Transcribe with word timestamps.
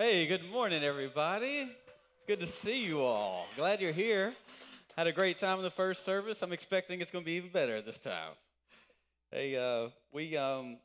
Hey, 0.00 0.28
good 0.28 0.48
morning, 0.52 0.84
everybody. 0.84 1.62
It's 1.62 2.24
good 2.28 2.38
to 2.38 2.46
see 2.46 2.86
you 2.86 3.00
all. 3.00 3.48
Glad 3.56 3.80
you're 3.80 3.90
here. 3.90 4.32
Had 4.96 5.08
a 5.08 5.12
great 5.12 5.40
time 5.40 5.58
in 5.58 5.64
the 5.64 5.72
first 5.72 6.04
service. 6.04 6.40
I'm 6.40 6.52
expecting 6.52 7.00
it's 7.00 7.10
going 7.10 7.24
to 7.24 7.26
be 7.26 7.32
even 7.32 7.50
better 7.50 7.82
this 7.82 7.98
time. 7.98 8.34
Hey, 9.32 9.56
uh, 9.56 9.88
we 10.12 10.36
um, 10.36 10.78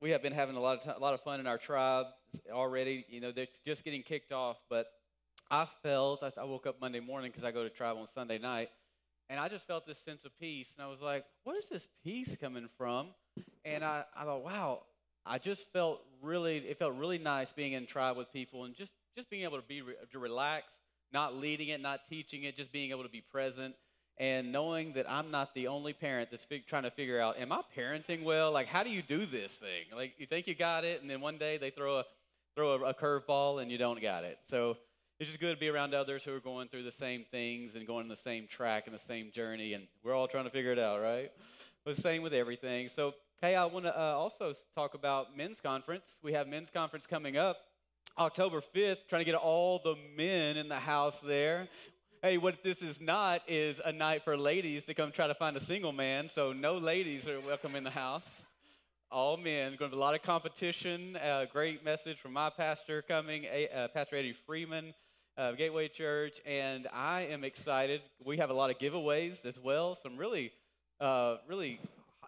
we 0.00 0.12
have 0.12 0.22
been 0.22 0.32
having 0.32 0.56
a 0.56 0.60
lot 0.60 0.78
of 0.78 0.82
t- 0.82 0.90
a 0.96 0.98
lot 0.98 1.12
of 1.12 1.20
fun 1.20 1.40
in 1.40 1.46
our 1.46 1.58
tribe 1.58 2.06
already. 2.50 3.04
You 3.10 3.20
know, 3.20 3.32
they're 3.32 3.48
just 3.66 3.84
getting 3.84 4.02
kicked 4.02 4.32
off, 4.32 4.56
but 4.70 4.86
I 5.50 5.66
felt 5.82 6.22
I 6.22 6.44
woke 6.44 6.66
up 6.66 6.80
Monday 6.80 7.00
morning 7.00 7.30
because 7.30 7.44
I 7.44 7.50
go 7.50 7.64
to 7.64 7.68
tribe 7.68 7.98
on 7.98 8.06
Sunday 8.06 8.38
night, 8.38 8.70
and 9.28 9.38
I 9.38 9.50
just 9.50 9.66
felt 9.66 9.86
this 9.86 9.98
sense 9.98 10.24
of 10.24 10.30
peace, 10.40 10.72
and 10.74 10.82
I 10.82 10.88
was 10.88 11.02
like, 11.02 11.26
"Where's 11.44 11.68
this 11.68 11.86
peace 12.02 12.34
coming 12.40 12.70
from?" 12.78 13.08
And 13.66 13.84
I, 13.84 14.04
I 14.16 14.24
thought, 14.24 14.42
"Wow." 14.42 14.84
I 15.28 15.38
just 15.38 15.70
felt 15.72 16.00
really, 16.22 16.56
it 16.58 16.78
felt 16.78 16.94
really 16.94 17.18
nice 17.18 17.52
being 17.52 17.72
in 17.72 17.86
tribe 17.86 18.16
with 18.16 18.32
people 18.32 18.64
and 18.64 18.74
just, 18.74 18.92
just 19.14 19.30
being 19.30 19.44
able 19.44 19.58
to 19.58 19.66
be 19.66 19.82
to 20.12 20.18
relax, 20.18 20.74
not 21.12 21.36
leading 21.36 21.68
it, 21.68 21.80
not 21.80 22.06
teaching 22.08 22.44
it, 22.44 22.56
just 22.56 22.72
being 22.72 22.90
able 22.90 23.02
to 23.02 23.08
be 23.08 23.20
present 23.20 23.74
and 24.18 24.50
knowing 24.50 24.94
that 24.94 25.08
I'm 25.08 25.30
not 25.30 25.54
the 25.54 25.68
only 25.68 25.92
parent 25.92 26.30
that's 26.30 26.46
trying 26.66 26.82
to 26.82 26.90
figure 26.90 27.20
out, 27.20 27.38
am 27.38 27.52
I 27.52 27.62
parenting 27.76 28.24
well? 28.24 28.50
Like, 28.50 28.66
how 28.66 28.82
do 28.82 28.90
you 28.90 29.02
do 29.02 29.26
this 29.26 29.52
thing? 29.52 29.84
Like, 29.94 30.14
you 30.18 30.26
think 30.26 30.48
you 30.48 30.54
got 30.54 30.84
it, 30.84 31.00
and 31.00 31.10
then 31.10 31.20
one 31.20 31.38
day 31.38 31.56
they 31.56 31.70
throw 31.70 31.98
a 31.98 32.04
throw 32.56 32.72
a, 32.72 32.90
a 32.90 32.94
curveball 32.94 33.62
and 33.62 33.70
you 33.70 33.78
don't 33.78 34.02
got 34.02 34.24
it. 34.24 34.36
So 34.46 34.76
it's 35.20 35.28
just 35.28 35.38
good 35.38 35.54
to 35.54 35.60
be 35.60 35.68
around 35.68 35.94
others 35.94 36.24
who 36.24 36.34
are 36.34 36.40
going 36.40 36.66
through 36.66 36.82
the 36.82 36.90
same 36.90 37.24
things 37.30 37.76
and 37.76 37.86
going 37.86 38.08
the 38.08 38.16
same 38.16 38.48
track 38.48 38.86
and 38.86 38.94
the 38.94 38.98
same 38.98 39.30
journey, 39.30 39.74
and 39.74 39.86
we're 40.02 40.14
all 40.14 40.26
trying 40.26 40.44
to 40.44 40.50
figure 40.50 40.72
it 40.72 40.78
out, 40.78 41.00
right? 41.00 41.30
But 41.84 41.96
same 41.96 42.22
with 42.22 42.34
everything. 42.34 42.88
So 42.88 43.14
Hey, 43.40 43.54
I 43.54 43.66
want 43.66 43.84
to 43.84 43.96
uh, 43.96 44.14
also 44.14 44.52
talk 44.74 44.94
about 44.94 45.36
men's 45.36 45.60
conference. 45.60 46.18
We 46.24 46.32
have 46.32 46.48
men's 46.48 46.70
conference 46.70 47.06
coming 47.06 47.36
up 47.36 47.58
October 48.18 48.60
5th, 48.60 49.06
trying 49.08 49.20
to 49.20 49.24
get 49.24 49.36
all 49.36 49.78
the 49.78 49.94
men 50.16 50.56
in 50.56 50.68
the 50.68 50.80
house 50.80 51.20
there. 51.20 51.68
Hey, 52.20 52.36
what 52.36 52.64
this 52.64 52.82
is 52.82 53.00
not 53.00 53.42
is 53.46 53.80
a 53.84 53.92
night 53.92 54.24
for 54.24 54.36
ladies 54.36 54.86
to 54.86 54.94
come 54.94 55.12
try 55.12 55.28
to 55.28 55.36
find 55.36 55.56
a 55.56 55.60
single 55.60 55.92
man, 55.92 56.28
so 56.28 56.52
no 56.52 56.78
ladies 56.78 57.28
are 57.28 57.38
welcome 57.38 57.76
in 57.76 57.84
the 57.84 57.90
house. 57.90 58.46
All 59.08 59.36
men. 59.36 59.76
Going 59.78 59.92
to 59.92 59.96
be 59.96 60.00
a 60.00 60.04
lot 60.04 60.16
of 60.16 60.22
competition. 60.22 61.16
A 61.22 61.46
great 61.46 61.84
message 61.84 62.18
from 62.18 62.32
my 62.32 62.50
pastor 62.50 63.02
coming, 63.02 63.46
uh, 63.46 63.86
Pastor 63.94 64.16
Eddie 64.16 64.34
Freeman. 64.46 64.92
Uh, 65.36 65.52
Gateway 65.52 65.86
Church, 65.86 66.40
and 66.44 66.88
I 66.92 67.28
am 67.30 67.44
excited. 67.44 68.00
We 68.24 68.38
have 68.38 68.50
a 68.50 68.54
lot 68.54 68.70
of 68.70 68.78
giveaways 68.78 69.46
as 69.46 69.60
well. 69.60 69.94
Some 69.94 70.16
really, 70.16 70.50
uh, 70.98 71.36
really 71.46 71.78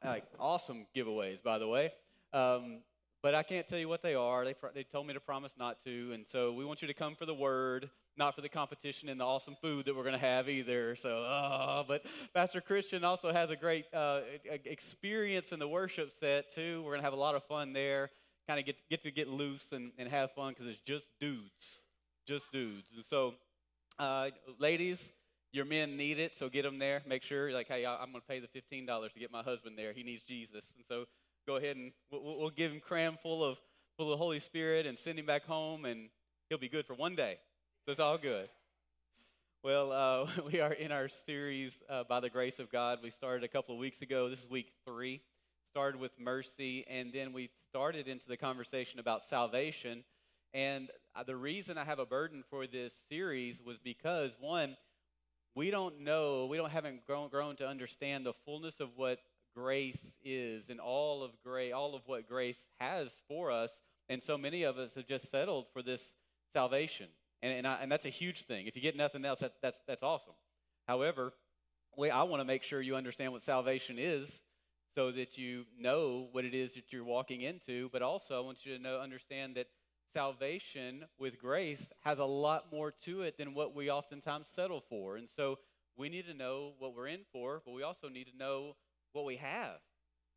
like 0.05 0.25
awesome 0.39 0.87
giveaways, 0.97 1.43
by 1.43 1.59
the 1.59 1.69
way. 1.69 1.93
Um, 2.33 2.79
but 3.23 3.35
I 3.35 3.43
can't 3.43 3.69
tell 3.69 3.79
you 3.79 3.89
what 3.89 4.03
they 4.03 4.15
are. 4.15 4.45
They, 4.45 4.55
they 4.75 4.85
told 4.85 5.07
me 5.07 5.13
to 5.15 5.21
promise 5.21 5.55
not 5.59 5.85
to. 5.85 6.13
And 6.15 6.27
so 6.27 6.53
we 6.53 6.65
want 6.65 6.81
you 6.81 6.89
to 6.89 6.95
come 6.95 7.15
for 7.15 7.27
the 7.27 7.35
word, 7.35 7.91
not 8.17 8.35
for 8.35 8.41
the 8.41 8.49
competition 8.49 9.11
and 9.11 9.21
the 9.21 9.25
awesome 9.25 9.57
food 9.61 9.85
that 9.85 9.95
we're 9.95 10.05
going 10.05 10.15
to 10.15 10.19
have 10.19 10.49
either. 10.49 10.97
So, 10.97 11.25
uh, 11.25 11.83
but 11.87 12.07
Pastor 12.33 12.63
Christian 12.63 13.05
also 13.05 13.31
has 13.31 13.51
a 13.51 13.57
great 13.57 13.85
uh, 13.93 14.21
experience 14.65 15.53
in 15.53 15.59
the 15.59 15.69
worship 15.69 16.13
set, 16.19 16.55
too. 16.55 16.83
We're 16.83 16.93
going 16.93 17.01
to 17.01 17.05
have 17.05 17.13
a 17.13 17.17
lot 17.17 17.35
of 17.35 17.45
fun 17.45 17.75
there. 17.75 18.11
Kind 18.49 18.59
of 18.59 18.65
get, 18.65 18.77
get 18.89 19.03
to 19.03 19.11
get 19.11 19.29
loose 19.29 19.71
and, 19.73 19.93
and 19.99 20.09
have 20.09 20.33
fun 20.33 20.55
because 20.55 20.67
it's 20.67 20.81
just 20.81 21.07
dudes. 21.21 21.83
Just 22.27 22.51
dudes. 22.53 22.91
And 22.95 23.05
so, 23.05 23.35
uh, 23.99 24.31
ladies, 24.59 25.13
your 25.53 25.65
men 25.65 25.97
need 25.97 26.19
it, 26.19 26.37
so 26.37 26.49
get 26.49 26.63
them 26.63 26.79
there. 26.79 27.03
Make 27.07 27.23
sure, 27.23 27.53
like, 27.53 27.69
hey, 27.69 27.85
I'm 27.85 28.13
going 28.13 28.21
to 28.21 28.27
pay 28.27 28.41
the 28.41 28.49
$15 28.49 29.13
to 29.13 29.19
get 29.19 29.33
my 29.33 29.43
husband 29.43 29.77
there. 29.77 29.93
He 29.93 30.03
needs 30.03 30.23
Jesus. 30.23 30.73
And 30.77 30.85
so 30.89 31.07
go 31.47 31.57
ahead 31.57 31.77
and 31.77 31.93
we'll, 32.11 32.39
we'll 32.39 32.51
give 32.51 32.73
him 32.73 32.81
cram 32.81 33.19
full 33.23 33.45
of, 33.45 33.59
full 33.97 34.13
of 34.13 34.19
Holy 34.19 34.41
Spirit 34.41 34.87
and 34.87 34.99
send 34.99 35.19
him 35.19 35.27
back 35.27 35.45
home, 35.45 35.85
and 35.85 36.09
he'll 36.49 36.59
be 36.59 36.69
good 36.69 36.87
for 36.87 36.95
one 36.95 37.17
day. 37.17 37.39
So 37.85 37.93
it's 37.93 38.01
all 38.01 38.19
good. 38.19 38.49
Well, 39.63 39.93
uh, 39.93 40.43
we 40.53 40.61
are 40.61 40.73
in 40.73 40.93
our 40.93 41.09
series, 41.09 41.83
uh, 41.89 42.05
By 42.05 42.21
the 42.21 42.31
Grace 42.31 42.59
of 42.61 42.71
God. 42.71 43.01
We 43.03 43.11
started 43.11 43.45
a 43.45 43.49
couple 43.49 43.75
of 43.75 43.81
weeks 43.81 44.03
ago. 44.03 44.29
This 44.29 44.45
is 44.45 44.49
week 44.49 44.73
three. 44.87 45.21
Started 45.73 46.01
with 46.01 46.13
mercy, 46.19 46.85
and 46.89 47.13
then 47.13 47.33
we 47.33 47.51
started 47.71 48.09
into 48.09 48.27
the 48.27 48.37
conversation 48.37 49.01
about 49.01 49.23
salvation. 49.23 50.05
And 50.55 50.89
uh, 51.15 51.25
the 51.25 51.37
reason 51.37 51.79
I 51.79 51.85
have 51.85 51.99
a 51.99 52.07
burden 52.07 52.43
for 52.51 52.67
this 52.67 52.93
series 53.09 53.61
was 53.65 53.79
because, 53.79 54.37
one, 54.41 54.77
we 55.61 55.71
don't 55.71 56.01
know, 56.01 56.47
we 56.47 56.57
don't 56.57 56.71
haven't 56.71 57.07
grown, 57.07 57.29
grown 57.29 57.55
to 57.55 57.69
understand 57.69 58.25
the 58.25 58.33
fullness 58.47 58.81
of 58.81 58.89
what 58.97 59.19
grace 59.55 60.17
is 60.25 60.71
and 60.71 60.81
all 60.81 61.23
of 61.23 61.33
grace, 61.45 61.75
all 61.75 61.95
of 61.95 62.01
what 62.07 62.27
grace 62.27 62.65
has 62.79 63.11
for 63.29 63.51
us. 63.51 63.71
And 64.09 64.23
so 64.23 64.39
many 64.39 64.63
of 64.63 64.79
us 64.79 64.95
have 64.95 65.07
just 65.07 65.31
settled 65.31 65.67
for 65.75 65.83
this 65.83 66.15
salvation. 66.55 67.09
And, 67.43 67.53
and, 67.53 67.67
I, 67.67 67.81
and 67.83 67.93
that's 67.93 68.07
a 68.07 68.09
huge 68.09 68.45
thing. 68.45 68.69
If 68.69 68.75
you 68.75 68.81
get 68.81 68.97
nothing 68.97 69.23
else, 69.27 69.41
that's, 69.41 69.59
that's, 69.61 69.79
that's 69.87 70.03
awesome. 70.03 70.33
However, 70.89 71.35
we, 71.95 72.09
I 72.09 72.23
want 72.23 72.41
to 72.41 72.47
make 72.47 72.63
sure 72.63 72.81
you 72.81 72.97
understand 72.97 73.33
what 73.33 73.43
salvation 73.43 73.97
is 73.99 74.41
so 74.95 75.11
that 75.11 75.37
you 75.37 75.67
know 75.79 76.29
what 76.33 76.47
it 76.47 76.55
is 76.55 76.73
that 76.77 76.91
you're 76.91 77.05
walking 77.05 77.43
into. 77.43 77.91
But 77.93 78.01
also, 78.01 78.35
I 78.35 78.41
want 78.41 78.65
you 78.65 78.79
to 78.79 78.83
know, 78.83 78.99
understand 78.99 79.57
that 79.57 79.67
salvation 80.13 81.05
with 81.19 81.39
grace 81.39 81.93
has 82.01 82.19
a 82.19 82.25
lot 82.25 82.73
more 82.73 82.93
to 83.05 83.23
it 83.23 83.39
than 83.39 83.55
what 83.55 83.75
we 83.75 83.91
oftentimes 83.91 84.49
settle 84.49 84.81
for. 84.81 85.17
And 85.17 85.29
so 85.37 85.59
we 85.97 86.09
need 86.09 86.27
to 86.27 86.35
know 86.35 86.73
what 86.79 86.95
we're 86.95 87.09
in 87.09 87.21
for, 87.33 87.63
but 87.65 87.73
we 87.73 87.83
also 87.83 88.09
need 88.09 88.27
to 88.29 88.37
know 88.37 88.77
what 89.13 89.25
we 89.25 89.37
have. 89.37 89.79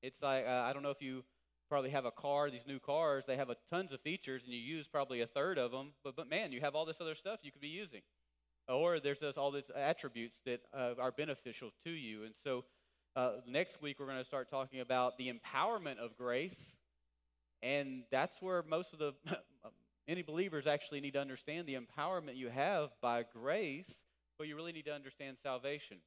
It's 0.02 0.22
like, 0.22 0.46
uh, 0.46 0.64
I 0.68 0.74
don't 0.74 0.84
know 0.84 0.90
if 0.90 1.02
you 1.02 1.24
probably 1.70 1.92
have 1.92 2.06
a 2.06 2.12
car, 2.12 2.50
these 2.50 2.68
new 2.68 2.80
cars, 2.80 3.26
they 3.26 3.38
have 3.38 3.50
a, 3.50 3.56
tons 3.70 3.94
of 3.94 4.02
features 4.02 4.44
and 4.44 4.54
you 4.54 4.60
use 4.60 4.88
probably 4.88 5.22
a 5.22 5.28
third 5.28 5.58
of 5.58 5.72
them, 5.72 5.94
but, 6.04 6.16
but 6.16 6.30
man, 6.30 6.52
you 6.52 6.62
have 6.62 6.76
all 6.76 6.86
this 6.86 7.02
other 7.02 7.16
stuff 7.16 7.40
you 7.44 7.52
could 7.52 7.62
be 7.62 7.68
using. 7.68 8.02
Or 8.68 9.00
there's 9.00 9.20
just 9.20 9.38
all 9.38 9.52
these 9.52 9.72
attributes 9.76 10.38
that 10.46 10.62
uh, 10.74 10.94
are 11.00 11.12
beneficial 11.12 11.72
to 11.84 11.92
you. 11.92 12.24
And 12.24 12.34
so 12.44 12.64
uh, 13.16 13.34
next 13.48 13.82
week, 13.82 14.00
we're 14.00 14.06
going 14.06 14.18
to 14.18 14.24
start 14.24 14.50
talking 14.50 14.80
about 14.80 15.18
the 15.18 15.32
empowerment 15.32 15.98
of 15.98 16.18
grace 16.18 16.76
and 17.64 18.04
that's 18.12 18.42
where 18.42 18.62
most 18.70 18.94
of 18.94 19.00
the 19.00 19.14
many 20.08 20.22
believers 20.22 20.68
actually 20.68 21.00
need 21.00 21.14
to 21.14 21.22
understand 21.22 21.66
the 21.66 21.76
empowerment 21.76 22.36
you 22.36 22.50
have 22.50 22.90
by 23.02 23.24
grace, 23.24 24.02
but 24.38 24.48
you 24.48 24.56
really 24.56 24.74
need 24.74 24.86
to 24.86 24.94
understand 24.94 25.38
salvation. 25.42 25.98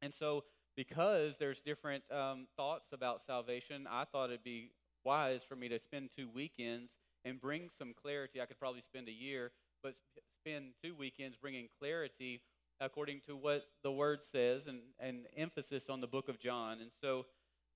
And 0.00 0.14
so, 0.14 0.44
because 0.76 1.36
there's 1.36 1.60
different 1.60 2.04
um, 2.10 2.46
thoughts 2.56 2.92
about 2.92 3.20
salvation, 3.20 3.86
I 3.90 4.04
thought 4.04 4.30
it'd 4.30 4.44
be 4.44 4.70
wise 5.04 5.42
for 5.42 5.56
me 5.56 5.68
to 5.68 5.78
spend 5.78 6.10
two 6.16 6.28
weekends 6.32 6.92
and 7.24 7.40
bring 7.40 7.68
some 7.76 7.92
clarity. 8.00 8.40
I 8.40 8.46
could 8.46 8.58
probably 8.58 8.80
spend 8.80 9.08
a 9.08 9.12
year, 9.12 9.50
but 9.82 9.94
spend 10.40 10.72
two 10.82 10.94
weekends 10.94 11.36
bringing 11.36 11.68
clarity 11.78 12.40
according 12.80 13.20
to 13.26 13.36
what 13.36 13.66
the 13.82 13.92
word 13.92 14.20
says 14.22 14.66
and, 14.66 14.80
and 14.98 15.26
emphasis 15.36 15.90
on 15.90 16.00
the 16.00 16.06
book 16.06 16.28
of 16.28 16.38
John. 16.38 16.80
And 16.80 16.90
so, 17.00 17.26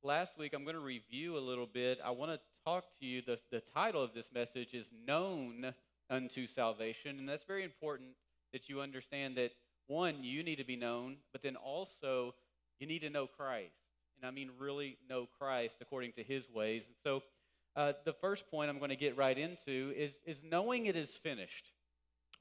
last 0.03 0.39
week 0.39 0.53
I'm 0.55 0.63
going 0.63 0.77
to 0.77 0.81
review 0.81 1.37
a 1.37 1.41
little 1.41 1.67
bit. 1.67 1.99
I 2.05 2.11
want 2.13 2.31
to 2.31 2.41
talk 2.67 2.85
to 2.99 3.07
you. 3.07 3.23
The, 3.23 3.39
the 3.53 3.63
title 3.73 4.03
of 4.03 4.13
this 4.13 4.33
message 4.35 4.75
is 4.75 4.89
Known 5.07 5.73
Unto 6.11 6.47
Salvation. 6.47 7.21
And 7.21 7.29
that's 7.29 7.45
very 7.45 7.63
important 7.63 8.09
that 8.53 8.69
you 8.69 8.81
understand 8.81 9.37
that, 9.37 9.53
one, 9.87 10.25
you 10.25 10.43
need 10.43 10.57
to 10.57 10.65
be 10.65 10.75
known, 10.75 11.19
but 11.31 11.43
then 11.43 11.55
also 11.55 12.35
you 12.81 12.89
need 12.89 13.03
to 13.03 13.11
know 13.11 13.29
Christ. 13.29 13.77
And 14.17 14.27
I 14.27 14.33
mean, 14.33 14.51
really 14.59 14.99
know 15.09 15.29
Christ 15.39 15.77
according 15.81 16.15
to 16.15 16.25
his 16.25 16.51
ways. 16.51 16.83
And 16.87 16.97
so, 17.05 17.23
uh, 17.77 17.93
the 18.05 18.15
first 18.15 18.51
point 18.51 18.69
I'm 18.69 18.79
going 18.79 18.91
to 18.91 18.97
get 18.97 19.17
right 19.17 19.39
into 19.39 19.93
is, 19.97 20.19
is 20.25 20.41
knowing 20.43 20.87
it 20.87 20.97
is 20.97 21.11
finished. 21.11 21.71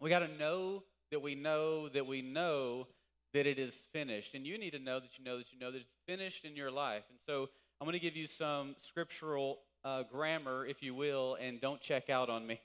We 0.02 0.10
got 0.10 0.20
to 0.20 0.38
know 0.40 0.82
that 1.12 1.22
we 1.22 1.36
know 1.36 1.88
that 1.90 2.08
we 2.08 2.24
know 2.24 2.88
that 3.34 3.46
it 3.46 3.60
is 3.60 3.76
finished. 3.94 4.34
And 4.34 4.48
you 4.48 4.58
need 4.58 4.72
to 4.72 4.80
know 4.80 5.00
that 5.00 5.20
you 5.20 5.24
know 5.24 5.38
that 5.38 5.54
you 5.54 5.60
know 5.60 5.70
that 5.70 5.82
it's 5.82 5.94
finished 6.08 6.46
in 6.46 6.56
your 6.56 6.72
life. 6.72 7.04
And 7.12 7.20
so 7.28 7.50
I'm 7.80 7.86
going 7.86 7.94
to 7.94 8.00
give 8.00 8.16
you 8.16 8.26
some 8.26 8.76
scriptural 8.80 9.60
uh, 9.86 10.04
grammar, 10.04 10.66
if 10.66 10.84
you 10.84 10.94
will, 10.94 11.38
and 11.40 11.62
don't 11.62 11.80
check 11.80 12.10
out 12.10 12.30
on 12.30 12.46
me. 12.46 12.60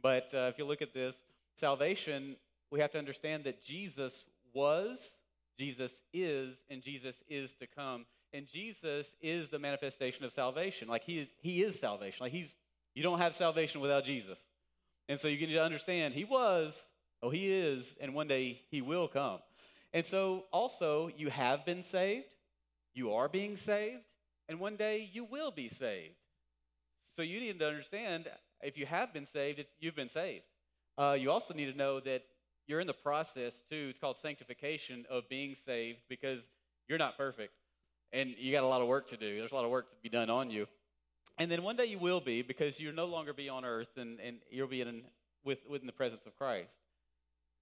But 0.00 0.32
uh, 0.32 0.50
if 0.52 0.58
you 0.58 0.64
look 0.64 0.80
at 0.80 0.94
this, 0.94 1.16
salvation, 1.56 2.36
we 2.70 2.80
have 2.80 2.92
to 2.92 2.98
understand 2.98 3.44
that 3.44 3.62
Jesus 3.62 4.24
was, 4.54 5.10
Jesus 5.58 5.92
is, 6.12 6.54
and 6.70 6.80
Jesus 6.80 7.22
is 7.28 7.52
to 7.54 7.66
come. 7.66 8.06
And 8.32 8.46
Jesus 8.46 9.14
is 9.20 9.50
the 9.50 9.58
manifestation 9.58 10.24
of 10.24 10.32
salvation. 10.32 10.88
Like 10.88 11.04
he 11.04 11.18
is, 11.18 11.28
he 11.40 11.62
is 11.62 11.78
salvation. 11.78 12.24
Like 12.24 12.32
he's, 12.32 12.54
you 12.94 13.02
don't 13.02 13.18
have 13.18 13.34
salvation 13.34 13.80
without 13.80 14.04
Jesus. 14.04 14.42
And 15.08 15.20
so 15.20 15.28
you 15.28 15.46
need 15.46 15.52
to 15.52 15.62
understand 15.62 16.14
he 16.14 16.24
was, 16.24 16.86
oh, 17.22 17.30
he 17.30 17.52
is, 17.52 17.96
and 18.00 18.14
one 18.14 18.28
day 18.28 18.62
he 18.70 18.80
will 18.80 19.08
come. 19.08 19.40
And 19.92 20.06
so 20.06 20.44
also, 20.52 21.10
you 21.16 21.28
have 21.28 21.66
been 21.66 21.82
saved, 21.82 22.24
you 22.94 23.12
are 23.12 23.28
being 23.28 23.56
saved, 23.56 24.00
and 24.48 24.58
one 24.58 24.76
day 24.76 25.10
you 25.12 25.24
will 25.24 25.50
be 25.50 25.68
saved. 25.68 26.14
So 27.14 27.22
you 27.22 27.40
need 27.40 27.58
to 27.58 27.66
understand 27.66 28.28
if 28.62 28.78
you 28.78 28.86
have 28.86 29.12
been 29.12 29.26
saved, 29.26 29.64
you've 29.80 29.96
been 29.96 30.08
saved. 30.08 30.44
Uh, 30.96 31.16
you 31.18 31.30
also 31.30 31.54
need 31.54 31.70
to 31.70 31.76
know 31.76 32.00
that 32.00 32.22
you're 32.66 32.80
in 32.80 32.86
the 32.86 32.94
process, 32.94 33.62
too. 33.70 33.88
It's 33.90 33.98
called 33.98 34.18
sanctification 34.18 35.04
of 35.10 35.28
being 35.28 35.54
saved 35.54 36.00
because 36.08 36.40
you're 36.88 36.98
not 36.98 37.16
perfect 37.16 37.52
and 38.12 38.34
you 38.38 38.52
got 38.52 38.62
a 38.62 38.66
lot 38.66 38.82
of 38.82 38.88
work 38.88 39.08
to 39.08 39.16
do. 39.16 39.38
There's 39.38 39.52
a 39.52 39.54
lot 39.54 39.64
of 39.64 39.70
work 39.70 39.90
to 39.90 39.96
be 40.02 40.08
done 40.08 40.30
on 40.30 40.50
you. 40.50 40.66
And 41.38 41.50
then 41.50 41.62
one 41.62 41.76
day 41.76 41.86
you 41.86 41.98
will 41.98 42.20
be 42.20 42.42
because 42.42 42.78
you'll 42.78 42.94
no 42.94 43.06
longer 43.06 43.32
be 43.32 43.48
on 43.48 43.64
earth 43.64 43.96
and, 43.96 44.20
and 44.20 44.38
you'll 44.50 44.68
be 44.68 44.82
in 44.82 45.02
with, 45.44 45.60
within 45.68 45.86
the 45.86 45.92
presence 45.92 46.26
of 46.26 46.36
Christ. 46.36 46.68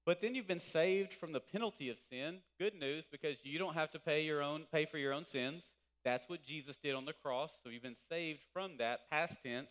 But 0.05 0.21
then 0.21 0.35
you've 0.35 0.49
been 0.49 0.59
saved 0.59 1.15
from 1.15 1.33
the 1.33 1.41
penalty 1.41 1.89
of 1.91 1.97
sin. 2.11 2.39
Good 2.59 2.75
news 2.75 3.07
because 3.11 3.45
you 3.45 3.59
don't 3.59 3.75
have 3.75 3.91
to 3.93 3.99
pay 3.99 4.25
your 4.25 4.43
own 4.43 4.65
pay 4.73 4.87
for 4.87 4.99
your 4.99 5.13
own 5.13 5.25
sins. 5.25 5.65
That's 6.05 6.29
what 6.29 6.43
Jesus 6.43 6.77
did 6.77 6.95
on 6.95 7.05
the 7.05 7.13
cross. 7.13 7.53
So 7.63 7.71
you've 7.71 7.83
been 7.83 7.97
saved 8.09 8.43
from 8.53 8.79
that 8.79 9.11
past 9.11 9.43
tense. 9.43 9.71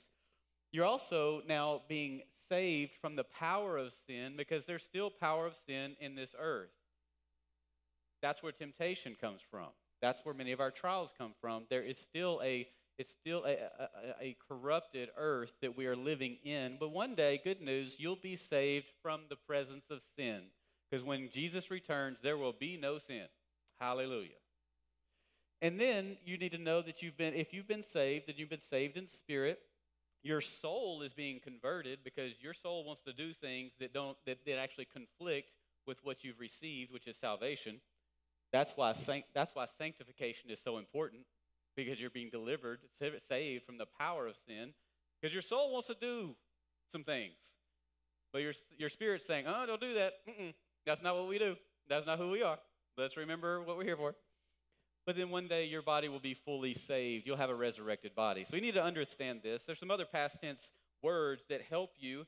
You're 0.72 0.86
also 0.86 1.42
now 1.48 1.82
being 1.88 2.22
saved 2.50 2.96
from 2.96 3.16
the 3.16 3.24
power 3.24 3.78
of 3.78 3.94
sin 4.08 4.34
because 4.38 4.66
there's 4.66 4.84
still 4.84 5.10
power 5.10 5.48
of 5.48 5.56
sin 5.68 5.96
in 6.00 6.16
this 6.16 6.36
earth. 6.40 6.70
That's 8.22 8.44
where 8.44 8.52
temptation 8.52 9.16
comes 9.20 9.42
from. 9.50 9.68
That's 10.02 10.24
where 10.26 10.36
many 10.36 10.52
of 10.52 10.60
our 10.60 10.72
trials 10.72 11.12
come 11.18 11.34
from. 11.42 11.64
There 11.70 11.84
is 11.84 11.98
still 11.98 12.42
a 12.44 12.68
it's 12.98 13.12
still 13.12 13.46
a, 13.46 13.52
a, 13.52 13.90
a, 14.20 14.38
corrupted 14.50 15.08
earth 15.16 15.54
that 15.62 15.78
we 15.78 15.86
are 15.86 15.96
living 15.96 16.38
in. 16.44 16.76
But 16.78 16.92
one 16.92 17.16
day, 17.16 17.40
good 17.42 17.62
news, 17.62 17.96
you'll 17.98 18.18
be 18.18 18.36
saved 18.36 18.88
from 19.02 19.22
the 19.30 19.38
presence 19.38 19.90
of 19.90 20.02
sin. 20.18 20.42
Because 20.92 21.06
when 21.06 21.30
Jesus 21.30 21.72
returns, 21.72 22.18
there 22.22 22.36
will 22.36 22.52
be 22.52 22.76
no 22.76 22.98
sin. 22.98 23.28
Hallelujah. 23.80 24.36
And 25.62 25.80
then 25.80 26.18
you 26.26 26.38
need 26.38 26.54
to 26.54 26.58
know 26.58 26.82
that 26.82 27.02
you've 27.02 27.18
been, 27.18 27.34
if 27.34 27.54
you've 27.54 27.68
been 27.68 27.84
saved, 27.84 28.28
that 28.28 28.40
you've 28.40 28.50
been 28.50 28.62
saved 28.62 28.96
in 28.96 29.08
spirit, 29.08 29.60
your 30.24 30.42
soul 30.42 31.02
is 31.02 31.14
being 31.14 31.40
converted 31.40 32.00
because 32.04 32.42
your 32.42 32.54
soul 32.54 32.86
wants 32.86 33.02
to 33.02 33.14
do 33.14 33.34
things 33.34 33.74
that 33.80 33.94
don't 33.94 34.18
that, 34.26 34.46
that 34.46 34.60
actually 34.60 34.86
conflict 34.86 35.56
with 35.86 36.00
what 36.04 36.24
you've 36.24 36.40
received, 36.40 36.92
which 36.92 37.08
is 37.08 37.18
salvation. 37.18 37.80
That's 38.52 38.76
why 38.76 38.94
that's 39.34 39.56
why 39.56 39.66
sanctification 39.66 40.50
is 40.50 40.60
so 40.62 40.78
important 40.78 41.22
because 41.76 42.02
you're 42.02 42.10
being 42.10 42.30
delivered, 42.30 42.80
saved 43.20 43.64
from 43.66 43.78
the 43.78 43.86
power 43.86 44.28
of 44.28 44.38
sin, 44.48 44.74
because 45.20 45.34
your 45.34 45.42
soul 45.42 45.72
wants 45.72 45.88
to 45.88 45.96
do 46.00 46.36
some 46.92 47.04
things. 47.04 47.54
But 48.32 48.42
your, 48.42 48.54
your 48.78 48.90
spirit's 48.90 49.26
saying, 49.26 49.46
oh, 49.48 49.66
don't 49.66 49.82
do 49.82 49.94
that. 49.96 50.14
Mm-mm. 50.28 50.54
That's 50.86 51.02
not 51.02 51.16
what 51.16 51.28
we 51.28 51.40
do. 51.40 51.56
That's 51.88 52.06
not 52.06 52.20
who 52.20 52.30
we 52.30 52.44
are. 52.44 52.60
Let's 52.98 53.18
remember 53.18 53.62
what 53.62 53.78
we're 53.78 53.86
here 53.86 53.98
for. 53.98 54.14
But 55.10 55.16
then 55.16 55.32
one 55.32 55.48
day 55.48 55.66
your 55.66 55.82
body 55.82 56.08
will 56.08 56.20
be 56.20 56.36
fully 56.36 56.76
saved. 56.76 57.26
You'll 57.26 57.38
have 57.38 57.50
a 57.50 57.56
resurrected 57.56 58.14
body. 58.14 58.44
So 58.44 58.56
you 58.56 58.62
need 58.62 58.76
to 58.76 58.84
understand 58.84 59.40
this. 59.42 59.64
There's 59.64 59.80
some 59.80 59.90
other 59.90 60.06
past 60.06 60.40
tense 60.40 60.70
words 61.02 61.46
that 61.50 61.64
help 61.64 61.94
you 61.98 62.28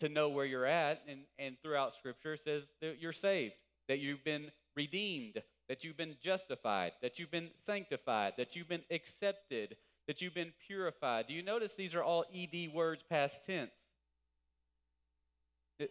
to 0.00 0.08
know 0.08 0.28
where 0.28 0.44
you're 0.44 0.66
at. 0.66 1.02
And, 1.06 1.20
and 1.38 1.56
throughout 1.62 1.94
Scripture, 1.94 2.36
says 2.36 2.64
that 2.80 3.00
you're 3.00 3.12
saved, 3.12 3.54
that 3.86 4.00
you've 4.00 4.24
been 4.24 4.50
redeemed, 4.74 5.40
that 5.68 5.84
you've 5.84 5.96
been 5.96 6.16
justified, 6.20 6.94
that 7.00 7.20
you've 7.20 7.30
been 7.30 7.50
sanctified, 7.64 8.32
that 8.38 8.56
you've 8.56 8.68
been 8.68 8.82
accepted, 8.90 9.76
that 10.08 10.20
you've 10.20 10.34
been 10.34 10.52
purified. 10.66 11.28
Do 11.28 11.34
you 11.34 11.44
notice 11.44 11.74
these 11.74 11.94
are 11.94 12.02
all 12.02 12.24
ED 12.34 12.74
words 12.74 13.04
past 13.08 13.46
tense? 13.46 13.70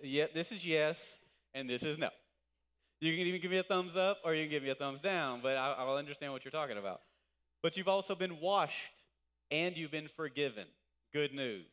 Yeah, 0.03 0.25
this 0.33 0.51
is 0.51 0.65
yes, 0.65 1.15
and 1.53 1.69
this 1.69 1.81
is 1.81 1.97
no. 1.97 2.09
You 3.01 3.15
can 3.15 3.27
even 3.27 3.39
give 3.39 3.51
me 3.51 3.57
a 3.57 3.63
thumbs 3.63 3.95
up 3.95 4.19
or 4.25 4.33
you 4.33 4.43
can 4.43 4.51
give 4.51 4.63
me 4.63 4.69
a 4.69 4.75
thumbs 4.75 4.99
down, 4.99 5.39
but 5.41 5.55
I, 5.55 5.83
will 5.85 5.95
understand 5.95 6.33
what 6.33 6.43
you're 6.43 6.51
talking 6.51 6.77
about. 6.77 7.01
But 7.63 7.77
you've 7.77 7.87
also 7.87 8.13
been 8.13 8.39
washed 8.39 8.93
and 9.51 9.77
you've 9.77 9.91
been 9.91 10.07
forgiven. 10.07 10.65
Good 11.13 11.33
news. 11.33 11.65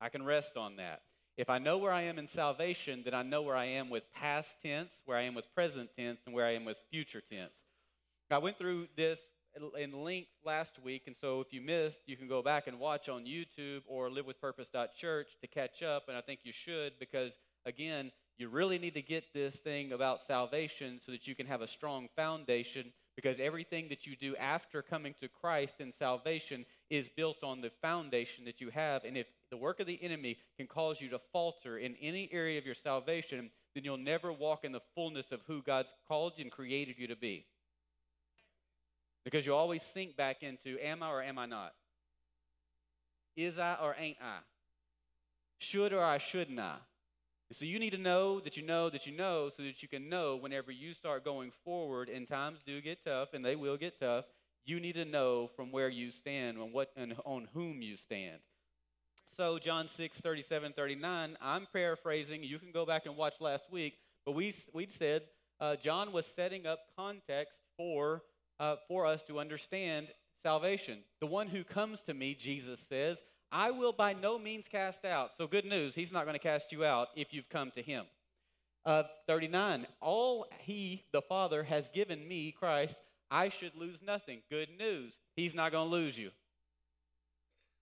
I 0.00 0.08
can 0.08 0.24
rest 0.24 0.56
on 0.56 0.76
that. 0.76 1.02
If 1.36 1.50
I 1.50 1.58
know 1.58 1.78
where 1.78 1.92
I 1.92 2.02
am 2.02 2.18
in 2.18 2.26
salvation, 2.26 3.02
then 3.04 3.14
I 3.14 3.22
know 3.22 3.42
where 3.42 3.56
I 3.56 3.66
am 3.66 3.90
with 3.90 4.12
past 4.12 4.60
tense, 4.62 4.92
where 5.04 5.16
I 5.16 5.22
am 5.22 5.34
with 5.34 5.52
present 5.54 5.90
tense, 5.94 6.20
and 6.26 6.34
where 6.34 6.44
I 6.44 6.52
am 6.52 6.64
with 6.64 6.80
future 6.90 7.20
tense. 7.20 7.52
I 8.30 8.38
went 8.38 8.58
through 8.58 8.88
this 8.96 9.20
in 9.78 10.04
length 10.04 10.30
last 10.44 10.82
week, 10.82 11.04
and 11.06 11.16
so 11.20 11.40
if 11.40 11.52
you 11.52 11.60
missed, 11.60 12.02
you 12.06 12.16
can 12.16 12.28
go 12.28 12.42
back 12.42 12.66
and 12.66 12.78
watch 12.78 13.08
on 13.08 13.24
YouTube 13.24 13.82
or 13.86 14.10
livewithpurpose.church 14.10 15.28
to 15.40 15.46
catch 15.46 15.82
up, 15.82 16.08
and 16.08 16.16
I 16.16 16.20
think 16.20 16.40
you 16.42 16.52
should 16.52 16.98
because, 16.98 17.38
again, 17.64 18.10
you 18.38 18.48
really 18.48 18.78
need 18.78 18.94
to 18.94 19.02
get 19.02 19.34
this 19.34 19.56
thing 19.56 19.92
about 19.92 20.22
salvation 20.26 21.00
so 21.04 21.10
that 21.12 21.26
you 21.26 21.34
can 21.34 21.46
have 21.46 21.60
a 21.60 21.66
strong 21.66 22.08
foundation 22.14 22.92
because 23.16 23.40
everything 23.40 23.88
that 23.88 24.06
you 24.06 24.14
do 24.14 24.36
after 24.36 24.80
coming 24.80 25.12
to 25.20 25.28
Christ 25.28 25.80
in 25.80 25.92
salvation 25.92 26.64
is 26.88 27.08
built 27.08 27.42
on 27.42 27.60
the 27.60 27.70
foundation 27.82 28.44
that 28.44 28.60
you 28.60 28.70
have. 28.70 29.02
And 29.02 29.16
if 29.16 29.26
the 29.50 29.56
work 29.56 29.80
of 29.80 29.88
the 29.88 30.00
enemy 30.00 30.38
can 30.56 30.68
cause 30.68 31.00
you 31.00 31.08
to 31.08 31.18
falter 31.32 31.78
in 31.78 31.96
any 32.00 32.28
area 32.32 32.58
of 32.58 32.64
your 32.64 32.76
salvation, 32.76 33.50
then 33.74 33.82
you'll 33.82 33.96
never 33.96 34.32
walk 34.32 34.64
in 34.64 34.70
the 34.70 34.82
fullness 34.94 35.32
of 35.32 35.40
who 35.48 35.62
God's 35.62 35.92
called 36.06 36.34
you 36.36 36.44
and 36.44 36.52
created 36.52 36.94
you 36.96 37.08
to 37.08 37.16
be. 37.16 37.44
Because 39.24 39.44
you 39.44 39.52
always 39.52 39.82
sink 39.82 40.16
back 40.16 40.44
into 40.44 40.78
am 40.80 41.02
I 41.02 41.10
or 41.10 41.22
am 41.22 41.38
I 41.38 41.46
not? 41.46 41.74
Is 43.36 43.58
I 43.58 43.74
or 43.82 43.96
ain't 43.98 44.18
I? 44.22 44.38
Should 45.58 45.92
or 45.92 46.04
I 46.04 46.18
shouldn't 46.18 46.60
I? 46.60 46.76
So 47.50 47.64
you 47.64 47.78
need 47.78 47.90
to 47.90 47.98
know 47.98 48.40
that 48.40 48.56
you 48.56 48.62
know 48.62 48.90
that 48.90 49.06
you 49.06 49.16
know 49.16 49.48
so 49.48 49.62
that 49.62 49.82
you 49.82 49.88
can 49.88 50.08
know 50.08 50.36
whenever 50.36 50.70
you 50.70 50.92
start 50.92 51.24
going 51.24 51.50
forward 51.64 52.08
and 52.08 52.28
times 52.28 52.62
do 52.64 52.80
get 52.80 53.04
tough 53.04 53.32
and 53.32 53.44
they 53.44 53.56
will 53.56 53.78
get 53.78 53.98
tough, 53.98 54.26
you 54.66 54.80
need 54.80 54.96
to 54.96 55.06
know 55.06 55.48
from 55.56 55.72
where 55.72 55.88
you 55.88 56.10
stand 56.10 56.58
and 56.58 56.72
what 56.72 56.90
and 56.94 57.14
on 57.24 57.48
whom 57.54 57.80
you 57.80 57.96
stand. 57.96 58.40
So 59.34 59.58
John 59.58 59.88
6, 59.88 60.20
37, 60.20 60.72
39, 60.72 61.38
I'm 61.40 61.66
paraphrasing. 61.72 62.42
You 62.42 62.58
can 62.58 62.70
go 62.70 62.84
back 62.84 63.06
and 63.06 63.16
watch 63.16 63.40
last 63.40 63.70
week, 63.72 63.96
but 64.26 64.32
we 64.32 64.52
we 64.74 64.86
said 64.86 65.22
uh, 65.60 65.76
John 65.76 66.12
was 66.12 66.26
setting 66.26 66.66
up 66.66 66.80
context 66.98 67.58
for 67.76 68.22
uh, 68.60 68.76
for 68.88 69.06
us 69.06 69.22
to 69.22 69.38
understand 69.38 70.08
salvation. 70.42 70.98
The 71.20 71.26
one 71.26 71.48
who 71.48 71.64
comes 71.64 72.02
to 72.02 72.14
me, 72.14 72.34
Jesus 72.34 72.80
says, 72.80 73.22
I 73.50 73.70
will 73.70 73.92
by 73.92 74.12
no 74.12 74.38
means 74.38 74.68
cast 74.68 75.04
out. 75.04 75.32
So, 75.34 75.46
good 75.46 75.64
news, 75.64 75.94
he's 75.94 76.12
not 76.12 76.24
going 76.24 76.34
to 76.34 76.38
cast 76.38 76.72
you 76.72 76.84
out 76.84 77.08
if 77.16 77.32
you've 77.32 77.48
come 77.48 77.70
to 77.72 77.82
him. 77.82 78.04
Uh, 78.84 79.04
39, 79.26 79.86
all 80.00 80.46
he, 80.60 81.04
the 81.12 81.22
Father, 81.22 81.62
has 81.62 81.88
given 81.88 82.26
me, 82.26 82.52
Christ, 82.52 83.00
I 83.30 83.48
should 83.48 83.74
lose 83.74 84.02
nothing. 84.02 84.40
Good 84.50 84.68
news, 84.78 85.18
he's 85.36 85.54
not 85.54 85.72
going 85.72 85.88
to 85.88 85.94
lose 85.94 86.18
you. 86.18 86.30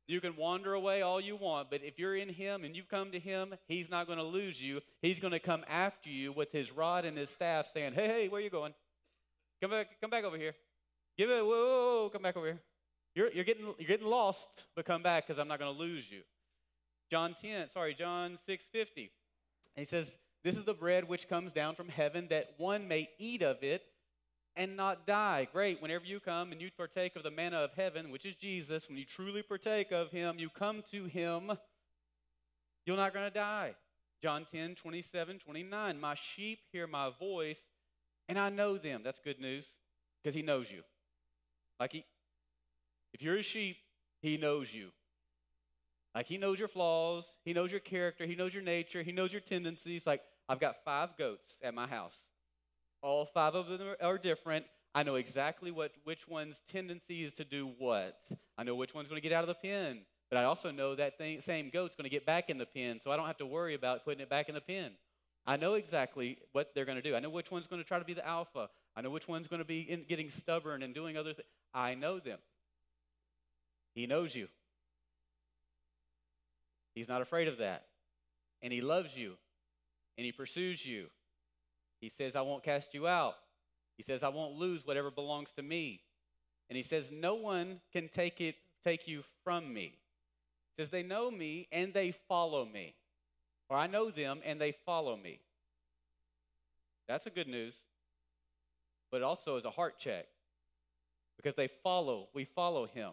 You 0.08 0.20
can 0.20 0.36
wander 0.36 0.72
away 0.72 1.02
all 1.02 1.20
you 1.20 1.34
want, 1.34 1.68
but 1.68 1.82
if 1.82 1.98
you're 1.98 2.14
in 2.14 2.28
Him 2.28 2.64
and 2.64 2.76
you've 2.76 2.88
come 2.88 3.10
to 3.10 3.18
Him, 3.18 3.54
He's 3.66 3.90
not 3.90 4.06
going 4.06 4.18
to 4.18 4.24
lose 4.24 4.62
you. 4.62 4.80
He's 5.02 5.18
going 5.18 5.32
to 5.32 5.40
come 5.40 5.64
after 5.68 6.10
you 6.10 6.32
with 6.32 6.52
His 6.52 6.70
rod 6.70 7.04
and 7.04 7.18
His 7.18 7.28
staff, 7.28 7.68
saying, 7.72 7.94
"Hey, 7.94 8.06
hey, 8.06 8.28
where 8.28 8.40
are 8.40 8.44
you 8.44 8.50
going? 8.50 8.72
Come 9.60 9.72
back, 9.72 10.00
come 10.00 10.10
back 10.10 10.22
over 10.22 10.36
here. 10.36 10.54
Give 11.18 11.30
it, 11.30 11.44
whoa, 11.44 11.48
whoa, 11.48 12.02
whoa 12.02 12.10
come 12.10 12.22
back 12.22 12.36
over 12.36 12.46
here. 12.46 12.60
You're, 13.16 13.32
you're, 13.32 13.44
getting, 13.44 13.64
you're 13.78 13.88
getting 13.88 14.06
lost, 14.06 14.66
but 14.76 14.84
come 14.84 15.02
back 15.02 15.26
because 15.26 15.40
I'm 15.40 15.48
not 15.48 15.58
going 15.58 15.74
to 15.74 15.80
lose 15.80 16.12
you. 16.12 16.20
John 17.10 17.34
10, 17.40 17.70
sorry, 17.70 17.94
John 17.94 18.36
6 18.44 18.64
50. 18.64 19.10
He 19.74 19.84
says, 19.84 20.18
This 20.44 20.56
is 20.56 20.64
the 20.64 20.74
bread 20.74 21.08
which 21.08 21.26
comes 21.26 21.54
down 21.54 21.74
from 21.76 21.88
heaven, 21.88 22.26
that 22.28 22.50
one 22.58 22.86
may 22.86 23.08
eat 23.18 23.42
of 23.42 23.62
it 23.62 23.82
and 24.54 24.76
not 24.76 25.06
die. 25.06 25.48
Great. 25.50 25.80
Whenever 25.80 26.04
you 26.04 26.20
come 26.20 26.52
and 26.52 26.60
you 26.60 26.70
partake 26.76 27.16
of 27.16 27.22
the 27.22 27.30
manna 27.30 27.56
of 27.56 27.72
heaven, 27.72 28.10
which 28.10 28.26
is 28.26 28.36
Jesus, 28.36 28.86
when 28.86 28.98
you 28.98 29.04
truly 29.04 29.42
partake 29.42 29.92
of 29.92 30.10
him, 30.10 30.36
you 30.38 30.50
come 30.50 30.82
to 30.90 31.04
him, 31.06 31.52
you're 32.84 32.96
not 32.98 33.14
going 33.14 33.26
to 33.26 33.34
die. 33.34 33.74
John 34.22 34.44
10, 34.44 34.74
27, 34.74 35.38
29. 35.38 36.00
My 36.00 36.14
sheep 36.14 36.58
hear 36.70 36.86
my 36.86 37.10
voice, 37.18 37.62
and 38.28 38.38
I 38.38 38.50
know 38.50 38.76
them. 38.76 39.00
That's 39.02 39.20
good 39.20 39.40
news 39.40 39.66
because 40.22 40.34
he 40.34 40.42
knows 40.42 40.70
you. 40.70 40.82
Like 41.80 41.92
he, 41.92 42.04
if 43.16 43.22
you're 43.22 43.36
a 43.38 43.42
sheep, 43.42 43.78
he 44.20 44.36
knows 44.36 44.74
you. 44.74 44.90
Like 46.14 46.26
he 46.26 46.36
knows 46.36 46.58
your 46.58 46.68
flaws, 46.68 47.26
he 47.46 47.54
knows 47.54 47.70
your 47.70 47.80
character, 47.80 48.26
he 48.26 48.34
knows 48.34 48.52
your 48.52 48.62
nature, 48.62 49.02
he 49.02 49.10
knows 49.10 49.32
your 49.32 49.40
tendencies. 49.40 50.06
Like 50.06 50.20
I've 50.50 50.60
got 50.60 50.84
five 50.84 51.16
goats 51.16 51.56
at 51.62 51.72
my 51.72 51.86
house. 51.86 52.26
All 53.00 53.24
five 53.24 53.54
of 53.54 53.70
them 53.70 53.94
are 54.02 54.18
different. 54.18 54.66
I 54.94 55.02
know 55.02 55.14
exactly 55.14 55.70
what 55.70 55.92
which 56.04 56.28
one's 56.28 56.60
tendency 56.70 57.22
is 57.22 57.32
to 57.34 57.44
do 57.46 57.72
what. 57.78 58.18
I 58.58 58.64
know 58.64 58.74
which 58.74 58.94
one's 58.94 59.08
going 59.08 59.22
to 59.22 59.26
get 59.26 59.34
out 59.34 59.44
of 59.44 59.48
the 59.48 59.54
pen, 59.54 60.02
but 60.28 60.38
I 60.38 60.44
also 60.44 60.70
know 60.70 60.94
that 60.94 61.16
thing, 61.16 61.40
same 61.40 61.70
goat's 61.70 61.96
going 61.96 62.04
to 62.04 62.10
get 62.10 62.26
back 62.26 62.50
in 62.50 62.58
the 62.58 62.66
pen, 62.66 63.00
so 63.02 63.10
I 63.10 63.16
don't 63.16 63.26
have 63.26 63.38
to 63.38 63.46
worry 63.46 63.72
about 63.72 64.04
putting 64.04 64.20
it 64.20 64.28
back 64.28 64.50
in 64.50 64.54
the 64.54 64.60
pen. 64.60 64.92
I 65.46 65.56
know 65.56 65.72
exactly 65.72 66.36
what 66.52 66.74
they're 66.74 66.84
going 66.84 67.00
to 67.00 67.02
do. 67.02 67.16
I 67.16 67.20
know 67.20 67.30
which 67.30 67.50
one's 67.50 67.66
going 67.66 67.80
to 67.80 67.88
try 67.88 67.98
to 67.98 68.04
be 68.04 68.12
the 68.12 68.26
alpha. 68.26 68.68
I 68.94 69.00
know 69.00 69.08
which 69.08 69.26
one's 69.26 69.48
going 69.48 69.60
to 69.60 69.66
be 69.66 69.80
in, 69.80 70.04
getting 70.06 70.28
stubborn 70.28 70.82
and 70.82 70.92
doing 70.92 71.16
other 71.16 71.32
things. 71.32 71.48
I 71.72 71.94
know 71.94 72.18
them. 72.18 72.40
He 73.96 74.06
knows 74.06 74.34
you. 74.36 74.46
He's 76.94 77.08
not 77.08 77.22
afraid 77.22 77.48
of 77.48 77.58
that. 77.58 77.86
And 78.62 78.72
He 78.72 78.82
loves 78.82 79.16
you. 79.16 79.32
And 80.16 80.24
He 80.24 80.32
pursues 80.32 80.84
you. 80.84 81.06
He 82.00 82.10
says, 82.10 82.36
I 82.36 82.42
won't 82.42 82.62
cast 82.62 82.92
you 82.92 83.08
out. 83.08 83.36
He 83.96 84.02
says, 84.02 84.22
I 84.22 84.28
won't 84.28 84.54
lose 84.54 84.86
whatever 84.86 85.10
belongs 85.10 85.52
to 85.52 85.62
me. 85.62 86.02
And 86.68 86.76
He 86.76 86.82
says, 86.82 87.10
No 87.10 87.34
one 87.34 87.80
can 87.90 88.08
take 88.08 88.40
it, 88.40 88.56
take 88.84 89.08
you 89.08 89.24
from 89.42 89.72
me. 89.72 89.98
He 90.76 90.82
says, 90.82 90.90
They 90.90 91.02
know 91.02 91.30
me 91.30 91.66
and 91.72 91.94
they 91.94 92.12
follow 92.12 92.66
me. 92.66 92.94
Or 93.70 93.78
I 93.78 93.86
know 93.86 94.10
them 94.10 94.40
and 94.44 94.60
they 94.60 94.72
follow 94.72 95.16
me. 95.16 95.40
That's 97.08 97.26
a 97.26 97.30
good 97.30 97.48
news. 97.48 97.74
But 99.10 99.18
it 99.18 99.22
also 99.22 99.56
is 99.56 99.64
a 99.64 99.70
heart 99.70 99.98
check 99.98 100.26
because 101.38 101.54
they 101.54 101.68
follow, 101.82 102.28
we 102.34 102.44
follow 102.44 102.86
him. 102.86 103.12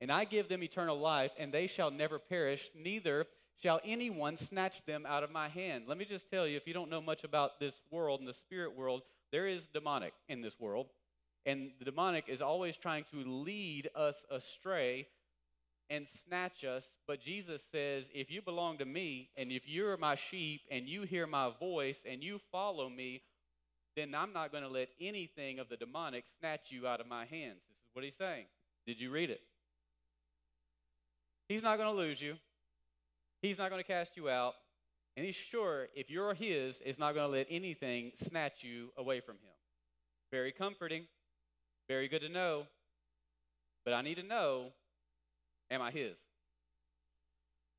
And 0.00 0.10
I 0.10 0.24
give 0.24 0.48
them 0.48 0.62
eternal 0.62 0.98
life, 0.98 1.32
and 1.38 1.52
they 1.52 1.66
shall 1.66 1.90
never 1.90 2.18
perish, 2.18 2.70
neither 2.74 3.26
shall 3.60 3.80
anyone 3.84 4.36
snatch 4.36 4.84
them 4.86 5.04
out 5.06 5.22
of 5.22 5.30
my 5.30 5.48
hand. 5.48 5.84
Let 5.86 5.98
me 5.98 6.06
just 6.06 6.30
tell 6.30 6.46
you 6.46 6.56
if 6.56 6.66
you 6.66 6.72
don't 6.72 6.90
know 6.90 7.02
much 7.02 7.24
about 7.24 7.60
this 7.60 7.82
world 7.90 8.20
and 8.20 8.28
the 8.28 8.32
spirit 8.32 8.76
world, 8.76 9.02
there 9.32 9.46
is 9.46 9.66
demonic 9.66 10.14
in 10.28 10.40
this 10.40 10.58
world. 10.58 10.86
And 11.46 11.72
the 11.78 11.84
demonic 11.84 12.24
is 12.28 12.42
always 12.42 12.76
trying 12.76 13.04
to 13.12 13.24
lead 13.24 13.88
us 13.94 14.22
astray 14.30 15.06
and 15.88 16.06
snatch 16.06 16.64
us. 16.64 16.90
But 17.06 17.20
Jesus 17.20 17.62
says, 17.70 18.04
if 18.14 18.30
you 18.30 18.40
belong 18.42 18.78
to 18.78 18.84
me 18.84 19.30
and 19.36 19.50
if 19.50 19.68
you're 19.68 19.96
my 19.96 20.14
sheep 20.14 20.62
and 20.70 20.88
you 20.88 21.02
hear 21.02 21.26
my 21.26 21.50
voice 21.58 21.98
and 22.08 22.22
you 22.22 22.40
follow 22.52 22.88
me, 22.88 23.22
then 23.96 24.14
I'm 24.14 24.32
not 24.32 24.52
going 24.52 24.62
to 24.62 24.70
let 24.70 24.88
anything 25.00 25.58
of 25.58 25.68
the 25.68 25.76
demonic 25.76 26.24
snatch 26.38 26.70
you 26.70 26.86
out 26.86 27.00
of 27.00 27.08
my 27.08 27.24
hands. 27.24 27.60
This 27.68 27.76
is 27.76 27.94
what 27.94 28.04
he's 28.04 28.16
saying. 28.16 28.44
Did 28.86 29.00
you 29.00 29.10
read 29.10 29.30
it? 29.30 29.40
He's 31.50 31.64
not 31.64 31.78
going 31.78 31.92
to 31.92 32.00
lose 32.00 32.22
you. 32.22 32.36
He's 33.42 33.58
not 33.58 33.70
going 33.70 33.82
to 33.82 33.86
cast 33.86 34.16
you 34.16 34.30
out. 34.30 34.54
And 35.16 35.26
he's 35.26 35.34
sure 35.34 35.88
if 35.96 36.08
you're 36.08 36.32
his, 36.32 36.80
is 36.82 36.96
not 36.96 37.12
going 37.12 37.26
to 37.26 37.32
let 37.32 37.48
anything 37.50 38.12
snatch 38.14 38.62
you 38.62 38.92
away 38.96 39.18
from 39.18 39.34
him. 39.34 39.50
Very 40.30 40.52
comforting. 40.52 41.06
Very 41.88 42.06
good 42.06 42.20
to 42.20 42.28
know. 42.28 42.68
But 43.84 43.94
I 43.94 44.02
need 44.02 44.18
to 44.18 44.22
know 44.22 44.66
am 45.72 45.82
I 45.82 45.90
his? 45.90 46.16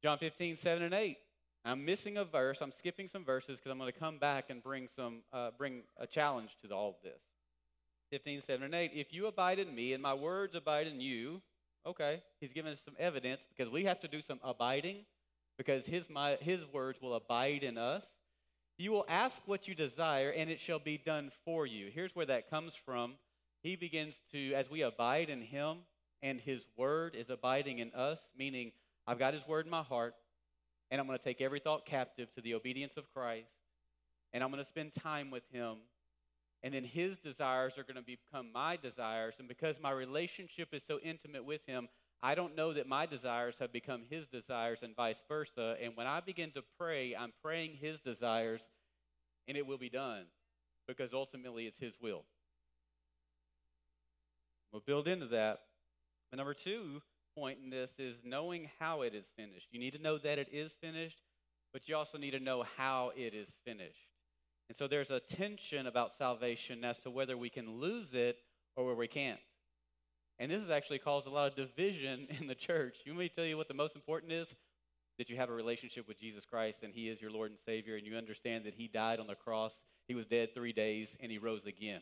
John 0.04 0.18
15, 0.18 0.58
7 0.58 0.84
and 0.84 0.94
8. 0.94 1.16
I'm 1.64 1.86
missing 1.86 2.18
a 2.18 2.26
verse. 2.26 2.60
I'm 2.60 2.74
skipping 2.74 3.08
some 3.08 3.24
verses 3.24 3.58
because 3.58 3.72
I'm 3.72 3.78
going 3.78 3.90
to 3.90 3.98
come 3.98 4.18
back 4.18 4.50
and 4.50 4.62
bring 4.62 4.90
some 4.94 5.20
uh, 5.32 5.52
bring 5.58 5.84
a 5.98 6.06
challenge 6.06 6.58
to 6.62 6.76
all 6.76 6.90
of 6.90 6.96
this. 7.06 7.22
15, 8.12 8.42
7 8.42 8.64
and 8.64 8.76
8. 8.76 8.92
If 8.94 9.14
you 9.14 9.28
abide 9.28 9.60
in 9.60 9.74
me 9.74 9.94
and 9.94 10.04
my 10.04 10.14
words 10.14 10.56
abide 10.56 10.88
in 10.88 11.00
you, 11.00 11.42
okay, 11.86 12.22
he's 12.40 12.54
giving 12.54 12.72
us 12.72 12.82
some 12.84 12.96
evidence 13.00 13.42
because 13.56 13.72
we 13.72 13.86
have 13.86 14.00
to 14.02 14.08
do 14.08 14.22
some 14.22 14.40
abiding 14.44 14.98
because 15.58 15.86
his, 15.86 16.10
my, 16.10 16.38
his 16.42 16.62
words 16.74 17.02
will 17.02 17.14
abide 17.14 17.64
in 17.64 17.78
us. 17.78 18.06
You 18.78 18.92
will 18.92 19.06
ask 19.08 19.42
what 19.46 19.68
you 19.68 19.76
desire 19.76 20.30
and 20.30 20.50
it 20.50 20.60
shall 20.60 20.80
be 20.80 20.98
done 20.98 21.32
for 21.46 21.66
you. 21.66 21.90
Here's 21.94 22.16
where 22.16 22.26
that 22.26 22.50
comes 22.50 22.76
from. 22.76 23.14
He 23.62 23.76
begins 23.76 24.20
to, 24.32 24.54
as 24.54 24.72
we 24.72 24.82
abide 24.82 25.30
in 25.30 25.42
him 25.42 25.78
and 26.24 26.40
his 26.40 26.68
word 26.78 27.16
is 27.16 27.30
abiding 27.30 27.80
in 27.80 27.92
us, 27.94 28.20
meaning 28.38 28.72
I've 29.06 29.20
got 29.20 29.34
his 29.34 29.48
word 29.48 29.66
in 29.66 29.72
my 29.72 29.84
heart 29.84 30.16
and 30.92 31.00
I'm 31.00 31.08
going 31.08 31.18
to 31.18 31.24
take 31.24 31.42
every 31.42 31.60
thought 31.60 31.86
captive 31.86 32.32
to 32.34 32.42
the 32.42 32.54
obedience 32.54 32.98
of 32.98 33.12
Christ, 33.14 33.50
and 34.34 34.44
I'm 34.44 34.52
going 34.52 34.62
to 34.62 34.68
spend 34.70 34.94
time 34.94 35.32
with 35.32 35.44
Him. 35.52 35.78
And 36.64 36.74
then 36.74 36.84
His 36.84 37.18
desires 37.18 37.78
are 37.78 37.84
going 37.84 37.96
to 37.96 38.02
become 38.02 38.52
my 38.54 38.78
desires. 38.78 39.36
And 39.40 39.48
because 39.48 39.80
my 39.82 39.92
relationship 39.92 40.74
is 40.74 40.84
so 40.88 41.00
intimate 41.00 41.46
with 41.46 41.66
Him, 41.66 41.88
I 42.22 42.36
don't 42.36 42.56
know 42.56 42.72
that 42.74 42.88
my 42.88 43.08
desires 43.08 43.56
have 43.60 43.74
become 43.74 44.04
His 44.10 44.28
desires 44.28 44.84
and 44.84 44.96
vice 44.96 45.24
versa. 45.28 45.76
And 45.82 45.96
when 45.96 46.06
I 46.08 46.20
begin 46.20 46.52
to 46.52 46.64
pray, 46.78 47.16
I'm 47.16 47.34
praying 47.42 47.78
His 47.82 48.00
desires, 48.00 48.70
and 49.48 49.58
it 49.58 49.66
will 49.66 49.80
be 49.80 49.90
done 49.90 50.26
because 50.88 51.14
ultimately 51.14 51.66
it's 51.66 51.80
His 51.80 51.98
will. 52.00 52.26
We'll 54.72 54.84
build 54.86 55.08
into 55.08 55.26
that. 55.28 55.62
But 56.30 56.38
number 56.38 56.54
two, 56.54 57.02
point 57.36 57.60
in 57.64 57.70
this 57.70 57.96
is 57.98 58.22
knowing 58.24 58.70
how 58.80 59.02
it 59.02 59.16
is 59.16 59.26
finished. 59.36 59.68
You 59.72 59.80
need 59.80 59.94
to 59.94 60.02
know 60.02 60.18
that 60.18 60.38
it 60.38 60.50
is 60.52 60.74
finished, 60.74 61.18
but 61.74 61.88
you 61.90 61.96
also 61.96 62.18
need 62.18 62.32
to 62.32 62.40
know 62.40 62.66
how 62.78 63.12
it 63.16 63.34
is 63.34 63.52
finished. 63.66 64.11
And 64.72 64.76
so 64.78 64.88
there's 64.88 65.12
a 65.12 65.20
tension 65.20 65.86
about 65.86 66.14
salvation 66.14 66.86
as 66.86 66.98
to 67.00 67.10
whether 67.12 67.36
we 67.36 67.50
can 67.50 67.82
lose 67.82 68.14
it 68.14 68.38
or 68.78 68.86
where 68.86 68.96
we 68.96 69.06
can't. 69.06 69.42
And 70.40 70.50
this 70.50 70.62
has 70.62 70.72
actually 70.72 71.00
caused 71.00 71.28
a 71.28 71.30
lot 71.30 71.50
of 71.50 71.58
division 71.58 72.26
in 72.40 72.48
the 72.48 72.56
church. 72.56 73.00
You 73.06 73.12
want 73.12 73.20
me 73.20 73.28
to 73.28 73.36
tell 73.36 73.44
you 73.44 73.58
what 73.58 73.68
the 73.68 73.74
most 73.74 73.98
important 73.98 74.32
is? 74.32 74.56
That 75.18 75.30
you 75.30 75.36
have 75.36 75.50
a 75.50 75.54
relationship 75.54 76.08
with 76.08 76.18
Jesus 76.18 76.46
Christ 76.46 76.84
and 76.84 76.94
He 76.94 77.10
is 77.10 77.22
your 77.22 77.32
Lord 77.32 77.52
and 77.52 77.60
Savior, 77.60 77.98
and 77.98 78.08
you 78.08 78.16
understand 78.16 78.64
that 78.64 78.74
He 78.74 78.88
died 78.88 79.20
on 79.20 79.28
the 79.28 79.36
cross, 79.36 79.78
He 80.08 80.16
was 80.16 80.26
dead 80.26 80.56
three 80.56 80.72
days, 80.72 81.18
and 81.20 81.30
He 81.30 81.38
rose 81.38 81.66
again. 81.66 82.00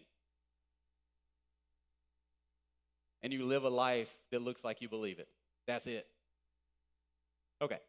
and 3.24 3.34
you 3.34 3.48
live 3.48 3.64
a 3.64 3.70
life 3.70 4.16
that 4.32 4.44
looks 4.44 4.64
like 4.64 4.80
you 4.80 4.90
believe 4.90 5.18
it. 5.18 5.28
That's 5.66 5.88
it. 5.88 6.06
Okay, 7.64 7.80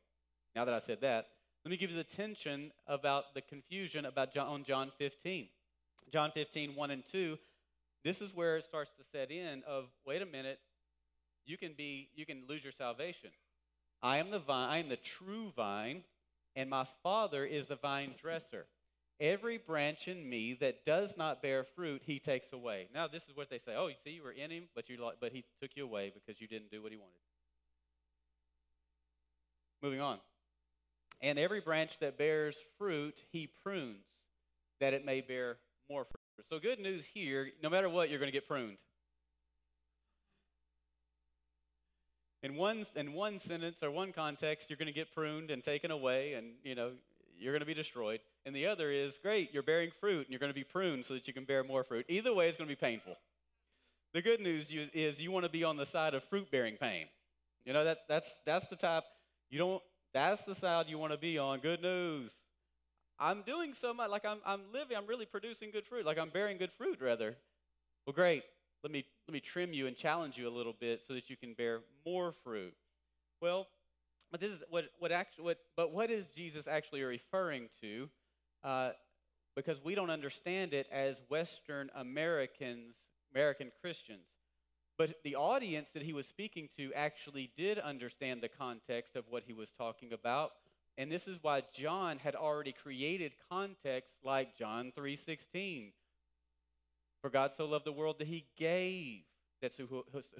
now 0.57 0.65
that 0.65 0.73
I 0.73 0.79
said 0.79 1.03
that, 1.03 1.27
let 1.65 1.71
me 1.71 1.77
give 1.77 1.91
you 1.91 1.97
the 1.97 2.05
tension 2.05 2.73
about 2.87 3.35
the 3.35 3.43
confusion 3.43 4.07
about 4.07 4.33
John, 4.33 4.65
John 4.65 4.91
15. 4.99 5.49
John 6.11 6.31
15, 6.33 6.75
1 6.75 6.91
and 6.91 7.05
2, 7.07 7.39
this 8.05 8.21
is 8.21 8.35
where 8.35 8.57
it 8.57 8.65
starts 8.65 8.93
to 8.95 9.05
set 9.05 9.31
in 9.31 9.63
of, 9.67 9.87
wait 10.07 10.23
a 10.23 10.27
minute, 10.27 10.59
you 11.47 11.57
can 11.57 11.73
be, 11.77 12.09
you 12.15 12.27
can 12.27 12.43
lose 12.49 12.65
your 12.65 12.73
salvation. 12.73 13.31
I 14.03 14.19
am 14.19 14.31
the 14.31 14.39
vine, 14.39 14.69
I 14.71 14.79
am 14.79 14.89
the 14.89 14.97
true 14.97 15.53
vine, 15.57 16.03
and 16.57 16.69
my 16.69 16.85
father 17.03 17.45
is 17.45 17.69
the 17.69 17.77
vine 17.77 18.15
dresser. 18.21 18.67
Every 19.21 19.59
branch 19.59 20.09
in 20.09 20.29
me 20.29 20.55
that 20.55 20.87
does 20.87 21.17
not 21.17 21.43
bear 21.43 21.63
fruit, 21.63 22.03
he 22.05 22.19
takes 22.19 22.53
away. 22.53 22.89
Now, 22.95 23.07
this 23.07 23.25
is 23.25 23.37
what 23.37 23.51
they 23.51 23.59
say. 23.59 23.75
Oh, 23.77 23.89
you 23.89 23.95
see, 24.03 24.13
you 24.13 24.23
were 24.23 24.33
in 24.33 24.51
him, 24.51 24.65
but 24.75 24.89
you 24.89 24.97
but 25.21 25.33
he 25.33 25.45
took 25.61 25.73
you 25.77 25.85
away 25.85 26.11
because 26.15 26.41
you 26.41 26.49
didn't 26.49 26.71
do 26.71 26.83
what 26.83 26.91
he 26.91 26.97
wanted. 26.97 27.13
Moving 29.83 30.01
on. 30.01 30.19
And 31.23 31.39
every 31.39 31.61
branch 31.61 31.99
that 31.99 32.17
bears 32.17 32.59
fruit, 32.79 33.23
he 33.31 33.49
prunes, 33.63 34.05
that 34.81 34.95
it 34.95 35.05
may 35.05 35.21
bear 35.21 35.59
more 35.89 36.05
fruit. 36.05 36.47
So, 36.49 36.59
good 36.59 36.81
news 36.81 37.05
here 37.05 37.51
no 37.63 37.69
matter 37.69 37.89
what, 37.89 38.09
you're 38.09 38.19
going 38.19 38.31
to 38.31 38.37
get 38.37 38.49
pruned. 38.49 38.79
In 42.43 42.57
one, 42.57 42.87
in 42.97 43.13
one 43.13 43.39
sentence 43.39 43.83
or 43.83 43.91
one 43.91 44.13
context, 44.13 44.71
you're 44.71 44.79
going 44.79 44.87
to 44.87 44.95
get 44.95 45.15
pruned 45.15 45.51
and 45.51 45.63
taken 45.63 45.91
away, 45.91 46.33
and 46.33 46.53
you 46.65 46.75
know 46.75 46.93
you're 47.41 47.53
going 47.53 47.61
to 47.61 47.67
be 47.67 47.75
destroyed. 47.75 48.21
And 48.47 48.55
the 48.55 48.67
other 48.67 48.91
is, 48.91 49.19
great, 49.19 49.53
you're 49.53 49.63
bearing 49.63 49.91
fruit 50.01 50.27
and 50.27 50.31
you're 50.31 50.39
going 50.39 50.51
to 50.53 50.55
be 50.55 50.65
pruned 50.65 51.05
so 51.05 51.15
that 51.15 51.27
you 51.27 51.33
can 51.35 51.45
bear 51.45 51.65
more 51.65 51.83
fruit. 51.83 52.05
Either 52.09 52.35
way, 52.35 52.49
it's 52.49 52.57
going 52.57 52.69
to 52.69 52.75
be 52.75 52.79
painful. 52.79 53.17
The 54.13 54.23
good 54.23 54.41
news 54.41 54.71
is 54.71 55.21
you 55.21 55.31
want 55.31 55.45
to 55.47 55.51
be 55.51 55.65
on 55.65 55.77
the 55.77 55.87
side 55.87 56.15
of 56.15 56.25
fruit 56.25 56.51
bearing 56.51 56.77
pain. 56.77 57.07
You 57.65 57.73
know, 57.73 57.85
that, 57.85 58.01
that's, 58.09 58.41
that's 58.45 58.69
the 58.69 58.77
type, 58.77 59.05
you 59.51 59.59
don't, 59.59 59.83
that's 60.13 60.45
the 60.45 60.55
side 60.55 60.87
you 60.89 60.99
want 60.99 61.13
to 61.13 61.19
be 61.19 61.39
on. 61.39 61.61
Good 61.61 61.83
news. 61.83 62.33
I'm 63.19 63.43
doing 63.43 63.75
so 63.75 63.93
much, 63.93 64.11
like 64.11 64.25
I'm, 64.25 64.39
I'm 64.47 64.63
living, 64.73 64.97
I'm 64.97 65.07
really 65.07 65.27
producing 65.27 65.71
good 65.71 65.87
fruit, 65.87 66.07
like 66.07 66.19
I'm 66.19 66.31
bearing 66.31 66.57
good 66.57 66.73
fruit, 66.73 67.01
rather. 67.03 67.37
Well, 68.07 68.15
great. 68.15 68.45
Let 68.83 68.91
me, 68.91 69.05
let 69.29 69.35
me 69.35 69.41
trim 69.41 69.75
you 69.75 69.87
and 69.87 69.95
challenge 69.95 70.39
you 70.39 70.49
a 70.49 70.51
little 70.51 70.73
bit 70.73 71.03
so 71.07 71.13
that 71.13 71.29
you 71.29 71.37
can 71.37 71.53
bear 71.53 71.81
more 72.07 72.33
fruit. 72.33 72.73
Well, 73.43 73.69
but 74.31 74.41
this 74.41 74.51
is 74.51 74.63
what, 74.71 74.87
what 74.99 75.13
actually, 75.13 75.45
what, 75.45 75.59
but 75.77 75.93
what 75.93 76.11
is 76.11 76.29
Jesus 76.29 76.67
actually 76.67 77.03
referring 77.03 77.69
to? 77.83 78.09
Uh, 78.65 78.91
because 79.55 79.85
we 79.85 79.95
don't 79.95 80.11
understand 80.11 80.73
it 80.73 80.87
as 80.91 81.23
Western 81.29 81.91
Americans, 81.95 82.95
American 83.35 83.71
Christians. 83.83 84.21
But 85.01 85.23
the 85.25 85.37
audience 85.37 85.89
that 85.93 86.03
he 86.03 86.13
was 86.13 86.27
speaking 86.27 86.69
to 86.77 86.93
actually 86.93 87.51
did 87.57 87.79
understand 87.79 88.43
the 88.43 88.51
context 88.51 89.17
of 89.17 89.25
what 89.31 89.45
he 89.47 89.55
was 89.55 89.71
talking 89.71 90.13
about. 90.13 90.51
And 90.99 91.11
this 91.11 91.27
is 91.27 91.43
why 91.43 91.63
John 91.73 92.19
had 92.19 92.35
already 92.35 92.73
created 92.73 93.33
context 93.49 94.17
like 94.23 94.59
John 94.59 94.93
3:16. 94.93 95.95
For 97.23 97.31
God 97.31 97.55
so 97.55 97.65
loved 97.65 97.87
the 97.87 97.95
world 97.95 98.19
that 98.19 98.27
he 98.29 98.45
gave 98.59 99.23
that 99.63 99.73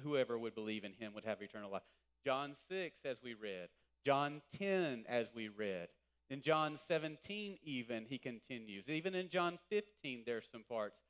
whoever 0.03 0.37
would 0.37 0.53
believe 0.53 0.83
in 0.83 0.93
him 0.93 1.15
would 1.15 1.25
have 1.25 1.41
eternal 1.41 1.71
life. 1.71 1.81
John 2.23 2.53
6 2.53 3.03
as 3.03 3.23
we 3.23 3.33
read. 3.33 3.69
John 4.05 4.43
10 4.59 5.07
as 5.07 5.33
we 5.33 5.47
read. 5.47 5.89
In 6.29 6.43
John 6.43 6.77
17, 6.77 7.57
even, 7.63 8.05
he 8.05 8.19
continues. 8.19 8.87
Even 8.87 9.15
in 9.15 9.27
John 9.29 9.57
15, 9.71 10.21
there's 10.23 10.47
some 10.47 10.63
parts. 10.63 11.01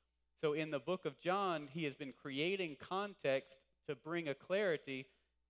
So 0.42 0.54
in 0.54 0.72
the 0.72 0.80
book 0.80 1.06
of 1.06 1.20
John, 1.20 1.68
he 1.72 1.84
has 1.84 1.94
been 1.94 2.14
creating 2.20 2.78
context 2.80 3.58
to 3.88 3.96
bring 3.96 4.28
a 4.28 4.34
clarity 4.34 5.06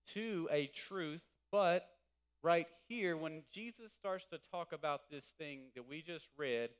to 0.08 0.48
a 0.50 0.66
truth. 0.66 1.22
But 1.50 1.88
right 2.42 2.66
here, 2.88 3.16
when 3.16 3.42
Jesus 3.50 3.90
starts 3.92 4.26
to 4.26 4.38
talk 4.50 4.72
about 4.72 5.10
this 5.10 5.24
thing 5.38 5.60
that 5.74 5.88
we 5.88 6.02
just 6.02 6.28
read, 6.36 6.70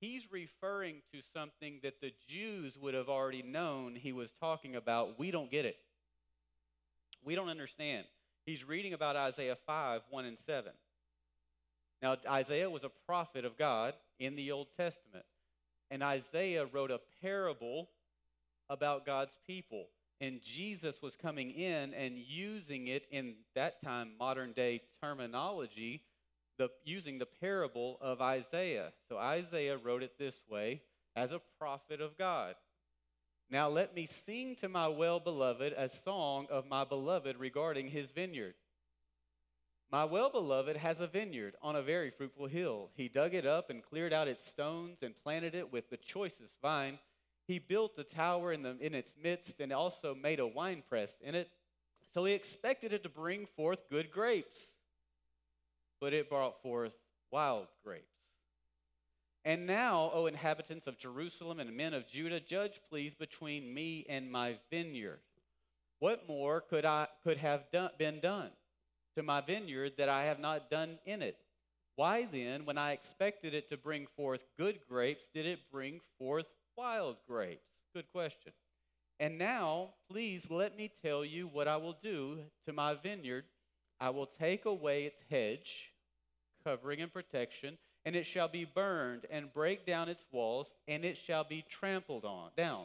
he's 0.00 0.30
referring 0.30 1.02
to 1.12 1.20
something 1.32 1.80
that 1.82 2.00
the 2.00 2.12
Jews 2.28 2.78
would 2.78 2.94
have 2.94 3.08
already 3.08 3.42
known 3.42 3.96
he 3.96 4.12
was 4.12 4.30
talking 4.30 4.76
about. 4.76 5.18
We 5.18 5.32
don't 5.32 5.50
get 5.50 5.64
it. 5.64 5.76
We 7.24 7.34
don't 7.34 7.48
understand. 7.48 8.06
He's 8.44 8.62
reading 8.62 8.92
about 8.92 9.16
Isaiah 9.16 9.56
5 9.66 10.02
1 10.08 10.24
and 10.24 10.38
7. 10.38 10.70
Now, 12.00 12.16
Isaiah 12.30 12.70
was 12.70 12.84
a 12.84 12.90
prophet 13.06 13.44
of 13.44 13.56
God 13.58 13.94
in 14.20 14.36
the 14.36 14.52
Old 14.52 14.68
Testament. 14.76 15.24
And 15.90 16.02
Isaiah 16.02 16.66
wrote 16.66 16.90
a 16.90 17.00
parable 17.22 17.88
about 18.68 19.06
God's 19.06 19.38
people. 19.46 19.86
And 20.20 20.42
Jesus 20.42 21.02
was 21.02 21.16
coming 21.16 21.50
in 21.50 21.92
and 21.94 22.16
using 22.16 22.86
it 22.88 23.06
in 23.10 23.34
that 23.54 23.82
time, 23.82 24.12
modern 24.18 24.52
day 24.52 24.80
terminology, 25.02 26.02
the, 26.58 26.70
using 26.84 27.18
the 27.18 27.26
parable 27.26 27.98
of 28.00 28.22
Isaiah. 28.22 28.92
So 29.08 29.18
Isaiah 29.18 29.76
wrote 29.76 30.02
it 30.02 30.18
this 30.18 30.36
way 30.48 30.80
as 31.14 31.32
a 31.32 31.40
prophet 31.58 32.00
of 32.00 32.16
God. 32.16 32.54
Now 33.50 33.68
let 33.68 33.94
me 33.94 34.06
sing 34.06 34.56
to 34.56 34.68
my 34.68 34.88
well 34.88 35.20
beloved 35.20 35.72
a 35.76 35.88
song 35.88 36.46
of 36.50 36.66
my 36.66 36.84
beloved 36.84 37.36
regarding 37.38 37.88
his 37.88 38.10
vineyard. 38.10 38.54
My 39.90 40.04
well 40.04 40.30
beloved 40.30 40.76
has 40.76 41.00
a 41.00 41.06
vineyard 41.06 41.54
on 41.62 41.76
a 41.76 41.82
very 41.82 42.10
fruitful 42.10 42.46
hill. 42.46 42.90
He 42.94 43.08
dug 43.08 43.34
it 43.34 43.46
up 43.46 43.70
and 43.70 43.82
cleared 43.82 44.12
out 44.12 44.26
its 44.26 44.44
stones 44.44 44.98
and 45.02 45.14
planted 45.22 45.54
it 45.54 45.72
with 45.72 45.90
the 45.90 45.96
choicest 45.96 46.54
vine. 46.60 46.98
He 47.46 47.60
built 47.60 47.96
a 47.98 48.02
tower 48.02 48.52
in, 48.52 48.62
the, 48.62 48.76
in 48.80 48.94
its 48.94 49.14
midst 49.22 49.60
and 49.60 49.72
also 49.72 50.14
made 50.14 50.40
a 50.40 50.46
winepress 50.46 51.18
in 51.22 51.36
it. 51.36 51.48
So 52.12 52.24
he 52.24 52.32
expected 52.32 52.92
it 52.92 53.04
to 53.04 53.08
bring 53.08 53.46
forth 53.46 53.88
good 53.88 54.10
grapes, 54.10 54.70
but 56.00 56.12
it 56.12 56.28
brought 56.28 56.60
forth 56.62 56.96
wild 57.30 57.68
grapes. 57.84 58.06
And 59.44 59.66
now, 59.68 60.10
O 60.12 60.26
inhabitants 60.26 60.88
of 60.88 60.98
Jerusalem 60.98 61.60
and 61.60 61.76
men 61.76 61.94
of 61.94 62.08
Judah, 62.08 62.40
judge 62.40 62.80
please 62.88 63.14
between 63.14 63.72
me 63.72 64.04
and 64.08 64.32
my 64.32 64.56
vineyard. 64.70 65.20
What 66.00 66.26
more 66.26 66.60
could 66.60 66.84
I 66.84 67.06
could 67.22 67.36
have 67.36 67.70
done, 67.70 67.90
been 67.96 68.18
done 68.18 68.50
to 69.16 69.22
my 69.22 69.40
vineyard 69.40 69.92
that 69.98 70.08
I 70.08 70.24
have 70.24 70.38
not 70.38 70.70
done 70.70 70.98
in 71.04 71.22
it? 71.22 71.36
Why 71.96 72.28
then, 72.30 72.66
when 72.66 72.76
I 72.76 72.92
expected 72.92 73.54
it 73.54 73.70
to 73.70 73.76
bring 73.76 74.06
forth 74.16 74.44
good 74.58 74.80
grapes, 74.88 75.28
did 75.32 75.46
it 75.46 75.70
bring 75.72 76.00
forth 76.18 76.52
wild 76.76 77.16
grapes? 77.26 77.66
Good 77.94 78.10
question. 78.12 78.52
And 79.18 79.38
now, 79.38 79.94
please 80.10 80.50
let 80.50 80.76
me 80.76 80.90
tell 81.02 81.24
you 81.24 81.46
what 81.46 81.66
I 81.66 81.78
will 81.78 81.96
do 82.02 82.38
to 82.66 82.72
my 82.72 82.94
vineyard. 82.94 83.44
I 83.98 84.10
will 84.10 84.26
take 84.26 84.66
away 84.66 85.04
its 85.04 85.24
hedge, 85.30 85.92
covering 86.62 87.00
and 87.00 87.10
protection, 87.10 87.78
and 88.04 88.14
it 88.14 88.24
shall 88.24 88.48
be 88.48 88.66
burned, 88.66 89.24
and 89.30 89.52
break 89.52 89.86
down 89.86 90.10
its 90.10 90.26
walls, 90.30 90.72
and 90.86 91.02
it 91.02 91.16
shall 91.16 91.44
be 91.44 91.64
trampled 91.68 92.26
on 92.26 92.50
down. 92.56 92.84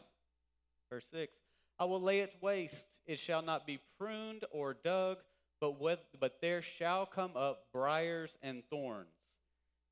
Verse 0.89 1.07
6 1.11 1.35
I 1.79 1.85
will 1.85 2.01
lay 2.01 2.21
it 2.21 2.33
waste, 2.41 3.01
it 3.07 3.19
shall 3.19 3.41
not 3.41 3.67
be 3.67 3.79
pruned 3.97 4.45
or 4.51 4.73
dug, 4.73 5.17
but, 5.61 5.79
with, 5.79 5.99
but 6.19 6.41
there 6.41 6.63
shall 6.63 7.05
come 7.05 7.37
up 7.37 7.67
briars 7.71 8.37
and 8.41 8.63
thorns. 8.69 9.07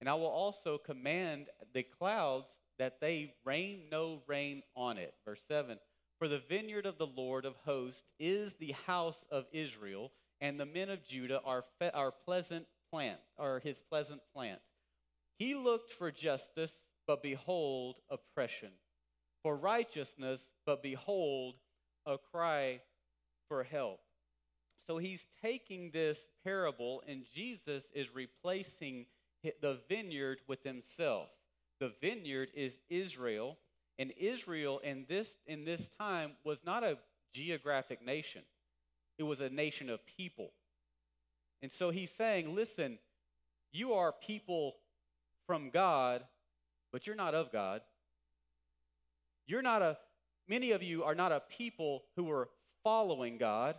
And 0.01 0.09
I 0.09 0.15
will 0.15 0.25
also 0.25 0.77
command 0.77 1.47
the 1.73 1.83
clouds 1.83 2.49
that 2.79 2.99
they 2.99 3.33
rain 3.45 3.83
no 3.91 4.21
rain 4.27 4.63
on 4.75 4.97
it. 4.97 5.13
Verse 5.25 5.41
7 5.47 5.77
For 6.17 6.27
the 6.27 6.39
vineyard 6.39 6.88
of 6.88 6.97
the 6.97 7.07
Lord 7.07 7.45
of 7.45 7.55
hosts 7.65 8.11
is 8.19 8.55
the 8.55 8.73
house 8.88 9.23
of 9.29 9.45
Israel, 9.51 10.11
and 10.41 10.59
the 10.59 10.65
men 10.65 10.89
of 10.89 11.05
Judah 11.05 11.41
are, 11.45 11.63
fe- 11.77 11.91
are 11.93 12.11
pleasant 12.11 12.65
plant, 12.91 13.19
or 13.38 13.59
his 13.59 13.81
pleasant 13.89 14.21
plant. 14.33 14.59
He 15.38 15.53
looked 15.53 15.91
for 15.91 16.11
justice, 16.11 16.81
but 17.05 17.21
behold, 17.21 17.97
oppression. 18.09 18.71
For 19.43 19.55
righteousness, 19.55 20.41
but 20.65 20.81
behold, 20.81 21.55
a 22.05 22.17
cry 22.17 22.81
for 23.47 23.63
help. 23.63 23.99
So 24.89 24.98
he's 24.98 25.27
taking 25.43 25.91
this 25.91 26.27
parable, 26.43 27.03
and 27.08 27.24
Jesus 27.31 27.88
is 27.93 28.15
replacing 28.15 29.05
the 29.43 29.77
vineyard 29.88 30.39
with 30.48 30.63
himself. 30.63 31.29
The 31.79 31.93
vineyard 32.01 32.50
is 32.55 32.79
Israel, 32.89 33.60
and 34.00 34.12
Israel 34.17 34.79
in 34.84 35.05
this, 35.08 35.29
in 35.46 35.63
this 35.63 35.89
time 35.89 36.31
was 36.43 36.65
not 36.65 36.84
a 36.84 36.98
geographic 37.36 38.03
nation, 38.03 38.41
it 39.19 39.24
was 39.24 39.41
a 39.41 39.50
nation 39.51 39.91
of 39.91 40.00
people. 40.17 40.50
And 41.62 41.72
so 41.72 41.91
he's 41.91 42.10
saying, 42.10 42.55
listen, 42.55 42.98
you 43.72 43.93
are 43.93 44.12
people 44.12 44.74
from 45.46 45.69
God, 45.69 46.24
but 46.91 47.05
you're 47.05 47.15
not 47.15 47.36
of 47.36 47.51
God. 47.51 47.81
You're 49.46 49.62
not 49.62 49.84
a 49.84 49.98
Many 50.48 50.72
of 50.72 50.81
you 50.81 51.03
are 51.03 51.13
not 51.13 51.31
a 51.31 51.41
people 51.41 52.05
who 52.15 52.31
are 52.31 52.50
following 52.84 53.38
God. 53.38 53.75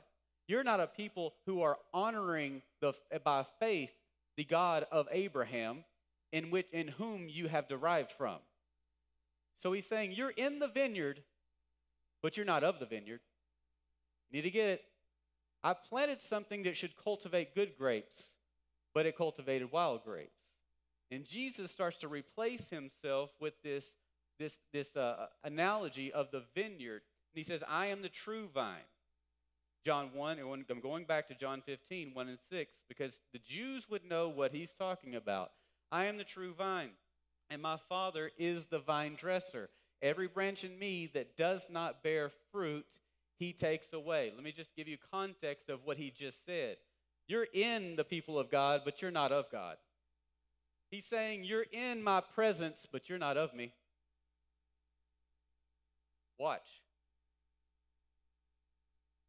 You're 0.50 0.64
not 0.64 0.80
a 0.80 0.88
people 0.88 1.34
who 1.46 1.62
are 1.62 1.78
honoring 1.94 2.62
the, 2.80 2.92
by 3.22 3.44
faith 3.60 3.92
the 4.36 4.42
God 4.42 4.84
of 4.90 5.06
Abraham, 5.12 5.84
in 6.32 6.50
which 6.50 6.66
in 6.72 6.88
whom 6.88 7.28
you 7.28 7.46
have 7.46 7.68
derived 7.68 8.10
from. 8.10 8.38
So 9.60 9.70
he's 9.70 9.86
saying 9.86 10.10
you're 10.10 10.34
in 10.36 10.58
the 10.58 10.66
vineyard, 10.66 11.22
but 12.20 12.36
you're 12.36 12.46
not 12.46 12.64
of 12.64 12.80
the 12.80 12.86
vineyard. 12.86 13.20
You 14.28 14.38
need 14.38 14.42
to 14.42 14.50
get 14.50 14.70
it. 14.70 14.84
I 15.62 15.72
planted 15.72 16.20
something 16.20 16.64
that 16.64 16.76
should 16.76 16.96
cultivate 16.96 17.54
good 17.54 17.78
grapes, 17.78 18.30
but 18.92 19.06
it 19.06 19.16
cultivated 19.16 19.70
wild 19.70 20.02
grapes. 20.02 20.40
And 21.12 21.24
Jesus 21.24 21.70
starts 21.70 21.98
to 21.98 22.08
replace 22.08 22.70
himself 22.70 23.30
with 23.40 23.54
this 23.62 23.84
this, 24.40 24.58
this 24.72 24.96
uh, 24.96 25.26
analogy 25.44 26.12
of 26.12 26.32
the 26.32 26.42
vineyard. 26.56 27.02
And 27.32 27.36
he 27.36 27.44
says, 27.44 27.62
I 27.68 27.86
am 27.86 28.02
the 28.02 28.08
true 28.08 28.48
vine. 28.52 28.80
John 29.84 30.10
1, 30.14 30.38
and 30.38 30.64
I'm 30.68 30.80
going 30.80 31.04
back 31.04 31.28
to 31.28 31.34
John 31.34 31.62
15, 31.64 32.12
1 32.12 32.28
and 32.28 32.38
6, 32.50 32.72
because 32.88 33.20
the 33.32 33.38
Jews 33.38 33.88
would 33.88 34.04
know 34.04 34.28
what 34.28 34.52
he's 34.52 34.72
talking 34.72 35.14
about. 35.14 35.52
I 35.90 36.04
am 36.04 36.18
the 36.18 36.24
true 36.24 36.52
vine, 36.52 36.90
and 37.48 37.62
my 37.62 37.76
Father 37.88 38.30
is 38.38 38.66
the 38.66 38.78
vine 38.78 39.14
dresser. 39.14 39.70
Every 40.02 40.28
branch 40.28 40.64
in 40.64 40.78
me 40.78 41.10
that 41.14 41.36
does 41.36 41.68
not 41.70 42.02
bear 42.02 42.30
fruit, 42.52 42.86
he 43.38 43.52
takes 43.52 43.92
away. 43.92 44.32
Let 44.34 44.44
me 44.44 44.52
just 44.52 44.76
give 44.76 44.86
you 44.86 44.98
context 45.10 45.70
of 45.70 45.84
what 45.84 45.96
he 45.96 46.10
just 46.10 46.44
said. 46.44 46.76
You're 47.26 47.48
in 47.52 47.96
the 47.96 48.04
people 48.04 48.38
of 48.38 48.50
God, 48.50 48.82
but 48.84 49.00
you're 49.00 49.10
not 49.10 49.32
of 49.32 49.50
God. 49.50 49.76
He's 50.90 51.06
saying, 51.06 51.44
You're 51.44 51.66
in 51.70 52.02
my 52.02 52.20
presence, 52.20 52.86
but 52.90 53.08
you're 53.08 53.18
not 53.18 53.36
of 53.36 53.54
me. 53.54 53.72
Watch. 56.38 56.82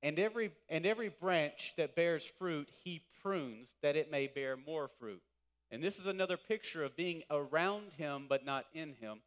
And 0.03 0.17
every, 0.17 0.51
and 0.69 0.85
every 0.85 1.09
branch 1.09 1.73
that 1.77 1.95
bears 1.95 2.25
fruit, 2.25 2.69
he 2.83 3.03
prunes 3.21 3.69
that 3.81 3.95
it 3.95 4.11
may 4.11 4.27
bear 4.27 4.57
more 4.57 4.87
fruit. 4.87 5.21
And 5.69 5.83
this 5.83 5.99
is 5.99 6.07
another 6.07 6.37
picture 6.37 6.83
of 6.83 6.95
being 6.95 7.23
around 7.29 7.93
him 7.93 8.25
but 8.27 8.45
not 8.45 8.65
in 8.73 8.95
him. 8.99 9.19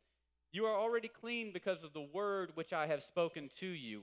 You 0.53 0.67
are 0.67 0.77
already 0.77 1.09
clean 1.09 1.53
because 1.53 1.83
of 1.83 1.93
the 1.93 2.07
word 2.13 2.53
which 2.55 2.73
I 2.73 2.87
have 2.87 3.03
spoken 3.03 3.51
to 3.59 3.67
you. 3.67 4.03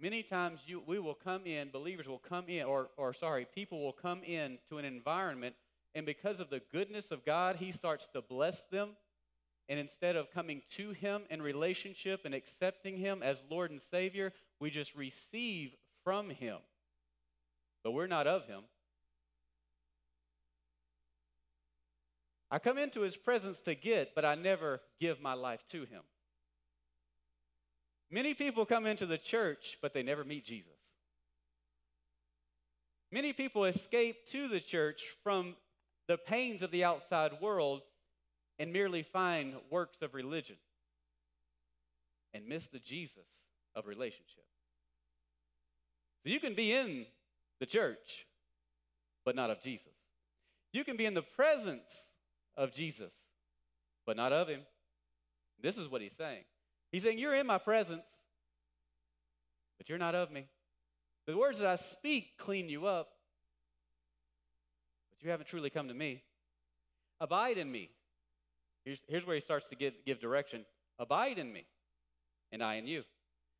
Many 0.00 0.22
times 0.22 0.62
you, 0.66 0.82
we 0.86 0.98
will 0.98 1.14
come 1.14 1.46
in, 1.46 1.70
believers 1.70 2.08
will 2.08 2.18
come 2.18 2.48
in, 2.48 2.64
or, 2.64 2.88
or 2.96 3.12
sorry, 3.12 3.46
people 3.54 3.80
will 3.80 3.92
come 3.92 4.22
in 4.24 4.58
to 4.68 4.78
an 4.78 4.84
environment, 4.84 5.54
and 5.94 6.04
because 6.04 6.40
of 6.40 6.50
the 6.50 6.62
goodness 6.72 7.12
of 7.12 7.24
God, 7.24 7.56
he 7.56 7.70
starts 7.70 8.08
to 8.08 8.22
bless 8.22 8.62
them 8.64 8.90
and 9.68 9.80
instead 9.80 10.16
of 10.16 10.30
coming 10.30 10.62
to 10.72 10.90
Him 10.92 11.22
in 11.30 11.40
relationship 11.40 12.24
and 12.24 12.34
accepting 12.34 12.96
Him 12.96 13.22
as 13.22 13.40
Lord 13.50 13.70
and 13.70 13.80
Savior, 13.80 14.32
we 14.60 14.70
just 14.70 14.94
receive 14.94 15.74
from 16.04 16.30
Him. 16.30 16.58
But 17.82 17.92
we're 17.92 18.06
not 18.06 18.26
of 18.26 18.46
Him. 18.46 18.60
I 22.50 22.58
come 22.58 22.78
into 22.78 23.00
His 23.00 23.16
presence 23.16 23.60
to 23.62 23.74
get, 23.74 24.14
but 24.14 24.24
I 24.24 24.36
never 24.36 24.80
give 25.00 25.20
my 25.20 25.34
life 25.34 25.64
to 25.70 25.80
Him. 25.80 26.02
Many 28.10 28.34
people 28.34 28.64
come 28.64 28.86
into 28.86 29.06
the 29.06 29.18
church, 29.18 29.78
but 29.82 29.92
they 29.92 30.02
never 30.04 30.22
meet 30.22 30.44
Jesus. 30.44 30.70
Many 33.10 33.32
people 33.32 33.64
escape 33.64 34.26
to 34.28 34.48
the 34.48 34.60
church 34.60 35.02
from 35.22 35.56
the 36.06 36.18
pains 36.18 36.62
of 36.62 36.70
the 36.70 36.84
outside 36.84 37.32
world 37.40 37.82
and 38.58 38.72
merely 38.72 39.02
find 39.02 39.54
works 39.70 40.02
of 40.02 40.14
religion 40.14 40.56
and 42.32 42.46
miss 42.46 42.66
the 42.66 42.78
Jesus 42.78 43.28
of 43.74 43.86
relationship. 43.86 44.44
So 46.24 46.32
you 46.32 46.40
can 46.40 46.54
be 46.54 46.72
in 46.72 47.06
the 47.60 47.66
church, 47.66 48.26
but 49.24 49.36
not 49.36 49.50
of 49.50 49.60
Jesus. 49.60 49.92
You 50.72 50.82
can 50.82 50.96
be 50.96 51.04
in 51.04 51.14
the 51.14 51.22
presence 51.22 52.12
of 52.56 52.72
Jesus, 52.72 53.14
but 54.06 54.16
not 54.16 54.32
of 54.32 54.48
him. 54.48 54.60
This 55.60 55.76
is 55.76 55.88
what 55.88 56.00
he's 56.00 56.14
saying. 56.14 56.44
He's 56.90 57.02
saying, 57.02 57.18
You're 57.18 57.34
in 57.34 57.46
my 57.46 57.58
presence, 57.58 58.06
but 59.78 59.88
you're 59.88 59.98
not 59.98 60.14
of 60.14 60.30
me. 60.30 60.46
The 61.26 61.36
words 61.36 61.58
that 61.58 61.68
I 61.68 61.76
speak 61.76 62.38
clean 62.38 62.68
you 62.68 62.86
up, 62.86 63.08
but 65.10 65.22
you 65.22 65.30
haven't 65.30 65.46
truly 65.46 65.70
come 65.70 65.88
to 65.88 65.94
me. 65.94 66.22
Abide 67.20 67.58
in 67.58 67.70
me. 67.70 67.90
Here's, 68.84 69.02
here's 69.08 69.26
where 69.26 69.34
he 69.34 69.40
starts 69.40 69.68
to 69.68 69.76
give, 69.76 69.94
give 70.04 70.20
direction 70.20 70.64
Abide 70.98 71.38
in 71.38 71.52
me, 71.52 71.66
and 72.52 72.62
I 72.62 72.76
in 72.76 72.86
you. 72.86 73.02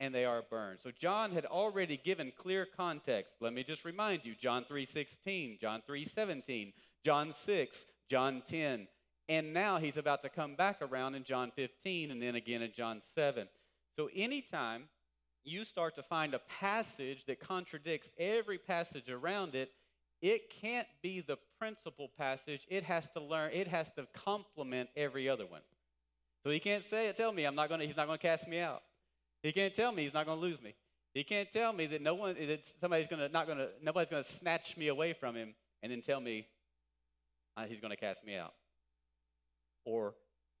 and 0.00 0.14
they 0.14 0.24
are 0.24 0.42
burned. 0.42 0.80
So 0.80 0.90
John 0.90 1.32
had 1.32 1.46
already 1.46 1.96
given 1.96 2.32
clear 2.36 2.66
context. 2.66 3.36
Let 3.40 3.52
me 3.52 3.62
just 3.62 3.84
remind 3.84 4.24
you, 4.24 4.34
John 4.34 4.64
3:16, 4.64 5.58
John 5.58 5.82
3:17, 5.82 6.72
John 7.02 7.32
6, 7.32 7.86
John 8.08 8.42
10. 8.46 8.88
And 9.28 9.52
now 9.52 9.78
he's 9.78 9.96
about 9.96 10.22
to 10.22 10.28
come 10.28 10.54
back 10.54 10.80
around 10.80 11.16
in 11.16 11.24
John 11.24 11.50
15 11.50 12.10
and 12.10 12.22
then 12.22 12.36
again 12.36 12.62
in 12.62 12.72
John 12.72 13.00
7. 13.14 13.48
So 13.96 14.08
anytime 14.14 14.88
you 15.42 15.64
start 15.64 15.94
to 15.96 16.02
find 16.02 16.34
a 16.34 16.38
passage 16.38 17.24
that 17.26 17.40
contradicts 17.40 18.12
every 18.18 18.58
passage 18.58 19.08
around 19.08 19.54
it, 19.54 19.72
it 20.22 20.50
can't 20.50 20.88
be 21.02 21.20
the 21.20 21.38
principal 21.58 22.08
passage. 22.16 22.66
It 22.68 22.84
has 22.84 23.08
to 23.10 23.20
learn, 23.20 23.50
it 23.52 23.68
has 23.68 23.90
to 23.92 24.06
complement 24.12 24.90
every 24.96 25.28
other 25.28 25.46
one. 25.46 25.62
So 26.42 26.50
he 26.50 26.58
can't 26.60 26.84
say 26.84 27.08
it, 27.08 27.16
tell 27.16 27.32
me 27.32 27.44
I'm 27.44 27.54
not 27.54 27.68
gonna 27.68 27.84
he's 27.84 27.96
not 27.96 28.06
gonna 28.06 28.18
cast 28.18 28.48
me 28.48 28.60
out. 28.60 28.82
He 29.46 29.52
can't 29.52 29.72
tell 29.72 29.92
me 29.92 30.02
he's 30.02 30.12
not 30.12 30.26
gonna 30.26 30.40
lose 30.40 30.60
me. 30.60 30.74
He 31.14 31.22
can't 31.22 31.50
tell 31.52 31.72
me 31.72 31.86
that 31.86 32.02
no 32.02 32.14
one 32.14 32.34
that 32.34 32.66
somebody's 32.80 33.06
gonna 33.06 33.28
not 33.28 33.46
gonna 33.46 33.68
nobody's 33.80 34.10
gonna 34.10 34.24
snatch 34.24 34.76
me 34.76 34.88
away 34.88 35.12
from 35.12 35.36
him 35.36 35.54
and 35.84 35.92
then 35.92 36.02
tell 36.02 36.20
me 36.20 36.48
uh, 37.56 37.64
he's 37.64 37.78
gonna 37.78 37.96
cast 37.96 38.24
me 38.24 38.34
out. 38.34 38.54
Or 39.84 40.14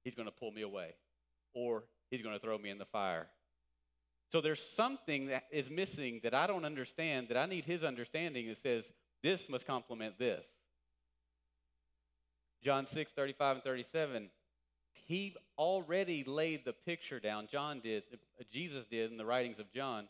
he's 0.04 0.14
gonna 0.14 0.30
pull 0.30 0.52
me 0.52 0.62
away. 0.62 0.94
Or 1.52 1.82
he's 2.12 2.22
gonna 2.22 2.38
throw 2.38 2.56
me 2.58 2.70
in 2.70 2.78
the 2.78 2.84
fire. 2.84 3.26
So 4.30 4.40
there's 4.40 4.62
something 4.62 5.26
that 5.26 5.46
is 5.50 5.68
missing 5.68 6.20
that 6.22 6.32
I 6.32 6.46
don't 6.46 6.64
understand, 6.64 7.26
that 7.28 7.36
I 7.36 7.46
need 7.46 7.64
his 7.64 7.82
understanding 7.82 8.46
that 8.46 8.58
says 8.58 8.92
this 9.20 9.48
must 9.48 9.66
complement 9.66 10.16
this. 10.16 10.46
John 12.62 12.86
6, 12.86 13.10
35 13.10 13.56
and 13.56 13.64
37. 13.64 14.30
He 15.04 15.34
already 15.58 16.24
laid 16.24 16.64
the 16.64 16.72
picture 16.72 17.20
down. 17.20 17.48
John 17.50 17.80
did, 17.80 18.04
uh, 18.12 18.44
Jesus 18.50 18.84
did 18.86 19.10
in 19.10 19.18
the 19.18 19.26
writings 19.26 19.58
of 19.58 19.70
John. 19.72 20.08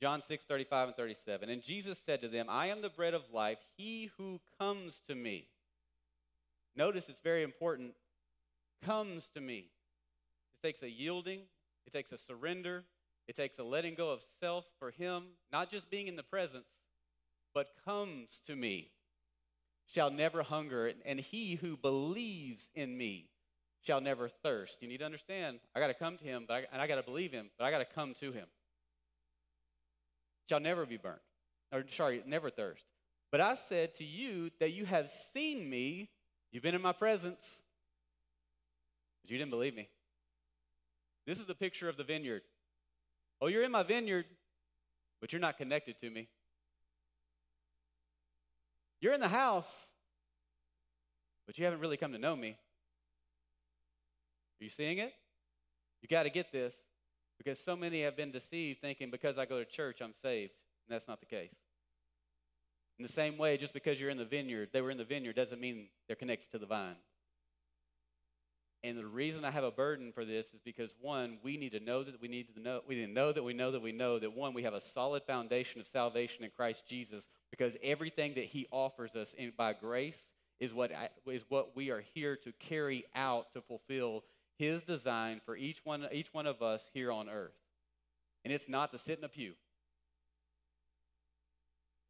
John 0.00 0.22
6, 0.22 0.44
35 0.44 0.88
and 0.88 0.96
37. 0.96 1.48
And 1.48 1.62
Jesus 1.62 1.98
said 1.98 2.20
to 2.20 2.28
them, 2.28 2.46
I 2.48 2.66
am 2.66 2.82
the 2.82 2.90
bread 2.90 3.14
of 3.14 3.22
life. 3.32 3.58
He 3.76 4.10
who 4.18 4.40
comes 4.58 5.00
to 5.08 5.14
me. 5.14 5.48
Notice 6.74 7.08
it's 7.08 7.20
very 7.22 7.42
important. 7.42 7.94
Comes 8.84 9.28
to 9.34 9.40
me. 9.40 9.70
It 10.54 10.66
takes 10.66 10.82
a 10.82 10.90
yielding, 10.90 11.40
it 11.86 11.92
takes 11.92 12.12
a 12.12 12.18
surrender, 12.18 12.84
it 13.28 13.36
takes 13.36 13.58
a 13.58 13.64
letting 13.64 13.94
go 13.94 14.10
of 14.10 14.22
self 14.40 14.66
for 14.78 14.90
Him, 14.90 15.24
not 15.52 15.70
just 15.70 15.90
being 15.90 16.08
in 16.08 16.16
the 16.16 16.22
presence, 16.22 16.66
but 17.54 17.68
comes 17.84 18.40
to 18.46 18.56
me 18.56 18.90
shall 19.92 20.10
never 20.10 20.42
hunger, 20.42 20.92
and 21.04 21.20
he 21.20 21.54
who 21.56 21.76
believes 21.76 22.70
in 22.74 22.96
me 22.96 23.28
shall 23.86 24.00
never 24.00 24.28
thirst. 24.28 24.82
You 24.82 24.88
need 24.88 24.98
to 24.98 25.04
understand, 25.04 25.60
I 25.74 25.80
got 25.80 25.86
to 25.88 25.94
come 25.94 26.16
to 26.16 26.24
him, 26.24 26.44
but 26.46 26.54
I, 26.54 26.66
and 26.72 26.82
I 26.82 26.86
got 26.86 26.96
to 26.96 27.02
believe 27.02 27.32
him, 27.32 27.50
but 27.58 27.64
I 27.64 27.70
got 27.70 27.78
to 27.78 27.84
come 27.84 28.14
to 28.20 28.32
him. 28.32 28.46
Shall 30.48 30.60
never 30.60 30.86
be 30.86 30.96
burnt, 30.96 31.20
or 31.72 31.84
sorry, 31.88 32.22
never 32.26 32.50
thirst. 32.50 32.84
But 33.30 33.40
I 33.40 33.54
said 33.54 33.94
to 33.96 34.04
you 34.04 34.50
that 34.60 34.72
you 34.72 34.84
have 34.84 35.10
seen 35.10 35.68
me, 35.68 36.08
you've 36.52 36.62
been 36.62 36.74
in 36.74 36.82
my 36.82 36.92
presence, 36.92 37.62
but 39.22 39.30
you 39.30 39.38
didn't 39.38 39.50
believe 39.50 39.74
me. 39.74 39.88
This 41.26 41.38
is 41.38 41.46
the 41.46 41.54
picture 41.54 41.88
of 41.88 41.96
the 41.96 42.04
vineyard. 42.04 42.42
Oh, 43.40 43.48
you're 43.48 43.64
in 43.64 43.72
my 43.72 43.82
vineyard, 43.82 44.26
but 45.20 45.32
you're 45.32 45.40
not 45.40 45.58
connected 45.58 45.98
to 46.00 46.10
me. 46.10 46.28
You're 49.00 49.12
in 49.12 49.20
the 49.20 49.28
house, 49.28 49.90
but 51.46 51.58
you 51.58 51.64
haven't 51.64 51.80
really 51.80 51.96
come 51.96 52.12
to 52.12 52.18
know 52.18 52.34
me. 52.34 52.56
Are 54.60 54.64
you 54.64 54.70
seeing 54.70 54.98
it? 54.98 55.12
You 56.02 56.08
got 56.08 56.24
to 56.24 56.30
get 56.30 56.52
this 56.52 56.74
because 57.38 57.58
so 57.58 57.76
many 57.76 58.02
have 58.02 58.16
been 58.16 58.30
deceived 58.30 58.80
thinking 58.80 59.10
because 59.10 59.38
I 59.38 59.46
go 59.46 59.58
to 59.58 59.64
church, 59.64 60.00
I'm 60.00 60.14
saved. 60.22 60.52
And 60.88 60.94
that's 60.94 61.08
not 61.08 61.20
the 61.20 61.26
case. 61.26 61.54
In 62.98 63.02
the 63.02 63.12
same 63.12 63.36
way, 63.36 63.56
just 63.58 63.74
because 63.74 64.00
you're 64.00 64.10
in 64.10 64.16
the 64.16 64.24
vineyard, 64.24 64.70
they 64.72 64.80
were 64.80 64.90
in 64.90 64.96
the 64.96 65.04
vineyard, 65.04 65.36
doesn't 65.36 65.60
mean 65.60 65.88
they're 66.06 66.16
connected 66.16 66.50
to 66.52 66.58
the 66.58 66.66
vine. 66.66 66.96
And 68.82 68.96
the 68.96 69.04
reason 69.04 69.44
I 69.44 69.50
have 69.50 69.64
a 69.64 69.70
burden 69.70 70.12
for 70.12 70.24
this 70.24 70.54
is 70.54 70.60
because 70.64 70.94
one, 71.00 71.38
we 71.42 71.56
need 71.56 71.72
to 71.72 71.80
know 71.80 72.04
that 72.04 72.20
we 72.20 72.28
need 72.28 72.54
to 72.54 72.60
know, 72.60 72.82
we 72.86 72.94
need 72.94 73.06
to 73.06 73.12
know 73.12 73.32
that 73.32 73.42
we 73.42 73.52
know 73.52 73.72
that 73.72 73.82
we 73.82 73.92
know 73.92 74.18
that 74.18 74.34
one, 74.34 74.54
we 74.54 74.62
have 74.62 74.74
a 74.74 74.80
solid 74.80 75.24
foundation 75.24 75.80
of 75.80 75.86
salvation 75.86 76.44
in 76.44 76.50
Christ 76.50 76.86
Jesus 76.86 77.26
because 77.50 77.76
everything 77.82 78.34
that 78.34 78.44
He 78.44 78.68
offers 78.70 79.16
us 79.16 79.34
in, 79.34 79.52
by 79.56 79.72
grace 79.72 80.28
is 80.60 80.72
what, 80.72 80.92
is 81.26 81.44
what 81.48 81.76
we 81.76 81.90
are 81.90 82.02
here 82.14 82.36
to 82.36 82.52
carry 82.52 83.04
out 83.14 83.52
to 83.54 83.60
fulfill 83.60 84.22
His 84.58 84.82
design 84.82 85.40
for 85.44 85.56
each 85.56 85.84
one, 85.84 86.06
each 86.12 86.32
one 86.32 86.46
of 86.46 86.62
us 86.62 86.84
here 86.94 87.12
on 87.12 87.28
earth. 87.28 87.56
And 88.44 88.52
it's 88.52 88.68
not 88.68 88.90
to 88.92 88.98
sit 88.98 89.18
in 89.18 89.24
a 89.24 89.28
pew. 89.28 89.52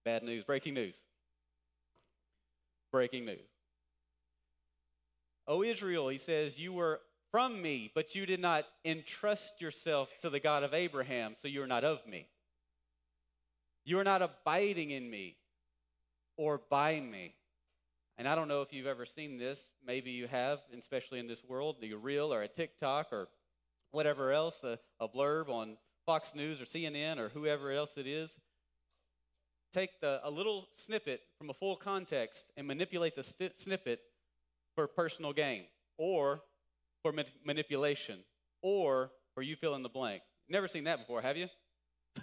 Bad 0.05 0.23
news, 0.23 0.45
breaking 0.45 0.75
news. 0.75 0.97
Breaking 2.93 3.25
news. 3.25 3.49
O 5.49 5.63
Israel, 5.63 6.09
he 6.09 6.19
says, 6.19 6.59
you 6.59 6.73
were 6.73 7.01
from 7.31 7.61
me, 7.61 7.91
but 7.95 8.15
you 8.15 8.27
did 8.27 8.41
not 8.41 8.65
entrust 8.85 9.61
yourself 9.61 10.13
to 10.21 10.31
the 10.31 10.41
God 10.41 10.63
of 10.63 10.75
Abraham, 10.75 11.35
so 11.41 11.49
you 11.49 11.63
are 11.63 11.67
not 11.67 11.85
of 11.85 12.07
me. 12.07 12.27
You 13.85 13.99
are 13.99 14.05
not 14.05 14.23
abiding 14.23 14.91
in 14.91 15.09
me 15.11 15.37
or 16.37 16.61
by 16.71 17.01
me. 17.01 17.35
And 18.19 18.27
I 18.27 18.35
don't 18.35 18.49
know 18.49 18.63
if 18.63 18.73
you've 18.73 18.87
ever 18.87 19.05
seen 19.05 19.37
this. 19.37 19.59
Maybe 19.87 20.11
you 20.11 20.27
have, 20.27 20.61
especially 20.77 21.19
in 21.19 21.27
this 21.27 21.45
world, 21.45 21.77
the 21.81 21.93
reel 21.95 22.33
or 22.33 22.43
a 22.43 22.49
TikTok 22.49 23.13
or 23.13 23.29
whatever 23.91 24.33
else, 24.33 24.63
a, 24.65 24.79
a 25.01 25.09
blurb 25.09 25.49
on 25.49 25.77
Fox 26.07 26.35
News 26.35 26.61
or 26.61 26.65
CNN 26.65 27.19
or 27.19 27.29
whoever 27.29 27.71
else 27.71 27.99
it 27.99 28.07
is. 28.07 28.39
Take 29.73 30.01
the, 30.01 30.21
a 30.25 30.31
little 30.31 30.67
snippet 30.77 31.21
from 31.37 31.51
a 31.51 31.55
full 31.55 31.77
context 31.77 32.47
and 32.57 32.67
manipulate 32.67 33.17
the 33.17 33.23
st- 33.23 33.57
snippet 33.59 34.01
for 34.75 34.87
personal 34.87 35.35
gain 35.35 35.65
or 35.99 36.41
for 37.03 37.13
ma- 37.13 37.23
manipulation 37.45 38.21
or 38.63 39.11
for 39.35 39.43
you 39.43 39.57
fill 39.57 39.75
in 39.75 39.83
the 39.83 39.91
blank. 39.91 40.23
Never 40.49 40.69
seen 40.69 40.85
that 40.85 40.99
before, 40.99 41.21
have 41.21 41.37
you? 41.37 41.49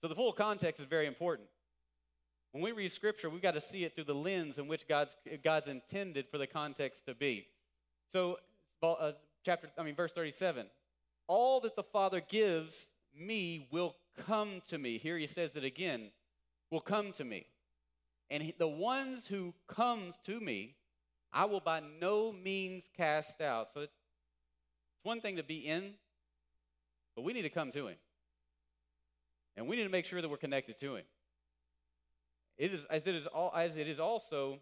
so 0.00 0.08
the 0.08 0.14
full 0.14 0.32
context 0.32 0.80
is 0.80 0.86
very 0.86 1.06
important. 1.06 1.48
When 2.52 2.62
we 2.62 2.72
read 2.72 2.90
scripture, 2.90 3.28
we've 3.28 3.42
got 3.42 3.54
to 3.54 3.60
see 3.60 3.84
it 3.84 3.94
through 3.94 4.04
the 4.04 4.14
lens 4.14 4.58
in 4.58 4.66
which 4.66 4.88
God's, 4.88 5.14
God's 5.42 5.68
intended 5.68 6.28
for 6.30 6.38
the 6.38 6.46
context 6.46 7.06
to 7.06 7.14
be. 7.14 7.46
So, 8.12 8.38
uh, 8.82 9.12
chapter, 9.44 9.68
I 9.76 9.82
mean, 9.82 9.94
verse 9.94 10.12
37 10.12 10.66
All 11.26 11.60
that 11.60 11.76
the 11.76 11.82
Father 11.82 12.20
gives 12.20 12.88
me 13.14 13.68
will 13.70 13.94
come 14.26 14.62
to 14.68 14.78
me. 14.78 14.98
Here 14.98 15.18
he 15.18 15.26
says 15.26 15.56
it 15.56 15.64
again 15.64 16.10
will 16.70 16.80
come 16.80 17.12
to 17.12 17.24
me. 17.24 17.46
And 18.30 18.42
he, 18.42 18.54
the 18.56 18.68
ones 18.68 19.26
who 19.26 19.54
comes 19.68 20.18
to 20.24 20.40
me, 20.40 20.74
I 21.32 21.44
will 21.44 21.60
by 21.60 21.82
no 22.00 22.32
means 22.32 22.88
cast 22.96 23.40
out. 23.40 23.68
So 23.74 23.80
it's 23.80 23.92
one 25.02 25.20
thing 25.20 25.36
to 25.36 25.42
be 25.42 25.58
in, 25.58 25.92
but 27.14 27.22
we 27.22 27.32
need 27.32 27.42
to 27.42 27.50
come 27.50 27.70
to 27.72 27.88
him. 27.88 27.96
And 29.56 29.68
we 29.68 29.76
need 29.76 29.84
to 29.84 29.90
make 29.90 30.04
sure 30.04 30.20
that 30.20 30.28
we're 30.28 30.36
connected 30.36 30.78
to 30.80 30.96
him. 30.96 31.04
It 32.58 32.72
is 32.72 32.84
as 32.90 33.06
it 33.06 33.14
is 33.14 33.26
all 33.26 33.52
as 33.54 33.76
it 33.76 33.88
is 33.88 34.00
also 34.00 34.60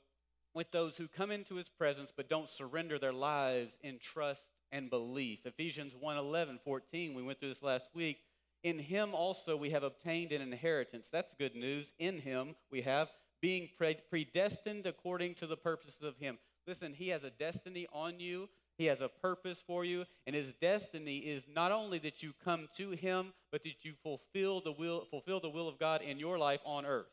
with 0.54 0.70
those 0.70 0.96
who 0.96 1.09
come 1.09 1.30
into 1.30 1.57
his 1.57 1.68
presence 1.68 2.12
but 2.16 2.28
don't 2.28 2.48
surrender 2.48 2.98
their 2.98 3.12
lives 3.12 3.78
in 3.83 3.98
trust 3.98 4.44
and 4.72 4.90
belief. 4.90 5.46
Ephesians 5.46 5.94
1 5.98 6.16
11, 6.16 6.61
14, 6.64 7.14
we 7.14 7.22
went 7.22 7.40
through 7.40 7.50
this 7.50 7.62
last 7.62 7.88
week. 7.94 8.18
In 8.62 8.78
him 8.78 9.14
also 9.14 9.57
we 9.57 9.70
have 9.70 9.83
obtained 9.83 10.33
an 10.33 10.42
inheritance. 10.42 11.09
That's 11.12 11.35
good 11.35 11.54
news. 11.54 11.92
In 11.98 12.18
him 12.18 12.57
we 12.70 12.83
have 12.83 13.11
being 13.44 13.68
predestined 14.09 14.87
according 14.87 15.35
to 15.35 15.46
the 15.46 15.54
purposes 15.54 16.00
of 16.00 16.16
Him. 16.16 16.38
Listen, 16.66 16.94
He 16.94 17.09
has 17.09 17.24
a 17.24 17.30
destiny 17.30 17.87
on 17.92 18.18
you, 18.18 18.48
He 18.78 18.87
has 18.87 19.02
a 19.02 19.11
purpose 19.11 19.62
for 19.66 19.85
you, 19.85 20.07
and 20.26 20.35
His 20.35 20.54
destiny 20.54 21.18
is 21.18 21.42
not 21.54 21.70
only 21.70 21.98
that 21.98 22.22
you 22.22 22.33
come 22.42 22.68
to 22.78 22.92
Him, 22.92 23.35
but 23.52 23.62
that 23.64 23.85
you 23.85 23.92
fulfill 24.02 24.62
the 24.62 24.72
will, 24.72 25.04
fulfill 25.11 25.40
the 25.40 25.50
will 25.50 25.68
of 25.68 25.78
God 25.78 26.00
in 26.00 26.18
your 26.18 26.38
life 26.38 26.62
on 26.64 26.87
earth. 26.87 27.11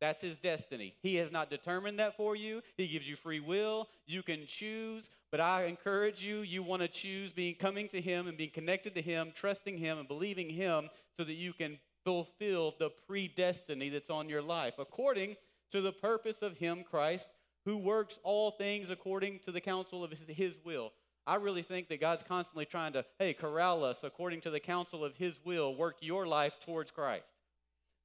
That's 0.00 0.22
his 0.22 0.38
destiny. 0.38 0.94
He 1.02 1.16
has 1.16 1.30
not 1.30 1.50
determined 1.50 1.98
that 1.98 2.16
for 2.16 2.34
you. 2.34 2.62
He 2.76 2.88
gives 2.88 3.08
you 3.08 3.16
free 3.16 3.40
will. 3.40 3.88
You 4.06 4.22
can 4.22 4.46
choose, 4.46 5.10
but 5.30 5.40
I 5.40 5.64
encourage 5.64 6.24
you, 6.24 6.38
you 6.38 6.62
want 6.62 6.82
to 6.82 6.88
choose 6.88 7.32
being 7.32 7.54
coming 7.54 7.88
to 7.88 8.00
him 8.00 8.26
and 8.26 8.36
being 8.36 8.50
connected 8.50 8.94
to 8.94 9.02
him, 9.02 9.32
trusting 9.34 9.76
him 9.76 9.98
and 9.98 10.08
believing 10.08 10.48
him 10.48 10.88
so 11.16 11.24
that 11.24 11.34
you 11.34 11.52
can 11.52 11.78
fulfill 12.04 12.74
the 12.78 12.90
predestiny 13.08 13.92
that's 13.92 14.10
on 14.10 14.28
your 14.28 14.42
life 14.42 14.74
according 14.78 15.36
to 15.70 15.80
the 15.80 15.92
purpose 15.92 16.42
of 16.42 16.56
Him, 16.56 16.84
Christ, 16.88 17.28
who 17.64 17.76
works 17.76 18.18
all 18.22 18.50
things 18.50 18.90
according 18.90 19.40
to 19.40 19.52
the 19.52 19.60
counsel 19.60 20.02
of 20.02 20.10
His, 20.10 20.20
his 20.28 20.64
will. 20.64 20.92
I 21.26 21.36
really 21.36 21.62
think 21.62 21.88
that 21.88 22.00
God's 22.00 22.22
constantly 22.22 22.64
trying 22.64 22.94
to, 22.94 23.04
hey, 23.18 23.34
corral 23.34 23.84
us 23.84 24.02
according 24.02 24.40
to 24.42 24.50
the 24.50 24.60
counsel 24.60 25.04
of 25.04 25.16
His 25.16 25.40
will, 25.44 25.74
work 25.74 25.96
your 26.00 26.26
life 26.26 26.58
towards 26.60 26.90
Christ. 26.90 27.26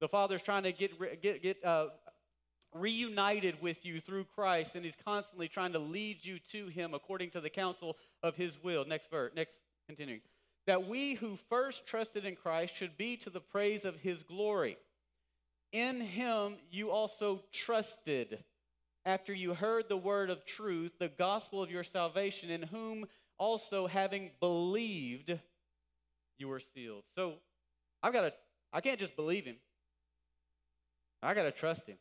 The 0.00 0.08
Father's 0.08 0.42
trying 0.42 0.64
to 0.64 0.72
get, 0.72 1.22
get, 1.22 1.42
get 1.42 1.64
uh, 1.64 1.88
reunited 2.74 3.60
with 3.62 3.86
you 3.86 4.00
through 4.00 4.24
Christ, 4.24 4.74
and 4.74 4.84
He's 4.84 4.96
constantly 4.96 5.48
trying 5.48 5.72
to 5.72 5.78
lead 5.78 6.24
you 6.24 6.38
to 6.50 6.66
Him 6.68 6.94
according 6.94 7.30
to 7.30 7.40
the 7.40 7.50
counsel 7.50 7.96
of 8.22 8.36
His 8.36 8.62
will. 8.62 8.84
Next 8.84 9.10
verse, 9.10 9.32
next, 9.34 9.56
continuing. 9.86 10.20
That 10.66 10.86
we 10.88 11.14
who 11.14 11.36
first 11.48 11.86
trusted 11.86 12.24
in 12.24 12.36
Christ 12.36 12.74
should 12.74 12.96
be 12.96 13.16
to 13.18 13.30
the 13.30 13.40
praise 13.40 13.84
of 13.84 13.96
His 14.00 14.22
glory. 14.22 14.76
In 15.72 16.00
him 16.00 16.56
you 16.70 16.90
also 16.90 17.42
trusted 17.52 18.42
after 19.04 19.32
you 19.32 19.54
heard 19.54 19.88
the 19.88 19.96
word 19.96 20.30
of 20.30 20.44
truth, 20.44 20.98
the 20.98 21.08
gospel 21.08 21.62
of 21.62 21.70
your 21.70 21.84
salvation, 21.84 22.50
in 22.50 22.62
whom 22.62 23.06
also 23.38 23.86
having 23.86 24.30
believed, 24.40 25.38
you 26.38 26.48
were 26.48 26.60
sealed. 26.60 27.04
So 27.14 27.34
I've 28.02 28.12
got 28.12 28.22
to, 28.22 28.32
I 28.72 28.80
can't 28.80 28.98
just 28.98 29.16
believe 29.16 29.44
him. 29.44 29.56
I 31.22 31.34
got 31.34 31.42
to 31.44 31.52
trust 31.52 31.86
him. 31.86 31.96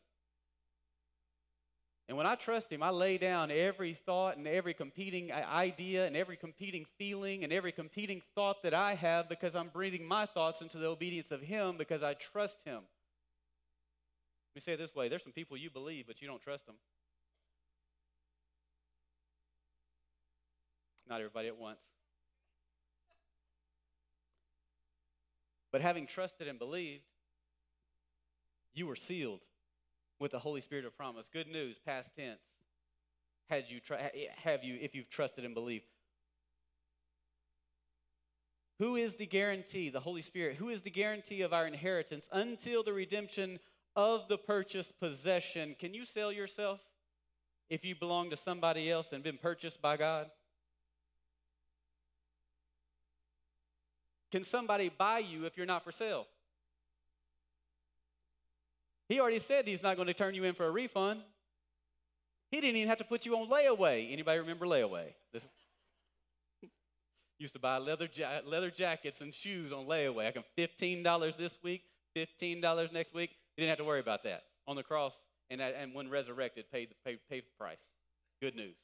And 2.08 2.18
when 2.18 2.28
I 2.28 2.36
trust 2.36 2.72
Him, 2.72 2.84
I 2.84 2.92
lay 2.92 3.18
down 3.18 3.50
every 3.50 3.94
thought 3.94 4.38
and 4.38 4.48
every 4.48 4.76
competing 4.76 5.32
uh, 5.32 5.44
idea 5.52 6.06
and 6.06 6.16
every 6.16 6.38
competing 6.38 6.86
feeling 7.00 7.44
and 7.44 7.52
every 7.52 7.72
competing 7.72 8.22
thought 8.36 8.62
that 8.62 8.76
I 8.76 8.94
have 8.94 9.28
because 9.28 9.56
I'm 9.56 9.70
breathing 9.70 10.06
my 10.06 10.28
thoughts 10.28 10.62
into 10.62 10.78
the 10.78 10.88
obedience 10.88 11.32
of 11.32 11.42
Him 11.42 11.78
because 11.78 12.04
I 12.04 12.14
trust 12.14 12.58
Him. 12.64 12.76
Let 12.76 14.56
me 14.56 14.62
say 14.62 14.74
it 14.74 14.78
this 14.78 14.94
way 14.94 15.10
there's 15.10 15.24
some 15.24 15.32
people 15.32 15.58
you 15.58 15.72
believe, 15.72 16.06
but 16.06 16.22
you 16.22 16.28
don't 16.28 16.42
trust 16.42 16.68
them. 16.68 16.76
Not 21.10 21.22
everybody 21.22 21.48
at 21.48 21.58
once. 21.58 21.82
But 25.72 25.82
having 25.82 26.08
trusted 26.08 26.48
and 26.48 26.58
believed, 26.58 27.04
you 28.76 28.88
were 28.88 28.96
sealed 28.96 29.42
with 30.20 30.32
the 30.32 30.40
Holy 30.40 30.62
Spirit 30.62 30.86
of 30.86 30.96
promise. 30.96 31.30
Good 31.32 31.48
news, 31.48 31.80
past 31.86 32.12
tense. 32.16 32.42
Had 33.50 33.66
you 33.70 33.80
have 34.44 34.64
you 34.64 34.78
if 34.82 34.96
you've 34.96 35.10
trusted 35.10 35.46
and 35.46 35.54
believed? 35.54 35.86
Who 38.80 38.96
is 38.96 39.16
the 39.16 39.26
guarantee? 39.26 39.90
The 39.90 40.00
Holy 40.00 40.22
Spirit. 40.22 40.58
Who 40.58 40.70
is 40.70 40.82
the 40.82 40.90
guarantee 40.90 41.42
of 41.42 41.54
our 41.54 41.66
inheritance 41.66 42.28
until 42.32 42.84
the 42.84 42.92
redemption 42.92 43.60
of 43.96 44.28
the 44.28 44.38
purchased 44.38 45.00
possession? 45.00 45.76
Can 45.80 45.94
you 45.94 46.06
sell 46.06 46.32
yourself 46.32 46.82
if 47.70 47.86
you 47.86 47.96
belong 47.96 48.30
to 48.32 48.36
somebody 48.36 48.92
else 48.92 49.14
and 49.14 49.24
been 49.24 49.38
purchased 49.38 49.82
by 49.82 49.96
God? 49.96 50.30
Can 54.32 54.44
somebody 54.44 54.90
buy 54.90 55.20
you 55.20 55.46
if 55.46 55.56
you're 55.56 55.66
not 55.66 55.84
for 55.84 55.94
sale? 55.94 56.28
He 59.08 59.20
already 59.20 59.40
said 59.40 59.68
he's 59.68 59.84
not 59.84 59.96
going 59.96 60.08
to 60.08 60.14
turn 60.14 60.34
you 60.34 60.44
in 60.46 60.54
for 60.54 60.66
a 60.66 60.72
refund. 60.72 61.22
He 62.52 62.62
didn't 62.62 62.78
even 62.78 62.90
have 62.90 62.98
to 63.00 63.04
put 63.04 63.26
you 63.26 63.38
on 63.38 63.50
layaway. 63.50 64.12
Anybody 64.12 64.40
remember 64.40 64.66
layaway? 64.66 65.14
This, 65.32 65.48
used 67.40 67.54
to 67.54 67.60
buy 67.60 67.78
leather 67.78 68.08
ja- 68.12 68.42
leather 68.46 68.72
jackets 68.72 69.22
and 69.22 69.34
shoes 69.34 69.72
on 69.72 69.86
layaway. 69.86 70.28
I 70.28 70.32
can 70.32 70.44
fifteen 70.56 71.04
dollars 71.04 71.36
this 71.36 71.58
week, 71.64 71.84
fifteen 72.14 72.62
dollars 72.62 72.92
next 72.92 73.14
week. 73.14 73.32
He 73.56 73.62
didn't 73.62 73.70
have 73.70 73.80
to 73.80 73.84
worry 73.84 74.00
about 74.00 74.24
that 74.24 74.44
on 74.68 74.76
the 74.76 74.84
cross, 74.84 75.22
and 75.50 75.62
and 75.62 75.94
when 75.94 76.10
resurrected, 76.10 76.72
paid 76.72 76.90
the 76.90 76.96
paid, 77.04 77.20
paid 77.30 77.44
the 77.44 77.58
price. 77.60 77.80
Good 78.42 78.56
news. 78.56 78.76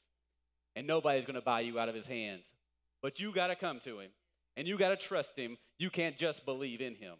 And 0.74 0.86
nobody's 0.86 1.26
going 1.26 1.34
to 1.34 1.42
buy 1.42 1.60
you 1.60 1.78
out 1.78 1.88
of 1.88 1.94
his 1.94 2.06
hands, 2.06 2.44
but 3.02 3.20
you 3.20 3.32
got 3.32 3.48
to 3.48 3.56
come 3.56 3.78
to 3.80 4.00
him, 4.00 4.10
and 4.56 4.66
you 4.66 4.78
got 4.78 4.88
to 4.88 4.96
trust 4.96 5.36
him. 5.36 5.58
You 5.78 5.90
can't 5.90 6.16
just 6.16 6.46
believe 6.46 6.80
in 6.80 6.94
him. 6.94 7.14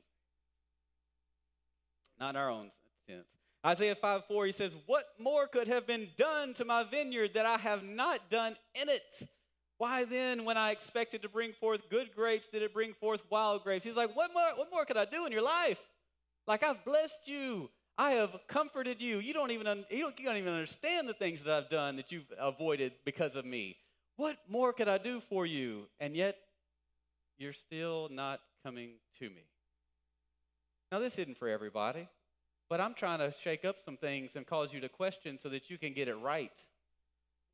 Not 2.19 2.37
our 2.37 2.51
own 2.51 2.71
sense. 3.09 3.37
Isaiah 3.65 3.95
5 3.95 4.27
4, 4.27 4.47
he 4.47 4.53
says, 4.53 4.75
What 4.87 5.05
more 5.19 5.47
could 5.47 5.69
have 5.69 5.87
been 5.87 6.09
done 6.17 6.55
to 6.55 6.65
my 6.65 6.85
vineyard 6.85 7.35
that 7.35 7.47
I 7.47 7.59
have 7.59 7.85
not 7.85 8.29
done 8.29 8.57
in 8.81 8.88
it? 8.88 9.29
Why 9.79 10.05
then, 10.05 10.45
when 10.45 10.57
I 10.57 10.71
expected 10.71 11.23
to 11.23 11.29
bring 11.29 11.53
forth 11.53 11.88
good 11.88 12.15
grapes, 12.15 12.49
did 12.49 12.62
it 12.62 12.75
bring 12.75 12.93
forth 12.95 13.23
wild 13.31 13.62
grapes? 13.62 13.85
He's 13.85 13.97
like, 13.97 14.17
What 14.17 14.33
more, 14.35 14.49
what 14.57 14.71
more 14.71 14.85
could 14.85 14.97
I 14.97 15.05
do 15.05 15.27
in 15.27 15.33
your 15.33 15.43
life? 15.43 15.81
Like, 16.47 16.62
I've 16.62 16.85
blessed 16.85 17.29
you. 17.29 17.71
I 17.97 18.12
have 18.12 18.35
comforted 18.49 19.01
you. 19.01 19.19
You 19.19 19.35
don't 19.35 19.51
even 19.51 19.85
you 19.91 20.01
don't, 20.01 20.19
you 20.19 20.25
don't 20.25 20.37
even 20.37 20.53
understand 20.53 21.09
the 21.09 21.15
things 21.15 21.45
that 21.45 21.57
I've 21.57 21.69
done 21.69 21.97
that 21.97 22.11
you've 22.11 22.33
avoided 22.38 22.93
because 23.05 23.37
of 23.37 23.45
me. 23.45 23.77
What 24.17 24.38
more 24.49 24.73
could 24.73 24.88
I 24.88 24.99
do 24.99 25.21
for 25.21 25.47
you? 25.47 25.87
And 26.01 26.17
yet, 26.17 26.37
you're 27.38 27.53
still 27.53 28.09
not 28.11 28.41
coming 28.65 28.95
to 29.19 29.29
me. 29.29 29.43
Now, 30.91 30.99
this 30.99 31.19
isn't 31.19 31.38
for 31.38 31.49
everybody. 31.49 32.09
But 32.72 32.80
I'm 32.80 32.94
trying 32.94 33.18
to 33.18 33.35
shake 33.38 33.66
up 33.66 33.76
some 33.85 33.98
things 33.98 34.35
and 34.35 34.46
cause 34.46 34.72
you 34.72 34.80
to 34.80 34.88
question 34.88 35.38
so 35.38 35.50
that 35.50 35.68
you 35.68 35.76
can 35.76 35.92
get 35.92 36.08
it 36.08 36.14
right. 36.14 36.58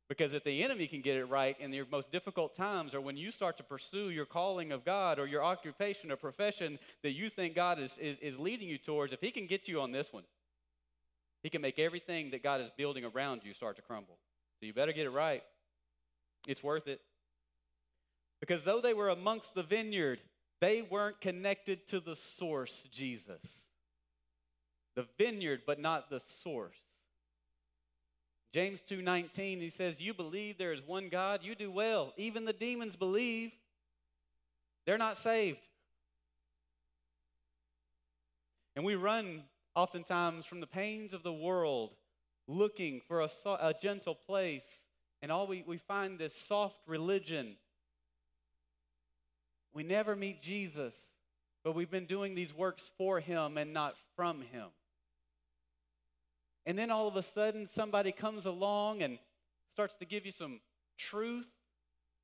Because 0.07 0.33
if 0.33 0.45
the 0.45 0.63
enemy 0.63 0.87
can 0.87 1.01
get 1.01 1.17
it 1.17 1.25
right 1.25 1.59
in 1.59 1.73
your 1.73 1.85
most 1.91 2.09
difficult 2.09 2.55
times, 2.55 2.95
or 2.95 3.01
when 3.01 3.17
you 3.17 3.29
start 3.29 3.57
to 3.57 3.63
pursue 3.63 4.11
your 4.11 4.25
calling 4.25 4.71
of 4.71 4.85
God 4.85 5.19
or 5.19 5.27
your 5.27 5.43
occupation 5.43 6.09
or 6.09 6.15
profession 6.15 6.79
that 7.03 7.11
you 7.11 7.27
think 7.27 7.53
God 7.53 7.79
is, 7.79 7.97
is, 7.97 8.17
is 8.19 8.39
leading 8.39 8.69
you 8.69 8.77
towards, 8.77 9.11
if 9.11 9.19
he 9.19 9.29
can 9.29 9.45
get 9.45 9.67
you 9.67 9.81
on 9.81 9.91
this 9.91 10.13
one, 10.13 10.23
he 11.43 11.49
can 11.49 11.61
make 11.61 11.79
everything 11.79 12.31
that 12.31 12.41
God 12.41 12.61
is 12.61 12.71
building 12.77 13.03
around 13.03 13.41
you 13.43 13.51
start 13.51 13.75
to 13.75 13.81
crumble. 13.81 14.17
So 14.61 14.67
you 14.67 14.73
better 14.73 14.93
get 14.93 15.05
it 15.05 15.09
right. 15.09 15.43
It's 16.47 16.63
worth 16.63 16.87
it. 16.87 17.01
Because 18.39 18.63
though 18.63 18.79
they 18.79 18.93
were 18.93 19.09
amongst 19.09 19.53
the 19.53 19.63
vineyard, 19.63 20.21
they 20.61 20.81
weren't 20.81 21.19
connected 21.19 21.89
to 21.89 21.99
the 21.99 22.15
source, 22.15 22.87
Jesus 22.89 23.65
the 24.99 25.07
vineyard 25.17 25.61
but 25.65 25.79
not 25.79 26.09
the 26.09 26.19
source. 26.19 26.75
James 28.51 28.81
2:19 28.81 29.61
he 29.61 29.69
says 29.69 30.01
you 30.01 30.13
believe 30.13 30.57
there 30.57 30.73
is 30.73 30.85
one 30.85 31.07
God 31.07 31.41
you 31.41 31.55
do 31.55 31.71
well 31.71 32.13
even 32.17 32.43
the 32.43 32.51
demons 32.51 32.97
believe 32.97 33.53
they're 34.85 34.97
not 34.97 35.17
saved. 35.17 35.65
And 38.75 38.83
we 38.83 38.95
run 38.95 39.43
oftentimes 39.73 40.45
from 40.45 40.59
the 40.59 40.67
pains 40.67 41.13
of 41.13 41.23
the 41.23 41.31
world 41.31 41.91
looking 42.45 42.99
for 43.07 43.21
a, 43.21 43.29
a 43.45 43.73
gentle 43.81 44.15
place 44.15 44.83
and 45.21 45.31
all 45.31 45.47
we, 45.47 45.63
we 45.65 45.77
find 45.77 46.19
this 46.19 46.35
soft 46.35 46.75
religion. 46.87 47.55
We 49.73 49.83
never 49.83 50.13
meet 50.13 50.41
Jesus, 50.41 50.95
but 51.63 51.73
we've 51.73 51.91
been 51.91 52.05
doing 52.05 52.35
these 52.35 52.53
works 52.53 52.91
for 52.97 53.21
him 53.21 53.57
and 53.57 53.73
not 53.73 53.95
from 54.17 54.41
him. 54.41 54.67
And 56.65 56.77
then 56.77 56.91
all 56.91 57.07
of 57.07 57.15
a 57.15 57.23
sudden, 57.23 57.67
somebody 57.67 58.11
comes 58.11 58.45
along 58.45 59.01
and 59.01 59.17
starts 59.73 59.95
to 59.97 60.05
give 60.05 60.25
you 60.25 60.31
some 60.31 60.59
truth 60.97 61.49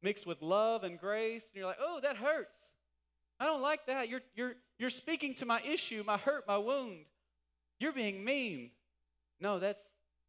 mixed 0.02 0.28
with 0.28 0.42
love 0.42 0.84
and 0.84 1.00
grace. 1.00 1.44
And 1.44 1.60
you're 1.60 1.68
like, 1.68 1.80
oh, 1.80 2.00
that 2.04 2.18
hurts. 2.18 2.60
I 3.40 3.46
don't 3.46 3.62
like 3.62 3.88
that. 3.88 4.10
You're, 4.10 4.22
you're, 4.36 4.56
you're 4.78 4.90
speaking 4.90 5.34
to 5.36 5.46
my 5.46 5.62
issue, 5.62 6.04
my 6.06 6.18
hurt, 6.18 6.48
my 6.48 6.58
wound. 6.58 7.06
You're 7.80 7.94
being 7.94 8.24
mean. 8.24 8.72
No, 9.40 9.60
that's, 9.60 9.82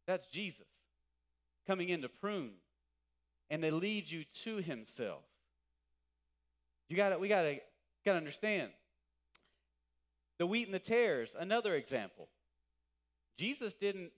that's 0.05 0.27
Jesus 0.27 0.67
coming 1.67 1.89
in 1.89 2.01
to 2.01 2.09
prune 2.09 2.53
and 3.49 3.61
to 3.61 3.73
lead 3.73 4.09
you 4.09 4.23
to 4.43 4.57
himself. 4.57 5.23
You 6.89 6.95
got 6.95 7.19
we 7.19 7.27
got 7.27 7.41
to, 7.43 7.55
got 8.05 8.13
to 8.13 8.17
understand. 8.17 8.71
The 10.39 10.47
wheat 10.47 10.65
and 10.65 10.73
the 10.73 10.79
tares, 10.79 11.35
another 11.37 11.75
example. 11.75 12.29
Jesus 13.37 13.73
didn't 13.73 14.11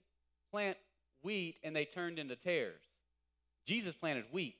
plant 0.50 0.76
wheat 1.22 1.58
and 1.62 1.74
they 1.74 1.84
turned 1.84 2.18
into 2.18 2.36
tares. 2.36 2.82
Jesus 3.66 3.94
planted 3.94 4.24
wheat, 4.32 4.56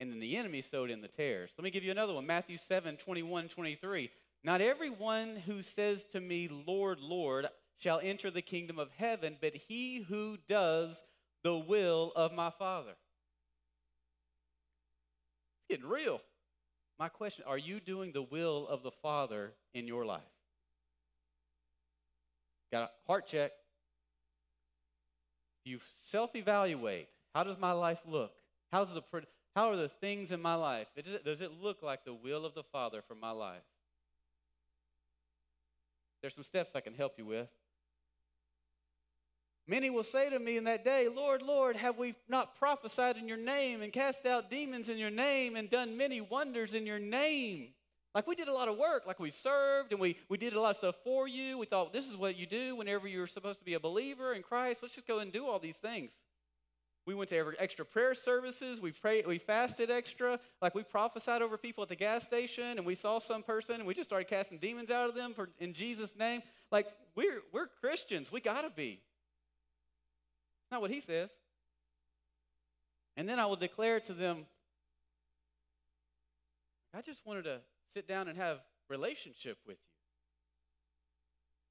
and 0.00 0.10
then 0.10 0.20
the 0.20 0.36
enemy 0.36 0.60
sowed 0.60 0.90
in 0.90 1.00
the 1.00 1.08
tares. 1.08 1.50
Let 1.58 1.64
me 1.64 1.70
give 1.70 1.84
you 1.84 1.90
another 1.90 2.14
one 2.14 2.26
Matthew 2.26 2.56
7 2.56 2.96
21 2.96 3.48
23. 3.48 4.10
Not 4.44 4.60
everyone 4.60 5.36
who 5.46 5.62
says 5.62 6.04
to 6.12 6.20
me, 6.20 6.48
Lord, 6.66 7.00
Lord, 7.00 7.48
shall 7.76 8.00
enter 8.02 8.30
the 8.30 8.42
kingdom 8.42 8.78
of 8.78 8.90
heaven, 8.96 9.36
but 9.40 9.54
he 9.54 9.98
who 10.02 10.38
does 10.48 11.02
the 11.42 11.56
will 11.56 12.12
of 12.14 12.32
my 12.32 12.50
Father. 12.50 12.94
It's 15.68 15.76
getting 15.76 15.90
real. 15.90 16.20
My 16.98 17.08
question 17.08 17.44
are 17.46 17.58
you 17.58 17.80
doing 17.80 18.12
the 18.12 18.22
will 18.22 18.66
of 18.68 18.82
the 18.82 18.90
Father 18.90 19.52
in 19.74 19.86
your 19.86 20.04
life? 20.06 20.22
Got 22.70 22.82
a 22.82 22.90
heart 23.06 23.26
check. 23.26 23.52
You 25.64 25.78
self 26.06 26.34
evaluate. 26.36 27.08
How 27.34 27.44
does 27.44 27.58
my 27.58 27.72
life 27.72 28.00
look? 28.06 28.32
How's 28.72 28.92
the, 28.92 29.02
how 29.54 29.70
are 29.70 29.76
the 29.76 29.88
things 29.88 30.32
in 30.32 30.40
my 30.40 30.54
life? 30.54 30.88
Does 31.24 31.40
it 31.40 31.52
look 31.62 31.82
like 31.82 32.04
the 32.04 32.14
will 32.14 32.44
of 32.44 32.54
the 32.54 32.62
Father 32.62 33.02
for 33.06 33.14
my 33.14 33.30
life? 33.30 33.62
There's 36.20 36.34
some 36.34 36.44
steps 36.44 36.72
I 36.74 36.80
can 36.80 36.94
help 36.94 37.14
you 37.18 37.24
with. 37.24 37.48
Many 39.66 39.90
will 39.90 40.02
say 40.02 40.30
to 40.30 40.38
me 40.38 40.56
in 40.56 40.64
that 40.64 40.84
day, 40.84 41.08
Lord, 41.14 41.42
Lord, 41.42 41.76
have 41.76 41.98
we 41.98 42.14
not 42.26 42.58
prophesied 42.58 43.18
in 43.18 43.28
your 43.28 43.36
name 43.36 43.82
and 43.82 43.92
cast 43.92 44.24
out 44.24 44.48
demons 44.48 44.88
in 44.88 44.96
your 44.96 45.10
name 45.10 45.56
and 45.56 45.68
done 45.68 45.96
many 45.96 46.22
wonders 46.22 46.74
in 46.74 46.86
your 46.86 46.98
name? 46.98 47.68
Like 48.14 48.26
we 48.26 48.34
did 48.34 48.48
a 48.48 48.54
lot 48.54 48.68
of 48.68 48.78
work, 48.78 49.06
like 49.06 49.20
we 49.20 49.30
served 49.30 49.92
and 49.92 50.00
we, 50.00 50.16
we 50.28 50.38
did 50.38 50.54
a 50.54 50.60
lot 50.60 50.70
of 50.70 50.76
stuff 50.76 50.96
for 51.04 51.28
you. 51.28 51.58
We 51.58 51.66
thought 51.66 51.92
this 51.92 52.08
is 52.08 52.16
what 52.16 52.38
you 52.38 52.46
do 52.46 52.74
whenever 52.76 53.06
you're 53.06 53.26
supposed 53.26 53.58
to 53.58 53.64
be 53.64 53.74
a 53.74 53.80
believer 53.80 54.32
in 54.32 54.42
Christ. 54.42 54.80
Let's 54.82 54.94
just 54.94 55.06
go 55.06 55.18
and 55.18 55.30
do 55.30 55.46
all 55.46 55.58
these 55.58 55.76
things. 55.76 56.16
We 57.08 57.14
went 57.14 57.30
to 57.30 57.36
every 57.36 57.58
extra 57.58 57.86
prayer 57.86 58.14
services. 58.14 58.82
We 58.82 58.92
prayed, 58.92 59.26
we 59.26 59.38
fasted 59.38 59.90
extra. 59.90 60.38
Like 60.60 60.74
we 60.74 60.82
prophesied 60.82 61.40
over 61.40 61.56
people 61.56 61.82
at 61.82 61.88
the 61.88 61.96
gas 61.96 62.24
station, 62.24 62.76
and 62.76 62.84
we 62.84 62.94
saw 62.94 63.18
some 63.18 63.42
person, 63.42 63.76
and 63.76 63.86
we 63.86 63.94
just 63.94 64.10
started 64.10 64.28
casting 64.28 64.58
demons 64.58 64.90
out 64.90 65.08
of 65.08 65.14
them 65.14 65.32
for 65.32 65.48
in 65.58 65.72
Jesus' 65.72 66.14
name. 66.18 66.42
Like 66.70 66.86
we're 67.14 67.40
we're 67.50 67.68
Christians. 67.80 68.30
We 68.30 68.42
gotta 68.42 68.68
be. 68.68 69.00
Not 70.70 70.82
what 70.82 70.90
he 70.90 71.00
says. 71.00 71.30
And 73.16 73.26
then 73.26 73.38
I 73.38 73.46
will 73.46 73.56
declare 73.56 74.00
to 74.00 74.12
them, 74.12 74.44
I 76.94 77.00
just 77.00 77.24
wanted 77.24 77.44
to 77.44 77.60
sit 77.92 78.08
down 78.08 78.28
and 78.28 78.36
have 78.38 78.58
relationship 78.88 79.58
with 79.66 79.76
you. 79.76 79.94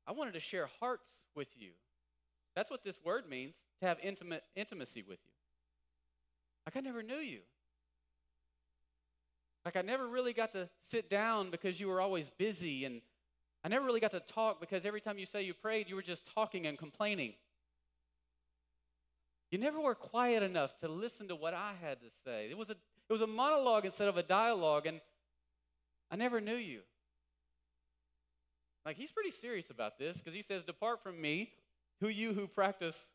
I 0.07 0.11
wanted 0.13 0.33
to 0.33 0.39
share 0.39 0.69
hearts 0.79 1.07
with 1.35 1.49
you. 1.57 1.71
That's 2.55 2.71
what 2.71 2.83
this 2.83 2.99
word 3.03 3.29
means, 3.29 3.55
to 3.81 3.87
have 3.87 3.97
intimate 4.01 4.43
intimacy 4.55 5.03
with 5.07 5.19
you. 5.25 5.31
Like 6.65 6.77
I 6.77 6.79
never 6.79 7.03
knew 7.03 7.15
you. 7.15 7.39
Like 9.65 9.75
I 9.75 9.81
never 9.81 10.07
really 10.07 10.33
got 10.33 10.53
to 10.53 10.69
sit 10.89 11.09
down 11.09 11.51
because 11.51 11.79
you 11.79 11.87
were 11.87 11.99
always 12.01 12.29
busy 12.29 12.85
and 12.85 13.01
I 13.63 13.69
never 13.69 13.85
really 13.85 13.99
got 13.99 14.11
to 14.11 14.21
talk 14.21 14.61
because 14.61 14.85
every 14.85 15.01
time 15.01 15.17
you 15.17 15.25
say 15.25 15.43
you 15.43 15.53
prayed, 15.53 15.89
you 15.89 15.95
were 15.95 16.01
just 16.01 16.25
talking 16.33 16.65
and 16.67 16.77
complaining. 16.77 17.33
You 19.51 19.57
never 19.57 19.79
were 19.79 19.95
quiet 19.95 20.43
enough 20.43 20.77
to 20.77 20.87
listen 20.87 21.27
to 21.29 21.35
what 21.35 21.53
I 21.53 21.73
had 21.81 21.99
to 22.01 22.07
say. 22.23 22.47
It 22.49 22.57
was 22.57 22.69
a, 22.69 22.73
it 22.73 23.11
was 23.11 23.21
a 23.21 23.27
monologue 23.27 23.85
instead 23.85 24.07
of 24.07 24.17
a 24.17 24.23
dialogue, 24.23 24.85
and 24.85 24.99
I 26.09 26.15
never 26.15 26.39
knew 26.39 26.55
you. 26.55 26.81
Like, 28.85 28.95
he's 28.95 29.11
pretty 29.11 29.31
serious 29.31 29.69
about 29.69 29.99
this 29.99 30.17
because 30.17 30.33
he 30.33 30.41
says, 30.41 30.63
Depart 30.63 31.03
from 31.03 31.19
me, 31.19 31.51
who 31.99 32.07
you 32.07 32.33
who 32.33 32.47
practice. 32.47 33.09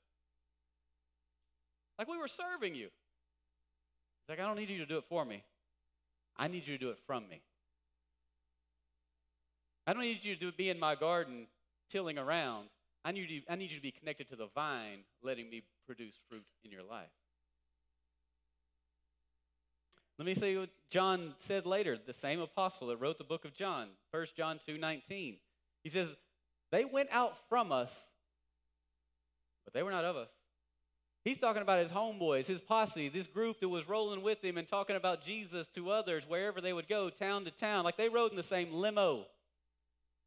Like, 1.99 2.09
we 2.09 2.19
were 2.19 2.29
serving 2.29 2.75
you. 2.75 2.89
He's 2.89 4.29
like, 4.29 4.41
I 4.41 4.43
don't 4.43 4.57
need 4.57 4.69
you 4.69 4.79
to 4.79 4.87
do 4.87 4.99
it 4.99 5.05
for 5.09 5.25
me. 5.25 5.43
I 6.37 6.49
need 6.49 6.67
you 6.67 6.77
to 6.77 6.85
do 6.85 6.91
it 6.91 6.99
from 7.07 7.29
me. 7.29 7.41
I 9.87 9.93
don't 9.93 10.03
need 10.03 10.25
you 10.25 10.37
to 10.37 10.53
be 10.53 10.69
in 10.71 10.79
my 10.79 10.95
garden 10.95 11.47
tilling 11.91 12.19
around. 12.19 12.69
I 13.05 13.13
need, 13.13 13.31
you, 13.31 13.43
I 13.49 13.57
need 13.57 13.71
you 13.71 13.77
to 13.77 13.83
be 13.83 13.91
connected 13.91 14.29
to 14.29 14.37
the 14.37 14.49
vine, 14.55 15.01
letting 15.23 15.51
me 15.51 15.63
produce 15.87 16.21
fruit 16.29 16.45
in 16.65 16.71
your 16.71 16.83
life. 16.83 17.11
Let 20.23 20.27
me 20.27 20.35
say 20.35 20.57
what 20.57 20.69
John 20.89 21.35
said 21.41 21.67
later, 21.67 21.99
the 21.99 22.13
same 22.13 22.39
apostle 22.39 22.87
that 22.87 22.99
wrote 22.99 23.19
the 23.19 23.25
book 23.25 23.45
of 23.45 23.55
John, 23.55 23.89
1 24.13 24.27
John 24.37 24.61
2 24.65 24.79
19. 24.79 25.37
He 25.83 25.89
says, 25.91 26.15
They 26.71 26.85
went 26.85 27.09
out 27.11 27.37
from 27.49 27.73
us, 27.73 27.93
but 29.65 29.75
they 29.75 29.83
were 29.83 29.91
not 29.91 30.05
of 30.05 30.15
us. 30.15 30.29
He's 31.25 31.39
talking 31.39 31.61
about 31.61 31.81
his 31.81 31.91
homeboys, 31.91 32.47
his 32.47 32.61
posse, 32.61 33.09
this 33.09 33.27
group 33.27 33.59
that 33.59 33.69
was 33.69 33.89
rolling 33.89 34.23
with 34.23 34.45
him 34.45 34.59
and 34.59 34.69
talking 34.69 34.95
about 34.95 35.23
Jesus 35.23 35.67
to 35.71 35.91
others 35.91 36.29
wherever 36.29 36.61
they 36.61 36.73
would 36.73 36.87
go, 36.87 37.11
town 37.11 37.45
to 37.47 37.51
town. 37.51 37.83
Like 37.83 37.97
they 37.97 38.09
rode 38.09 38.31
in 38.31 38.37
the 38.37 38.45
same 38.45 38.73
limo. 38.73 39.27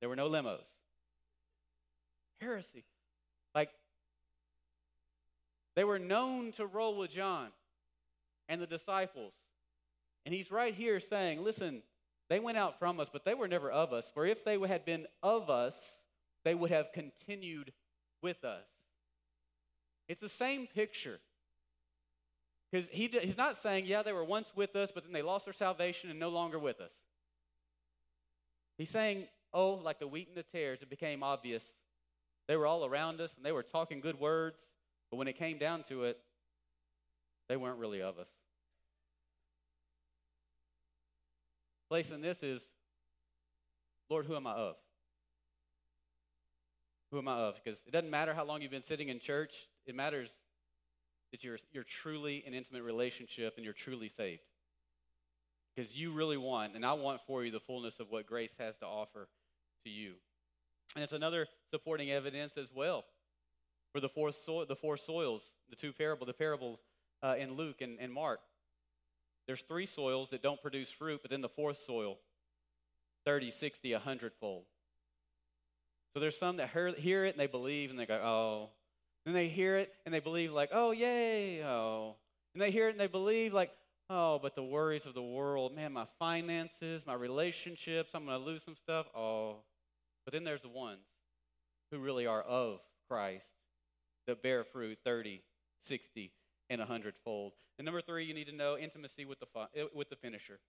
There 0.02 0.10
were 0.10 0.18
no 0.18 0.28
limos. 0.28 0.68
Heresy. 2.42 2.84
Like, 3.54 3.70
they 5.74 5.86
were 5.86 6.00
known 6.00 6.52
to 6.58 6.66
roll 6.66 6.98
with 6.98 7.12
John 7.12 7.48
and 8.50 8.62
the 8.62 8.68
disciples. 8.68 9.32
And 10.26 10.34
he's 10.34 10.52
right 10.52 10.74
here 10.74 11.00
saying, 11.00 11.44
listen, 11.44 11.84
they 12.30 12.40
went 12.40 12.58
out 12.58 12.80
from 12.80 13.00
us, 13.00 13.10
but 13.12 13.26
they 13.26 13.36
were 13.36 13.48
never 13.48 13.70
of 13.70 13.94
us. 13.94 14.10
For 14.14 14.26
if 14.26 14.44
they 14.44 14.60
had 14.60 14.86
been 14.86 15.06
of 15.22 15.50
us, 15.50 16.02
they 16.44 16.56
would 16.56 16.72
have 16.72 16.92
continued 16.92 17.72
with 18.22 18.44
us. 18.44 18.66
It's 20.08 20.22
the 20.22 20.30
same 20.30 20.68
picture. 20.68 21.20
Because 22.72 22.88
he, 22.90 23.08
he's 23.08 23.38
not 23.38 23.58
saying, 23.58 23.86
yeah, 23.86 24.02
they 24.02 24.14
were 24.14 24.24
once 24.24 24.52
with 24.56 24.76
us, 24.76 24.92
but 24.94 25.04
then 25.04 25.14
they 25.14 25.22
lost 25.22 25.46
their 25.46 25.54
salvation 25.54 26.10
and 26.10 26.20
no 26.20 26.30
longer 26.30 26.58
with 26.58 26.82
us. 26.82 26.92
He's 28.78 28.90
saying, 28.90 29.28
oh, 29.54 29.76
like 29.76 30.00
the 30.00 30.08
wheat 30.08 30.28
and 30.28 30.36
the 30.36 30.44
tares, 30.44 30.82
it 30.82 30.90
became 30.90 31.24
obvious. 31.24 31.74
They 32.48 32.56
were 32.56 32.68
all 32.68 32.86
around 32.86 33.22
us 33.22 33.36
and 33.38 33.46
they 33.46 33.52
were 33.52 33.64
talking 33.64 34.02
good 34.02 34.20
words, 34.20 34.68
but 35.10 35.18
when 35.18 35.28
it 35.28 35.38
came 35.38 35.58
down 35.58 35.84
to 35.84 36.04
it, 36.04 36.20
they 37.48 37.58
weren't 37.58 37.80
really 37.80 38.02
of 38.02 38.20
us. 38.20 38.30
Place 41.90 42.12
in 42.12 42.22
this 42.22 42.42
is, 42.42 42.64
Lord, 44.10 44.26
who 44.26 44.36
am 44.36 44.48
I 44.48 44.54
of? 44.54 44.76
Who 47.12 47.20
am 47.20 47.28
I 47.28 47.36
of? 47.36 47.62
Because 47.64 47.82
it 47.86 47.92
doesn't 47.92 48.10
matter 48.10 48.34
how 48.34 48.44
long 48.44 48.62
you've 48.62 48.72
been 48.72 48.82
sitting 48.82 49.10
in 49.10 49.20
church, 49.20 49.68
it 49.86 49.96
matters 49.96 50.32
that 51.32 51.44
you're, 51.44 51.58
you're 51.72 51.84
truly 51.84 52.44
in 52.46 52.54
intimate 52.54 52.84
relationship 52.84 53.54
and 53.58 53.64
you're 53.64 53.74
truly 53.74 54.08
saved. 54.08 54.42
Because 55.76 56.00
you 56.00 56.12
really 56.12 56.38
want, 56.38 56.76
and 56.76 56.86
I 56.86 56.94
want 56.94 57.22
for 57.28 57.44
you 57.44 57.52
the 57.52 57.60
fullness 57.60 58.00
of 58.00 58.10
what 58.10 58.26
grace 58.26 58.56
has 58.60 58.78
to 58.78 58.86
offer 58.86 59.28
to 59.84 59.90
you. 59.90 60.14
And 60.96 61.04
it's 61.04 61.14
another 61.14 61.48
supporting 61.72 62.12
evidence 62.12 62.58
as 62.58 62.72
well 62.74 63.06
for 63.92 64.00
the 64.00 64.10
four, 64.10 64.32
so- 64.32 64.66
the 64.66 64.76
four 64.76 64.98
soils, 64.98 65.54
the 65.70 65.76
two 65.76 65.94
parables, 65.94 66.28
the 66.28 66.34
parables 66.34 66.80
uh, 67.22 67.36
in 67.38 67.54
Luke 67.54 67.82
and, 67.82 68.00
and 68.00 68.12
Mark. 68.12 68.40
There's 69.48 69.62
three 69.62 69.86
soils 69.86 70.30
that 70.30 70.42
don't 70.42 70.62
produce 70.62 70.92
fruit, 70.92 71.22
but 71.22 71.32
then 71.32 71.42
the 71.42 71.50
fourth 71.50 71.78
soil, 71.78 72.18
30, 73.26 73.52
60, 73.52 73.94
100 73.94 74.34
fold. 74.40 74.64
So 76.14 76.20
there's 76.20 76.38
some 76.38 76.58
that 76.58 76.70
hear 76.70 77.26
it 77.26 77.34
and 77.34 77.40
they 77.40 77.48
believe 77.48 77.90
and 77.90 78.00
they 78.00 78.06
go, 78.06 78.16
oh. 78.16 78.70
Then 79.26 79.34
they 79.34 79.48
hear 79.48 79.78
it 79.78 79.92
and 80.06 80.14
they 80.14 80.20
believe, 80.20 80.52
like, 80.54 80.70
oh, 80.72 80.92
yay, 80.92 81.64
oh. 81.64 82.16
And 82.54 82.62
they 82.62 82.72
hear 82.72 82.88
it 82.88 82.92
and 82.92 83.00
they 83.00 83.08
believe, 83.08 83.54
like, 83.54 83.72
oh, 84.10 84.40
but 84.40 84.56
the 84.56 84.64
worries 84.64 85.06
of 85.06 85.14
the 85.14 85.24
world, 85.24 85.76
man, 85.76 85.94
my 85.94 86.06
finances, 86.20 87.06
my 87.06 87.14
relationships, 87.14 88.12
I'm 88.14 88.26
going 88.26 88.40
to 88.40 88.46
lose 88.46 88.64
some 88.64 88.76
stuff. 88.76 89.08
Oh, 89.16 89.58
but 90.26 90.34
then 90.34 90.44
there's 90.44 90.62
the 90.62 90.70
ones 90.70 91.06
who 91.92 92.00
really 92.00 92.26
are 92.26 92.42
of 92.42 92.80
Christ 93.10 93.46
that 94.28 94.42
bear 94.42 94.64
fruit 94.64 94.98
30, 95.04 95.42
60, 95.84 96.32
and 96.70 96.82
a 96.82 96.86
hundredfold. 96.86 97.54
And 97.78 97.86
number 97.86 98.02
three, 98.02 98.26
you 98.26 98.34
need 98.34 98.48
to 98.48 98.56
know 98.56 98.78
intimacy 98.78 99.26
with 99.26 99.40
the, 99.40 99.48
eh, 99.76 99.86
with 99.94 100.10
the 100.10 100.16
finisher. 100.16 100.60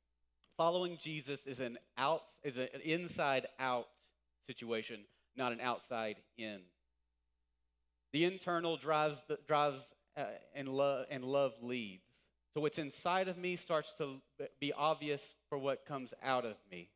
Following 0.57 0.97
Jesus 0.97 1.47
is 1.47 1.61
an 1.61 1.79
out 1.99 2.23
is 2.43 2.57
an 2.57 2.69
inside 2.83 3.47
out 3.59 3.89
situation, 4.47 5.01
not 5.37 5.53
an 5.53 5.61
outside 5.61 6.17
in. 6.39 6.61
The 8.13 8.25
internal 8.25 8.77
drives 8.77 9.23
the, 9.29 9.39
drives 9.47 9.95
uh, 10.17 10.25
and 10.55 10.69
love 10.69 11.07
and 11.11 11.25
love 11.25 11.53
leads. 11.61 12.07
So 12.55 12.63
what's 12.63 12.79
inside 12.79 13.29
of 13.29 13.37
me 13.37 13.57
starts 13.57 13.93
to 13.99 14.23
be 14.59 14.73
obvious 14.73 15.35
for 15.51 15.59
what 15.59 15.85
comes 15.85 16.15
out 16.23 16.47
of 16.47 16.57
me. 16.71 16.89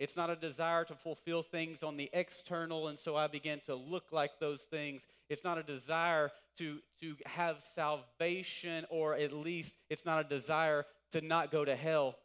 It's 0.00 0.16
not 0.16 0.30
a 0.30 0.34
desire 0.34 0.82
to 0.84 0.94
fulfill 0.94 1.42
things 1.42 1.82
on 1.82 1.98
the 1.98 2.08
external, 2.14 2.88
and 2.88 2.98
so 2.98 3.16
I 3.16 3.26
begin 3.26 3.60
to 3.66 3.74
look 3.74 4.12
like 4.12 4.40
those 4.40 4.62
things. 4.62 5.06
It's 5.28 5.44
not 5.44 5.58
a 5.58 5.62
desire 5.62 6.30
to, 6.56 6.78
to 7.02 7.16
have 7.26 7.60
salvation, 7.60 8.86
or 8.88 9.14
at 9.14 9.30
least 9.30 9.74
it's 9.90 10.06
not 10.06 10.24
a 10.24 10.26
desire 10.26 10.86
to 11.12 11.20
not 11.20 11.50
go 11.50 11.66
to 11.66 11.76
hell. 11.76 12.16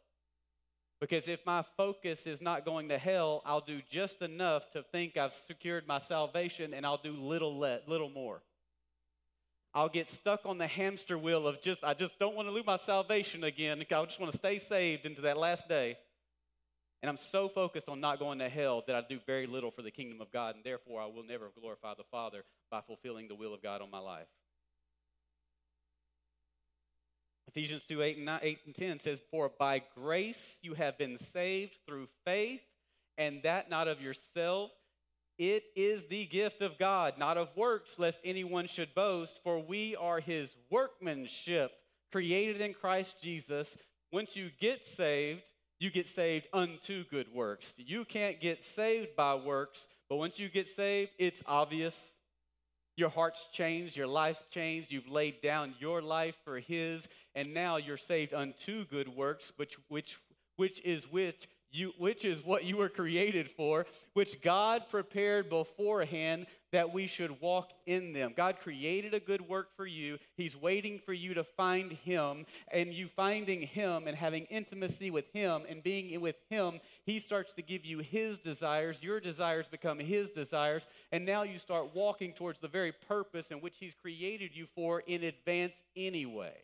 Because 1.02 1.28
if 1.28 1.44
my 1.44 1.62
focus 1.76 2.26
is 2.26 2.40
not 2.40 2.64
going 2.64 2.88
to 2.88 2.96
hell, 2.96 3.42
I'll 3.44 3.60
do 3.60 3.82
just 3.90 4.22
enough 4.22 4.70
to 4.70 4.82
think 4.82 5.18
I've 5.18 5.34
secured 5.34 5.86
my 5.86 5.98
salvation, 5.98 6.72
and 6.72 6.86
I'll 6.86 6.96
do 6.96 7.12
little, 7.12 7.58
let, 7.58 7.86
little 7.86 8.08
more. 8.08 8.40
I'll 9.74 9.90
get 9.90 10.08
stuck 10.08 10.46
on 10.46 10.56
the 10.56 10.66
hamster 10.66 11.18
wheel 11.18 11.46
of 11.46 11.60
just, 11.60 11.84
I 11.84 11.92
just 11.92 12.18
don't 12.18 12.34
want 12.34 12.48
to 12.48 12.52
lose 12.52 12.64
my 12.64 12.78
salvation 12.78 13.44
again. 13.44 13.78
I 13.82 14.04
just 14.06 14.18
want 14.18 14.32
to 14.32 14.38
stay 14.38 14.58
saved 14.58 15.04
into 15.04 15.20
that 15.20 15.36
last 15.36 15.68
day. 15.68 15.98
And 17.02 17.10
I'm 17.10 17.16
so 17.16 17.48
focused 17.48 17.88
on 17.88 18.00
not 18.00 18.18
going 18.18 18.38
to 18.38 18.48
hell 18.48 18.82
that 18.86 18.96
I 18.96 19.02
do 19.08 19.18
very 19.26 19.46
little 19.46 19.70
for 19.70 19.82
the 19.82 19.90
kingdom 19.90 20.20
of 20.20 20.30
God, 20.32 20.56
and 20.56 20.64
therefore 20.64 21.00
I 21.00 21.06
will 21.06 21.22
never 21.22 21.50
glorify 21.60 21.94
the 21.94 22.04
Father 22.10 22.44
by 22.70 22.80
fulfilling 22.80 23.28
the 23.28 23.34
will 23.34 23.54
of 23.54 23.62
God 23.62 23.82
on 23.82 23.90
my 23.90 23.98
life. 23.98 24.26
Ephesians 27.48 27.84
2 27.84 28.02
8 28.02 28.16
and, 28.16 28.26
9, 28.26 28.40
8 28.42 28.58
and 28.66 28.74
10 28.74 28.98
says, 29.00 29.22
For 29.30 29.50
by 29.58 29.82
grace 29.94 30.58
you 30.62 30.74
have 30.74 30.98
been 30.98 31.16
saved 31.16 31.76
through 31.86 32.08
faith, 32.24 32.62
and 33.16 33.42
that 33.44 33.70
not 33.70 33.88
of 33.88 34.00
yourself. 34.00 34.70
It 35.38 35.64
is 35.74 36.06
the 36.06 36.24
gift 36.26 36.62
of 36.62 36.78
God, 36.78 37.18
not 37.18 37.36
of 37.36 37.54
works, 37.56 37.98
lest 37.98 38.20
anyone 38.24 38.66
should 38.66 38.94
boast, 38.94 39.42
for 39.42 39.58
we 39.58 39.94
are 39.96 40.18
his 40.18 40.56
workmanship, 40.70 41.72
created 42.10 42.62
in 42.62 42.72
Christ 42.72 43.20
Jesus. 43.22 43.76
Once 44.10 44.34
you 44.34 44.50
get 44.58 44.84
saved, 44.84 45.42
you 45.78 45.90
get 45.90 46.06
saved 46.06 46.46
unto 46.52 47.04
good 47.04 47.32
works. 47.32 47.74
You 47.76 48.04
can't 48.04 48.40
get 48.40 48.62
saved 48.62 49.14
by 49.16 49.34
works, 49.34 49.88
but 50.08 50.16
once 50.16 50.38
you 50.38 50.48
get 50.48 50.68
saved, 50.68 51.12
it's 51.18 51.42
obvious. 51.46 52.12
Your 52.96 53.10
heart's 53.10 53.48
changed, 53.52 53.96
your 53.96 54.06
life's 54.06 54.40
changed, 54.50 54.90
you've 54.90 55.10
laid 55.10 55.42
down 55.42 55.74
your 55.78 56.00
life 56.00 56.34
for 56.44 56.58
His, 56.58 57.08
and 57.34 57.52
now 57.52 57.76
you're 57.76 57.98
saved 57.98 58.32
unto 58.32 58.86
good 58.86 59.08
works, 59.08 59.52
which, 59.56 59.76
which, 59.88 60.18
which 60.56 60.82
is 60.82 61.10
which 61.12 61.46
you, 61.70 61.92
which 61.98 62.24
is 62.24 62.44
what 62.44 62.64
you 62.64 62.76
were 62.76 62.88
created 62.88 63.50
for, 63.50 63.86
which 64.14 64.40
God 64.40 64.88
prepared 64.88 65.48
beforehand 65.48 66.46
that 66.72 66.92
we 66.92 67.06
should 67.06 67.40
walk 67.40 67.72
in 67.86 68.12
them. 68.12 68.34
God 68.36 68.58
created 68.60 69.14
a 69.14 69.20
good 69.20 69.40
work 69.40 69.74
for 69.76 69.86
you. 69.86 70.18
He's 70.36 70.56
waiting 70.56 70.98
for 70.98 71.12
you 71.12 71.34
to 71.34 71.44
find 71.44 71.92
Him, 71.92 72.44
and 72.72 72.92
you 72.92 73.08
finding 73.08 73.62
Him 73.62 74.06
and 74.06 74.16
having 74.16 74.44
intimacy 74.44 75.10
with 75.10 75.32
Him 75.32 75.62
and 75.68 75.82
being 75.82 76.20
with 76.20 76.36
Him, 76.50 76.80
He 77.04 77.18
starts 77.18 77.52
to 77.54 77.62
give 77.62 77.84
you 77.84 78.00
His 78.00 78.38
desires. 78.38 79.02
Your 79.02 79.20
desires 79.20 79.68
become 79.68 79.98
His 79.98 80.30
desires, 80.30 80.86
and 81.12 81.24
now 81.24 81.44
you 81.44 81.58
start 81.58 81.94
walking 81.94 82.32
towards 82.32 82.58
the 82.58 82.68
very 82.68 82.92
purpose 82.92 83.50
in 83.50 83.60
which 83.60 83.76
He's 83.78 83.94
created 83.94 84.54
you 84.54 84.66
for 84.66 85.00
in 85.06 85.24
advance 85.24 85.84
anyway. 85.96 86.54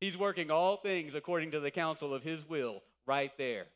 He's 0.00 0.16
working 0.16 0.50
all 0.50 0.76
things 0.76 1.14
according 1.14 1.50
to 1.50 1.60
the 1.60 1.72
counsel 1.72 2.14
of 2.14 2.22
His 2.22 2.48
will 2.48 2.82
right 3.06 3.36
there. 3.36 3.66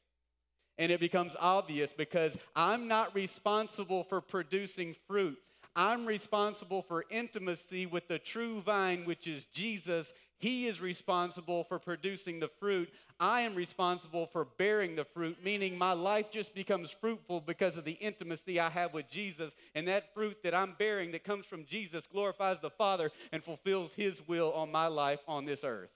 And 0.79 0.91
it 0.91 1.01
becomes 1.01 1.37
obvious 1.39 1.93
because 1.93 2.39
I'm 2.57 2.89
not 2.89 3.15
responsible 3.15 4.05
for 4.05 4.21
producing 4.21 4.97
fruit. 5.07 5.39
I'm 5.75 6.05
responsible 6.07 6.83
for 6.83 7.05
intimacy 7.11 7.87
with 7.87 8.09
the 8.09 8.19
true 8.19 8.61
vine, 8.61 9.05
which 9.05 9.27
is 9.27 9.45
Jesus. 9.47 10.13
He 10.39 10.67
is 10.67 10.81
responsible 10.81 11.65
for 11.65 11.79
producing 11.79 12.41
the 12.41 12.49
fruit. 12.49 12.93
I 13.21 13.43
am 13.43 13.55
responsible 13.55 14.27
for 14.27 14.45
bearing 14.45 14.97
the 14.97 15.05
fruit, 15.05 15.39
meaning 15.43 15.79
my 15.79 15.93
life 15.93 16.31
just 16.31 16.55
becomes 16.55 16.91
fruitful 16.91 17.41
because 17.41 17.77
of 17.77 17.85
the 17.85 17.93
intimacy 17.93 18.59
I 18.59 18.69
have 18.69 18.93
with 18.93 19.09
Jesus. 19.09 19.55
And 19.75 19.87
that 19.87 20.13
fruit 20.13 20.43
that 20.43 20.55
I'm 20.55 20.75
bearing 20.79 21.13
that 21.13 21.23
comes 21.23 21.47
from 21.47 21.65
Jesus 21.65 22.07
glorifies 22.07 22.59
the 22.59 22.71
Father 22.71 23.13
and 23.31 23.43
fulfills 23.43 23.95
His 23.95 24.27
will 24.27 24.53
on 24.53 24.73
my 24.73 24.89
life 24.89 25.21
on 25.29 25.45
this 25.45 25.63
earth. 25.63 25.93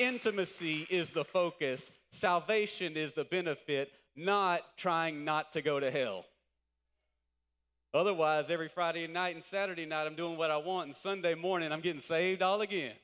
Intimacy 0.00 0.86
is 0.88 1.10
the 1.10 1.26
focus, 1.26 1.90
salvation 2.10 2.96
is 2.96 3.12
the 3.12 3.24
benefit, 3.24 3.92
not 4.16 4.62
trying 4.78 5.26
not 5.26 5.52
to 5.52 5.60
go 5.60 5.78
to 5.78 5.90
hell. 5.90 6.24
Otherwise, 7.92 8.48
every 8.48 8.68
Friday 8.68 9.06
night 9.06 9.34
and 9.34 9.44
Saturday 9.44 9.84
night, 9.84 10.06
I'm 10.06 10.14
doing 10.14 10.38
what 10.38 10.50
I 10.50 10.56
want, 10.56 10.86
and 10.86 10.96
Sunday 10.96 11.34
morning, 11.34 11.70
I'm 11.70 11.80
getting 11.80 12.00
saved 12.00 12.40
all 12.40 12.62
again. 12.62 12.94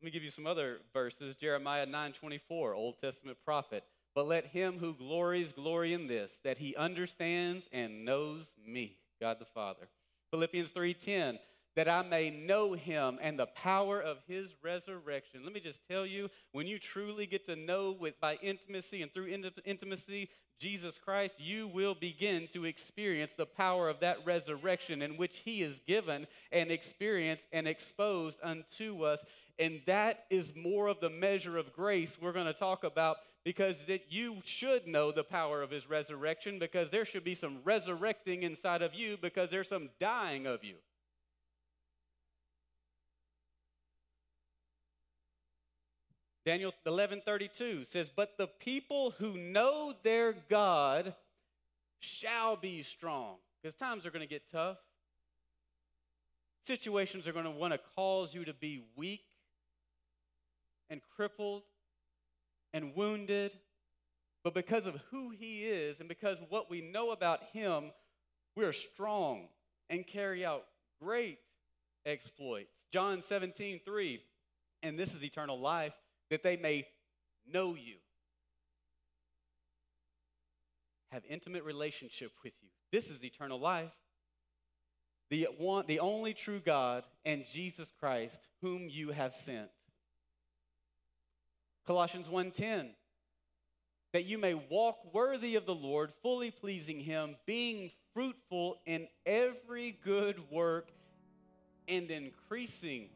Let 0.00 0.04
me 0.04 0.10
give 0.12 0.22
you 0.22 0.30
some 0.30 0.46
other 0.46 0.78
verses. 0.92 1.34
Jeremiah 1.34 1.86
9:24, 1.86 2.74
Old 2.74 3.00
Testament 3.00 3.38
prophet. 3.44 3.82
But 4.14 4.28
let 4.28 4.46
him 4.46 4.78
who 4.78 4.94
glories 4.94 5.52
glory 5.52 5.92
in 5.92 6.06
this, 6.06 6.38
that 6.44 6.58
he 6.58 6.76
understands 6.76 7.68
and 7.72 8.04
knows 8.04 8.54
me, 8.64 8.98
God 9.20 9.40
the 9.40 9.44
Father. 9.44 9.88
Philippians 10.30 10.70
3:10, 10.70 11.40
that 11.76 11.88
I 11.88 12.02
may 12.02 12.30
know 12.30 12.72
him 12.72 13.18
and 13.20 13.38
the 13.38 13.46
power 13.46 14.00
of 14.00 14.18
his 14.26 14.56
resurrection. 14.62 15.42
Let 15.44 15.52
me 15.52 15.60
just 15.60 15.86
tell 15.88 16.06
you, 16.06 16.30
when 16.52 16.66
you 16.66 16.78
truly 16.78 17.26
get 17.26 17.46
to 17.46 17.54
know 17.54 17.92
with 17.92 18.18
by 18.18 18.38
intimacy 18.42 19.02
and 19.02 19.12
through 19.12 19.28
intimacy 19.64 20.30
Jesus 20.58 20.98
Christ, 20.98 21.34
you 21.38 21.68
will 21.68 21.94
begin 21.94 22.48
to 22.54 22.64
experience 22.64 23.34
the 23.34 23.44
power 23.44 23.90
of 23.90 24.00
that 24.00 24.24
resurrection 24.24 25.02
in 25.02 25.18
which 25.18 25.38
he 25.44 25.60
is 25.60 25.80
given 25.86 26.26
and 26.50 26.70
experienced 26.70 27.46
and 27.52 27.68
exposed 27.68 28.38
unto 28.42 29.04
us. 29.04 29.22
And 29.58 29.82
that 29.86 30.24
is 30.30 30.54
more 30.56 30.88
of 30.88 31.00
the 31.00 31.10
measure 31.10 31.58
of 31.58 31.74
grace 31.74 32.18
we're 32.20 32.32
going 32.32 32.46
to 32.46 32.54
talk 32.54 32.84
about 32.84 33.18
because 33.44 33.76
that 33.86 34.10
you 34.10 34.38
should 34.44 34.86
know 34.86 35.12
the 35.12 35.24
power 35.24 35.62
of 35.62 35.70
his 35.70 35.88
resurrection 35.88 36.58
because 36.58 36.90
there 36.90 37.04
should 37.04 37.22
be 37.22 37.34
some 37.34 37.58
resurrecting 37.64 38.42
inside 38.42 38.80
of 38.80 38.94
you 38.94 39.18
because 39.20 39.50
there's 39.50 39.68
some 39.68 39.90
dying 40.00 40.46
of 40.46 40.64
you. 40.64 40.76
Daniel 46.46 46.72
11:32 46.86 47.84
says, 47.84 48.08
"But 48.08 48.38
the 48.38 48.46
people 48.46 49.10
who 49.10 49.36
know 49.36 49.92
their 49.92 50.32
God 50.32 51.16
shall 51.98 52.56
be 52.56 52.84
strong." 52.84 53.40
Because 53.60 53.74
times 53.74 54.06
are 54.06 54.12
going 54.12 54.20
to 54.20 54.28
get 54.28 54.46
tough. 54.46 54.78
Situations 56.62 57.26
are 57.26 57.32
going 57.32 57.46
to 57.46 57.50
want 57.50 57.72
to 57.72 57.78
cause 57.78 58.32
you 58.32 58.44
to 58.44 58.54
be 58.54 58.78
weak 58.94 59.26
and 60.88 61.02
crippled 61.02 61.64
and 62.72 62.94
wounded. 62.94 63.58
But 64.44 64.54
because 64.54 64.86
of 64.86 64.94
who 65.10 65.30
he 65.30 65.64
is 65.64 65.98
and 65.98 66.08
because 66.08 66.40
what 66.42 66.70
we 66.70 66.80
know 66.80 67.10
about 67.10 67.42
him, 67.50 67.92
we 68.54 68.64
are 68.64 68.72
strong 68.72 69.48
and 69.90 70.06
carry 70.06 70.46
out 70.46 70.68
great 71.00 71.40
exploits. 72.04 72.72
John 72.92 73.20
17, 73.20 73.80
3, 73.80 74.24
and 74.84 74.96
this 74.96 75.12
is 75.12 75.24
eternal 75.24 75.58
life 75.58 76.00
that 76.30 76.42
they 76.42 76.56
may 76.56 76.86
know 77.50 77.74
you, 77.74 77.96
have 81.10 81.22
intimate 81.28 81.64
relationship 81.64 82.32
with 82.42 82.52
you. 82.62 82.68
This 82.92 83.10
is 83.10 83.24
eternal 83.24 83.58
life. 83.58 83.92
The 85.30 85.48
one, 85.58 85.86
the 85.86 86.00
only 86.00 86.34
true 86.34 86.60
God 86.60 87.04
and 87.24 87.44
Jesus 87.46 87.92
Christ, 87.98 88.48
whom 88.60 88.88
you 88.88 89.10
have 89.10 89.32
sent. 89.32 89.70
Colossians 91.84 92.28
1:10 92.28 92.94
that 94.12 94.24
you 94.24 94.38
may 94.38 94.54
walk 94.54 95.12
worthy 95.12 95.56
of 95.56 95.66
the 95.66 95.74
Lord, 95.74 96.10
fully 96.22 96.50
pleasing 96.50 97.00
him, 97.00 97.36
being 97.44 97.90
fruitful 98.14 98.78
in 98.86 99.08
every 99.26 99.92
good 100.02 100.50
work 100.50 100.90
and 101.86 102.10
increasing 102.10 103.10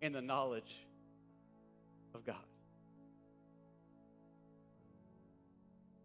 in 0.00 0.12
the 0.12 0.22
knowledge 0.22 0.86
of 2.14 2.24
God. 2.24 2.36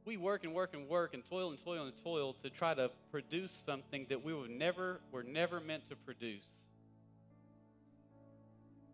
We 0.05 0.15
work 0.15 0.45
and 0.45 0.53
work 0.53 0.73
and 0.73 0.87
work 0.87 1.13
and 1.13 1.25
toil 1.25 1.49
and 1.49 1.61
toil 1.61 1.83
and 1.83 1.93
toil 2.03 2.33
to 2.41 2.49
try 2.49 2.73
to 2.73 2.89
produce 3.11 3.51
something 3.51 4.05
that 4.09 4.23
we 4.23 4.33
were 4.33 4.47
never 4.47 5.01
were 5.11 5.23
never 5.23 5.59
meant 5.59 5.87
to 5.89 5.95
produce. 5.97 6.47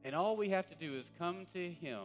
And 0.03 0.15
all 0.15 0.35
we 0.35 0.49
have 0.49 0.67
to 0.69 0.75
do 0.75 0.95
is 0.95 1.11
come 1.19 1.45
to 1.53 1.69
him, 1.69 2.01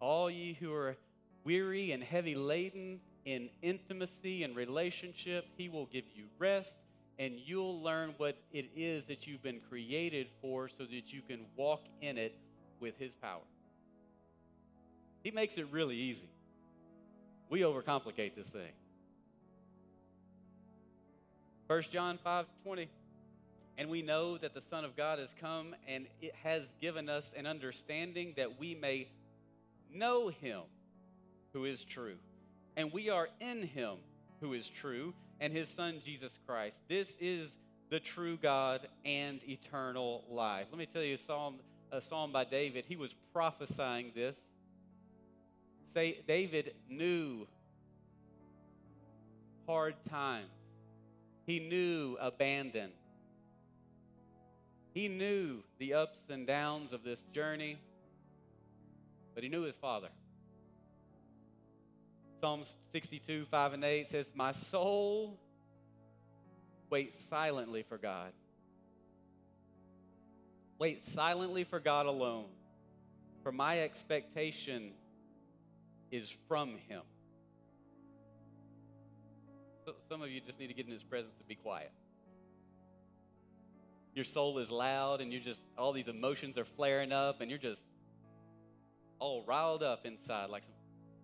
all 0.00 0.30
ye 0.30 0.52
who 0.52 0.72
are 0.72 0.96
weary 1.44 1.92
and 1.92 2.02
heavy 2.02 2.34
laden 2.34 3.00
in 3.24 3.48
intimacy 3.62 4.42
and 4.44 4.54
relationship, 4.54 5.46
he 5.56 5.68
will 5.68 5.86
give 5.86 6.04
you 6.14 6.26
rest 6.38 6.76
and 7.18 7.34
you'll 7.38 7.80
learn 7.82 8.14
what 8.18 8.36
it 8.52 8.70
is 8.76 9.06
that 9.06 9.26
you've 9.26 9.42
been 9.42 9.60
created 9.68 10.28
for 10.42 10.68
so 10.68 10.84
that 10.84 11.12
you 11.12 11.22
can 11.22 11.40
walk 11.56 11.82
in 12.00 12.18
it 12.18 12.38
with 12.80 12.98
his 12.98 13.14
power. 13.14 13.40
He 15.26 15.32
makes 15.32 15.58
it 15.58 15.66
really 15.72 15.96
easy. 15.96 16.28
We 17.50 17.62
overcomplicate 17.62 18.36
this 18.36 18.46
thing. 18.46 18.70
1 21.66 21.82
John 21.90 22.16
5 22.22 22.46
20. 22.62 22.88
And 23.76 23.90
we 23.90 24.02
know 24.02 24.38
that 24.38 24.54
the 24.54 24.60
Son 24.60 24.84
of 24.84 24.96
God 24.96 25.18
has 25.18 25.34
come 25.40 25.74
and 25.88 26.06
it 26.22 26.32
has 26.44 26.72
given 26.80 27.08
us 27.08 27.34
an 27.36 27.44
understanding 27.44 28.34
that 28.36 28.60
we 28.60 28.76
may 28.76 29.08
know 29.92 30.28
him 30.28 30.60
who 31.52 31.64
is 31.64 31.82
true. 31.82 32.18
And 32.76 32.92
we 32.92 33.10
are 33.10 33.28
in 33.40 33.64
him 33.64 33.96
who 34.40 34.52
is 34.52 34.68
true 34.68 35.12
and 35.40 35.52
his 35.52 35.68
Son 35.68 35.98
Jesus 36.04 36.38
Christ. 36.46 36.82
This 36.86 37.16
is 37.18 37.50
the 37.90 37.98
true 37.98 38.36
God 38.36 38.86
and 39.04 39.42
eternal 39.48 40.22
life. 40.30 40.68
Let 40.70 40.78
me 40.78 40.86
tell 40.86 41.02
you 41.02 41.14
a 41.14 41.18
psalm, 41.18 41.56
a 41.90 42.00
psalm 42.00 42.30
by 42.30 42.44
David. 42.44 42.86
He 42.86 42.94
was 42.94 43.16
prophesying 43.32 44.12
this. 44.14 44.40
David 45.96 46.74
knew 46.90 47.46
hard 49.66 49.94
times. 50.04 50.50
He 51.46 51.58
knew 51.58 52.18
abandon. 52.20 52.90
He 54.92 55.08
knew 55.08 55.62
the 55.78 55.94
ups 55.94 56.22
and 56.28 56.46
downs 56.46 56.92
of 56.92 57.02
this 57.02 57.22
journey, 57.32 57.78
but 59.34 59.42
he 59.42 59.48
knew 59.48 59.62
his 59.62 59.76
father. 59.76 60.08
Psalms 62.40 62.76
62, 62.92 63.46
5 63.50 63.72
and 63.72 63.84
8 63.84 64.06
says, 64.06 64.32
My 64.34 64.52
soul 64.52 65.38
waits 66.90 67.18
silently 67.18 67.82
for 67.82 67.96
God. 67.96 68.32
Wait 70.78 71.00
silently 71.00 71.64
for 71.64 71.80
God 71.80 72.04
alone, 72.04 72.46
for 73.42 73.50
my 73.50 73.80
expectation 73.80 74.92
is 76.10 76.36
from 76.48 76.76
Him. 76.88 77.02
So 79.84 79.94
some 80.08 80.22
of 80.22 80.30
you 80.30 80.40
just 80.40 80.58
need 80.58 80.68
to 80.68 80.74
get 80.74 80.86
in 80.86 80.92
His 80.92 81.02
presence 81.02 81.34
and 81.38 81.48
be 81.48 81.54
quiet. 81.54 81.92
Your 84.14 84.24
soul 84.24 84.58
is 84.58 84.70
loud, 84.70 85.20
and 85.20 85.32
you're 85.32 85.42
just, 85.42 85.62
all 85.76 85.92
these 85.92 86.08
emotions 86.08 86.58
are 86.58 86.64
flaring 86.64 87.12
up, 87.12 87.40
and 87.40 87.50
you're 87.50 87.58
just 87.58 87.84
all 89.18 89.44
riled 89.46 89.82
up 89.82 90.06
inside 90.06 90.50
like 90.50 90.64
some 90.64 90.74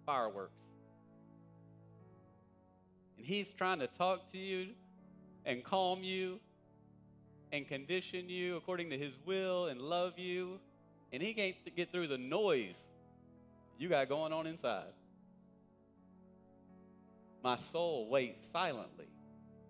fireworks. 0.05 0.61
And 3.17 3.27
He's 3.27 3.51
trying 3.51 3.81
to 3.81 3.87
talk 3.87 4.31
to 4.33 4.39
you 4.39 4.69
and 5.45 5.65
calm 5.65 6.03
you 6.03 6.41
and 7.53 7.69
condition 7.69 8.29
you 8.29 8.57
according 8.57 8.91
to 8.91 8.99
his 8.99 9.13
will 9.27 9.67
and 9.67 9.81
love 9.81 10.19
you. 10.19 10.59
And 11.13 11.23
he 11.23 11.35
can't 11.35 11.55
get 11.77 11.93
through 11.93 12.09
the 12.09 12.19
noise 12.19 12.89
you 13.83 13.89
got 13.89 14.09
going 14.09 14.33
on 14.33 14.47
inside. 14.47 14.93
My 17.43 17.57
soul 17.57 18.09
waits 18.09 18.47
silently. 18.53 19.09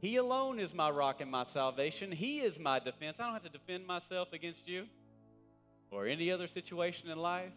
He 0.03 0.17
alone 0.17 0.59
is 0.59 0.75
my 0.75 0.91
rock 0.91 1.23
and 1.23 1.31
my 1.31 1.45
salvation. 1.45 2.13
He 2.13 2.41
is 2.41 2.59
my 2.59 2.79
defense. 2.79 3.19
I 3.19 3.25
don't 3.25 3.33
have 3.33 3.45
to 3.45 3.49
defend 3.49 3.87
myself 3.87 4.35
against 4.35 4.69
you 4.69 4.85
or 5.91 6.07
any 6.07 6.31
other 6.31 6.47
situation 6.47 7.09
in 7.09 7.17
life. 7.19 7.53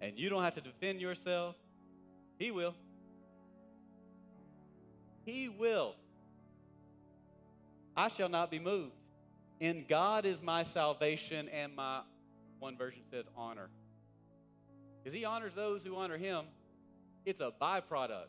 And 0.00 0.18
you 0.18 0.30
don't 0.30 0.42
have 0.42 0.54
to 0.54 0.62
defend 0.62 1.02
yourself. 1.02 1.56
He 2.38 2.50
will. 2.50 2.74
He 5.26 5.50
will. 5.50 5.96
I 7.94 8.08
shall 8.08 8.30
not 8.30 8.50
be 8.50 8.58
moved. 8.58 8.94
In 9.58 9.84
God 9.86 10.24
is 10.24 10.42
my 10.42 10.62
salvation 10.62 11.50
and 11.50 11.76
my, 11.76 12.00
one 12.58 12.78
version 12.78 13.02
says, 13.10 13.26
honor. 13.36 13.68
Because 15.02 15.16
He 15.16 15.24
honors 15.24 15.54
those 15.54 15.84
who 15.84 15.96
honor 15.96 16.18
Him. 16.18 16.44
It's 17.24 17.40
a 17.40 17.52
byproduct. 17.60 18.28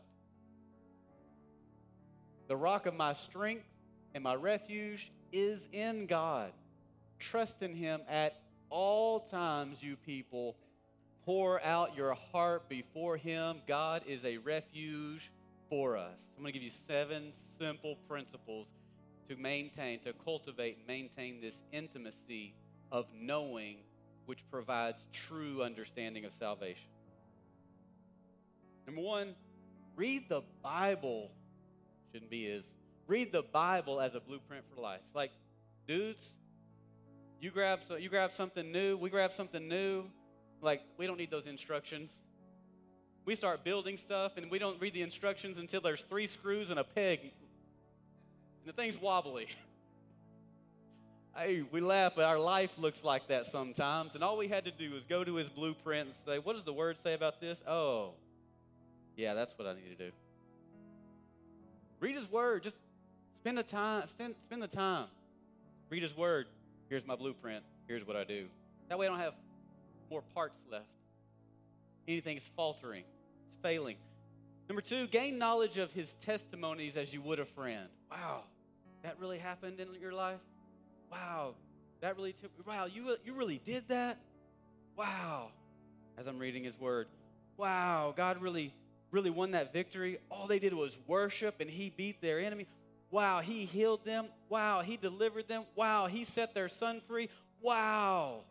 The 2.48 2.56
rock 2.56 2.86
of 2.86 2.94
my 2.94 3.12
strength 3.12 3.64
and 4.14 4.22
my 4.22 4.34
refuge 4.34 5.10
is 5.32 5.68
in 5.72 6.06
God. 6.06 6.52
Trust 7.18 7.62
in 7.62 7.74
Him 7.74 8.00
at 8.08 8.40
all 8.68 9.20
times, 9.20 9.82
you 9.82 9.96
people. 9.96 10.56
Pour 11.24 11.64
out 11.64 11.96
your 11.96 12.14
heart 12.32 12.68
before 12.68 13.16
Him. 13.16 13.58
God 13.66 14.02
is 14.06 14.24
a 14.24 14.38
refuge 14.38 15.30
for 15.68 15.96
us. 15.96 16.18
I'm 16.36 16.42
going 16.42 16.52
to 16.52 16.58
give 16.58 16.64
you 16.64 16.72
seven 16.86 17.32
simple 17.58 17.96
principles 18.08 18.66
to 19.28 19.36
maintain, 19.36 20.00
to 20.00 20.12
cultivate, 20.12 20.86
maintain 20.86 21.40
this 21.40 21.62
intimacy 21.72 22.54
of 22.90 23.06
knowing, 23.14 23.76
which 24.26 24.48
provides 24.50 25.02
true 25.12 25.62
understanding 25.62 26.24
of 26.24 26.32
salvation. 26.32 26.88
Number 28.86 29.02
one, 29.02 29.34
read 29.96 30.28
the 30.28 30.42
Bible. 30.62 31.30
Shouldn't 32.12 32.30
be 32.30 32.46
is 32.46 32.72
read 33.06 33.32
the 33.32 33.42
Bible 33.42 34.00
as 34.00 34.14
a 34.14 34.20
blueprint 34.20 34.64
for 34.74 34.80
life. 34.80 35.00
Like, 35.14 35.32
dudes, 35.86 36.32
you 37.40 37.50
grab 37.50 37.80
so 37.86 37.96
you 37.96 38.08
grab 38.08 38.32
something 38.32 38.70
new, 38.70 38.96
we 38.96 39.10
grab 39.10 39.32
something 39.32 39.68
new. 39.68 40.04
Like, 40.60 40.80
we 40.96 41.06
don't 41.06 41.18
need 41.18 41.30
those 41.30 41.46
instructions. 41.46 42.16
We 43.24 43.34
start 43.34 43.64
building 43.64 43.96
stuff 43.96 44.36
and 44.36 44.50
we 44.50 44.58
don't 44.58 44.80
read 44.80 44.94
the 44.94 45.02
instructions 45.02 45.58
until 45.58 45.80
there's 45.80 46.02
three 46.02 46.26
screws 46.26 46.70
and 46.70 46.78
a 46.78 46.84
peg. 46.84 47.20
And 47.20 47.30
the 48.66 48.72
thing's 48.72 49.00
wobbly. 49.00 49.48
hey, 51.36 51.62
we 51.70 51.80
laugh, 51.80 52.12
but 52.14 52.24
our 52.24 52.38
life 52.38 52.78
looks 52.78 53.04
like 53.04 53.28
that 53.28 53.46
sometimes. 53.46 54.14
And 54.14 54.24
all 54.24 54.36
we 54.36 54.48
had 54.48 54.64
to 54.64 54.70
do 54.70 54.90
was 54.92 55.06
go 55.06 55.24
to 55.24 55.34
his 55.36 55.48
blueprint 55.48 56.08
and 56.08 56.16
say, 56.26 56.38
What 56.38 56.54
does 56.54 56.64
the 56.64 56.72
word 56.72 56.96
say 57.02 57.14
about 57.14 57.40
this? 57.40 57.60
Oh, 57.66 58.12
yeah, 59.16 59.34
that's 59.34 59.56
what 59.58 59.68
I 59.68 59.74
need 59.74 59.96
to 59.96 60.06
do. 60.06 60.12
Read 62.00 62.16
his 62.16 62.30
word. 62.30 62.62
Just 62.62 62.78
spend 63.40 63.58
the 63.58 63.62
time. 63.62 64.08
Spend, 64.08 64.34
spend 64.46 64.62
the 64.62 64.68
time. 64.68 65.06
Read 65.90 66.02
his 66.02 66.16
word. 66.16 66.46
Here's 66.88 67.06
my 67.06 67.16
blueprint. 67.16 67.64
Here's 67.86 68.06
what 68.06 68.16
I 68.16 68.24
do. 68.24 68.46
That 68.88 68.98
way 68.98 69.06
I 69.06 69.10
don't 69.10 69.20
have 69.20 69.34
more 70.10 70.22
parts 70.34 70.58
left. 70.70 70.84
Anything's 72.06 72.50
faltering, 72.56 73.04
it's 73.48 73.56
failing. 73.62 73.96
Number 74.68 74.82
two, 74.82 75.06
gain 75.06 75.38
knowledge 75.38 75.78
of 75.78 75.92
his 75.92 76.14
testimonies 76.14 76.96
as 76.96 77.12
you 77.12 77.20
would 77.22 77.38
a 77.38 77.44
friend. 77.44 77.88
Wow, 78.10 78.44
that 79.02 79.18
really 79.18 79.38
happened 79.38 79.80
in 79.80 79.88
your 80.00 80.12
life? 80.12 80.40
Wow, 81.12 81.54
that 82.00 82.16
really, 82.16 82.32
took, 82.32 82.50
wow, 82.66 82.86
you, 82.86 83.16
you 83.24 83.34
really 83.34 83.60
did 83.62 83.86
that? 83.88 84.18
Wow. 84.96 85.50
As 86.16 86.26
I'm 86.26 86.38
reading 86.38 86.64
his 86.64 86.78
word, 86.80 87.06
wow, 87.58 88.14
God 88.16 88.40
really, 88.40 88.72
really 89.10 89.28
won 89.28 89.50
that 89.50 89.74
victory. 89.74 90.18
All 90.30 90.46
they 90.46 90.58
did 90.58 90.72
was 90.72 90.98
worship 91.06 91.60
and 91.60 91.68
he 91.68 91.90
beat 91.90 92.22
their 92.22 92.40
enemy. 92.40 92.66
Wow, 93.10 93.40
he 93.40 93.66
healed 93.66 94.06
them. 94.06 94.26
Wow, 94.48 94.80
he 94.80 94.96
delivered 94.96 95.48
them. 95.48 95.64
Wow, 95.74 96.06
he 96.06 96.24
set 96.24 96.54
their 96.54 96.70
son 96.70 97.02
free. 97.06 97.28
Wow. 97.60 98.44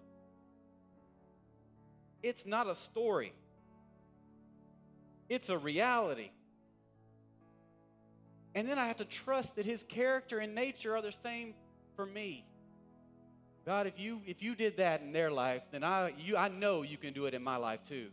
It's 2.21 2.45
not 2.45 2.67
a 2.67 2.75
story, 2.75 3.33
it's 5.29 5.49
a 5.49 5.57
reality. 5.57 6.29
And 8.53 8.67
then 8.67 8.77
I 8.77 8.87
have 8.87 8.97
to 8.97 9.05
trust 9.05 9.55
that 9.55 9.65
his 9.65 9.81
character 9.81 10.39
and 10.39 10.53
nature 10.53 10.95
are 10.95 11.01
the 11.01 11.13
same 11.13 11.53
for 11.95 12.05
me. 12.05 12.43
God, 13.65 13.87
if 13.87 13.99
you 13.99 14.21
if 14.25 14.41
you 14.41 14.55
did 14.55 14.77
that 14.77 15.01
in 15.01 15.11
their 15.11 15.31
life, 15.31 15.61
then 15.71 15.83
I 15.83 16.13
you 16.17 16.37
I 16.37 16.47
know 16.47 16.81
you 16.81 16.97
can 16.97 17.13
do 17.13 17.25
it 17.25 17.33
in 17.33 17.43
my 17.43 17.57
life 17.57 17.83
too. 17.83 18.07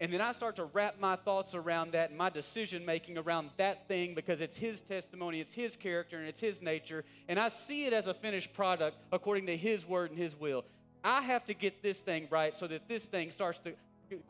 And 0.00 0.12
then 0.12 0.20
I 0.20 0.32
start 0.32 0.56
to 0.56 0.64
wrap 0.64 0.98
my 1.00 1.16
thoughts 1.16 1.54
around 1.54 1.92
that 1.92 2.10
and 2.10 2.18
my 2.18 2.28
decision 2.28 2.84
making 2.84 3.16
around 3.16 3.50
that 3.58 3.86
thing 3.86 4.14
because 4.14 4.40
it's 4.40 4.56
his 4.56 4.80
testimony, 4.80 5.40
it's 5.40 5.54
his 5.54 5.76
character, 5.76 6.18
and 6.18 6.28
it's 6.28 6.40
his 6.40 6.60
nature. 6.60 7.04
And 7.28 7.38
I 7.38 7.48
see 7.48 7.86
it 7.86 7.92
as 7.92 8.08
a 8.08 8.14
finished 8.14 8.52
product 8.54 8.96
according 9.12 9.46
to 9.46 9.56
his 9.56 9.86
word 9.86 10.10
and 10.10 10.18
his 10.18 10.38
will. 10.38 10.64
I 11.04 11.22
have 11.22 11.44
to 11.46 11.54
get 11.54 11.82
this 11.82 12.00
thing 12.00 12.26
right 12.30 12.56
so 12.56 12.66
that 12.66 12.88
this 12.88 13.04
thing 13.04 13.30
starts 13.30 13.60
to 13.60 13.72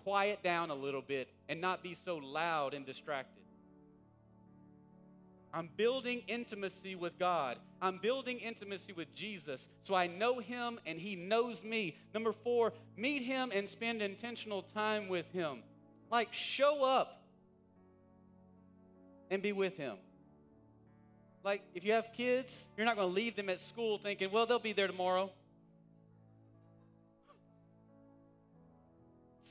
quiet 0.05 0.43
down 0.43 0.71
a 0.71 0.75
little 0.75 1.03
bit 1.03 1.29
and 1.49 1.61
not 1.61 1.83
be 1.83 1.95
so 1.95 2.17
loud 2.19 2.75
and 2.75 2.85
distracted. 2.85 3.44
I'm 5.55 5.71
building 5.77 6.25
intimacy 6.27 6.97
with 6.97 7.17
God. 7.17 7.59
I'm 7.81 7.99
building 7.99 8.39
intimacy 8.39 8.93
with 8.93 9.15
Jesus 9.15 9.69
so 9.85 9.95
I 9.95 10.09
know 10.09 10.41
Him 10.41 10.81
and 10.85 10.99
He 10.99 11.15
knows 11.15 11.63
me. 11.63 11.97
Number 12.13 12.33
four, 12.33 12.73
meet 12.97 13.23
Him 13.23 13.53
and 13.55 13.69
spend 13.69 14.03
intentional 14.03 14.63
time 14.63 15.09
with 15.09 15.31
Him. 15.33 15.63
Like, 16.11 16.33
show 16.33 16.85
up 16.85 17.23
and 19.31 19.41
be 19.41 19.53
with 19.53 19.77
Him. 19.77 19.95
Like, 21.45 21.63
if 21.73 21.85
you 21.85 21.93
have 21.93 22.13
kids, 22.13 22.67
you're 22.77 22.87
not 22.87 22.97
going 22.97 23.09
to 23.09 23.15
leave 23.15 23.37
them 23.37 23.49
at 23.49 23.61
school 23.61 23.99
thinking, 23.99 24.33
well, 24.33 24.47
they'll 24.47 24.59
be 24.59 24.73
there 24.73 24.89
tomorrow. 24.89 25.31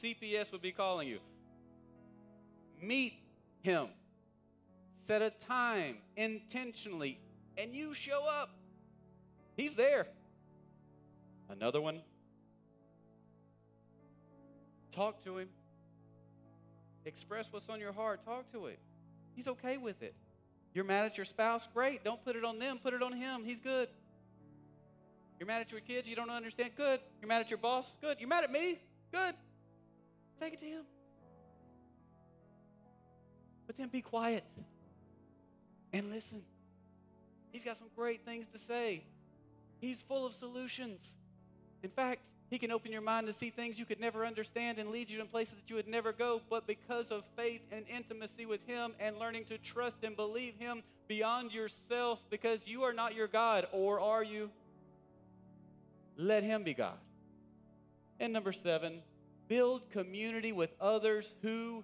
CPS 0.04 0.51
would 0.51 0.62
be 0.62 0.74
calling 0.74 1.08
you. 1.08 1.20
Meet 2.82 3.14
him. 3.62 3.88
Set 5.06 5.22
a 5.22 5.32
time 5.32 5.97
intentionally, 6.16 7.20
and 7.58 7.76
you 7.76 7.93
show 7.93 8.26
up. 8.26 8.49
He's 9.58 9.76
there. 9.76 10.08
Another 11.49 11.82
one. 11.82 12.01
Talk 14.91 15.22
to 15.24 15.38
him. 15.39 15.49
Express 17.06 17.51
what's 17.51 17.68
on 17.68 17.82
your 17.82 17.91
heart. 17.91 18.24
Talk 18.24 18.49
to 18.54 18.68
him. 18.68 18.78
He's 19.36 19.47
okay 19.47 19.78
with 19.78 20.01
it. 20.04 20.16
You're 20.74 20.86
mad 20.86 21.06
at 21.06 21.18
your 21.18 21.26
spouse? 21.26 21.68
Great. 21.74 22.04
Don't 22.04 22.24
put 22.24 22.38
it 22.38 22.45
on 22.45 22.58
them. 22.58 22.80
Put 22.82 22.93
it 22.93 23.04
on 23.04 23.12
him. 23.12 23.43
He's 23.43 23.60
good. 23.60 23.89
You're 25.38 25.47
mad 25.47 25.62
at 25.62 25.72
your 25.72 25.82
kids? 25.82 26.08
You 26.08 26.16
don't 26.16 26.30
understand? 26.30 26.72
Good. 26.78 27.01
You're 27.20 27.28
mad 27.28 27.41
at 27.41 27.51
your 27.51 27.58
boss? 27.58 27.93
Good. 27.99 28.22
You're 28.22 28.30
mad 28.30 28.45
at 28.45 28.51
me? 28.51 28.80
Good. 29.12 29.36
Take 30.39 30.54
it 30.54 30.60
to 30.60 30.66
him. 30.66 30.84
But 33.68 33.76
then 33.76 33.89
be 33.89 34.01
quiet 34.01 34.43
and 35.94 36.10
listen. 36.10 36.41
He's 37.52 37.64
got 37.64 37.78
some 37.78 37.89
great 37.96 38.26
things 38.26 38.48
to 38.48 38.58
say. 38.58 39.04
He's 39.80 40.02
full 40.02 40.26
of 40.26 40.34
solutions. 40.34 41.14
In 41.84 41.89
fact, 41.89 42.30
he 42.50 42.60
can 42.60 42.72
open 42.72 42.91
your 42.91 43.02
mind 43.02 43.28
to 43.28 43.34
see 43.34 43.50
things 43.50 43.80
you 43.80 43.86
could 43.86 44.00
never 44.00 44.26
understand 44.26 44.78
and 44.78 44.89
lead 44.91 45.10
you 45.10 45.20
in 45.20 45.28
places 45.28 45.56
that 45.56 45.70
you 45.70 45.76
would 45.76 45.88
never 45.88 46.12
go. 46.14 46.39
But 46.50 46.68
because 46.68 47.10
of 47.10 47.24
faith 47.36 47.62
and 47.72 47.84
intimacy 47.89 48.46
with 48.46 48.66
Him 48.68 48.94
and 49.00 49.18
learning 49.18 49.46
to 49.46 49.58
trust 49.58 50.04
and 50.04 50.16
believe 50.16 50.54
Him 50.60 50.84
beyond 51.08 51.54
yourself, 51.54 52.24
because 52.30 52.68
you 52.68 52.84
are 52.84 52.94
not 52.94 53.16
your 53.16 53.28
God, 53.28 53.68
or 53.72 54.00
are 54.00 54.24
you? 54.24 54.52
Let 56.16 56.44
Him 56.44 56.64
be 56.64 56.76
God. 56.76 56.98
And 58.20 58.32
number 58.32 58.52
seven, 58.52 59.02
build 59.48 59.89
community 59.89 60.52
with 60.52 60.74
others 60.80 61.34
who 61.41 61.84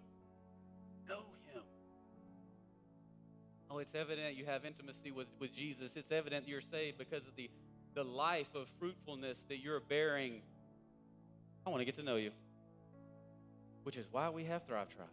It's 3.79 3.95
evident 3.95 4.35
you 4.35 4.45
have 4.45 4.65
intimacy 4.65 5.11
with, 5.11 5.27
with 5.39 5.53
Jesus. 5.53 5.95
It's 5.95 6.11
evident 6.11 6.47
you're 6.47 6.61
saved 6.61 6.97
because 6.97 7.25
of 7.25 7.35
the, 7.35 7.49
the 7.95 8.03
life 8.03 8.53
of 8.55 8.69
fruitfulness 8.79 9.45
that 9.49 9.59
you're 9.59 9.79
bearing. 9.79 10.41
I 11.65 11.69
want 11.69 11.81
to 11.81 11.85
get 11.85 11.95
to 11.95 12.03
know 12.03 12.17
you, 12.17 12.31
which 13.83 13.97
is 13.97 14.07
why 14.11 14.29
we 14.29 14.43
have 14.45 14.63
Thrive 14.63 14.89
Tribes. 14.89 15.11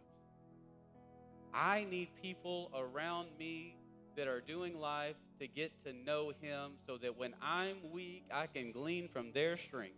I 1.53 1.85
need 1.89 2.09
people 2.21 2.71
around 2.75 3.29
me 3.39 3.77
that 4.15 4.27
are 4.27 4.41
doing 4.41 4.79
life 4.79 5.15
to 5.39 5.47
get 5.47 5.71
to 5.85 5.93
know 5.93 6.31
Him 6.41 6.71
so 6.85 6.97
that 6.97 7.17
when 7.17 7.33
I'm 7.41 7.77
weak, 7.91 8.25
I 8.33 8.47
can 8.47 8.71
glean 8.71 9.07
from 9.07 9.31
their 9.31 9.57
strength. 9.57 9.95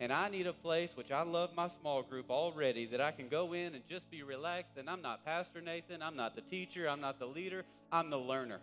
And 0.00 0.12
I 0.12 0.28
need 0.28 0.46
a 0.46 0.52
place, 0.52 0.96
which 0.96 1.10
I 1.10 1.22
love 1.22 1.50
my 1.56 1.66
small 1.66 2.02
group 2.02 2.30
already, 2.30 2.86
that 2.86 3.00
I 3.00 3.10
can 3.10 3.28
go 3.28 3.52
in 3.52 3.74
and 3.74 3.82
just 3.88 4.10
be 4.10 4.22
relaxed. 4.22 4.76
And 4.76 4.88
I'm 4.88 5.02
not 5.02 5.24
Pastor 5.24 5.60
Nathan, 5.60 6.02
I'm 6.02 6.14
not 6.14 6.36
the 6.36 6.40
teacher, 6.40 6.88
I'm 6.88 7.00
not 7.00 7.18
the 7.18 7.26
leader, 7.26 7.64
I'm 7.90 8.10
the 8.10 8.18
learner. 8.18 8.60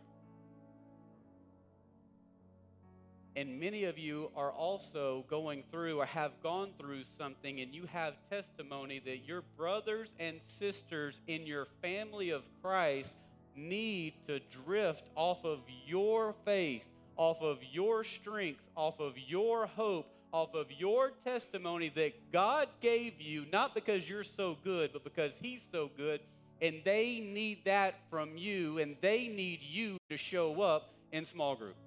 And 3.38 3.60
many 3.60 3.84
of 3.84 3.98
you 3.98 4.32
are 4.38 4.52
also 4.52 5.26
going 5.30 5.64
through 5.70 6.00
or 6.00 6.06
have 6.06 6.32
gone 6.42 6.70
through 6.80 7.04
something, 7.04 7.60
and 7.60 7.76
you 7.76 7.86
have 7.88 8.14
testimony 8.30 9.02
that 9.04 9.28
your 9.28 9.44
brothers 9.58 10.16
and 10.22 10.42
sisters 10.42 11.20
in 11.28 11.46
your 11.46 11.68
family 11.82 12.30
of 12.30 12.44
Christ 12.62 13.12
need 13.54 14.14
to 14.28 14.40
drift 14.64 15.04
off 15.16 15.44
of 15.44 15.60
your 15.86 16.34
faith, 16.46 16.88
off 17.18 17.42
of 17.42 17.58
your 17.74 18.06
strength, 18.06 18.62
off 18.74 19.02
of 19.02 19.18
your 19.18 19.66
hope, 19.66 20.08
off 20.36 20.54
of 20.54 20.70
your 20.70 21.12
testimony 21.24 21.88
that 21.96 22.30
God 22.30 22.68
gave 22.82 23.22
you, 23.22 23.46
not 23.54 23.74
because 23.74 24.10
you're 24.10 24.22
so 24.22 24.58
good, 24.66 24.92
but 24.92 25.02
because 25.06 25.38
He's 25.42 25.66
so 25.72 25.90
good. 25.96 26.20
And 26.62 26.82
they 26.84 27.22
need 27.22 27.64
that 27.64 27.96
from 28.10 28.36
you, 28.36 28.80
and 28.80 28.98
they 29.00 29.30
need 29.30 29.62
you 29.64 29.98
to 30.10 30.18
show 30.18 30.62
up 30.62 30.94
in 31.14 31.26
small 31.26 31.56
group. 31.56 31.78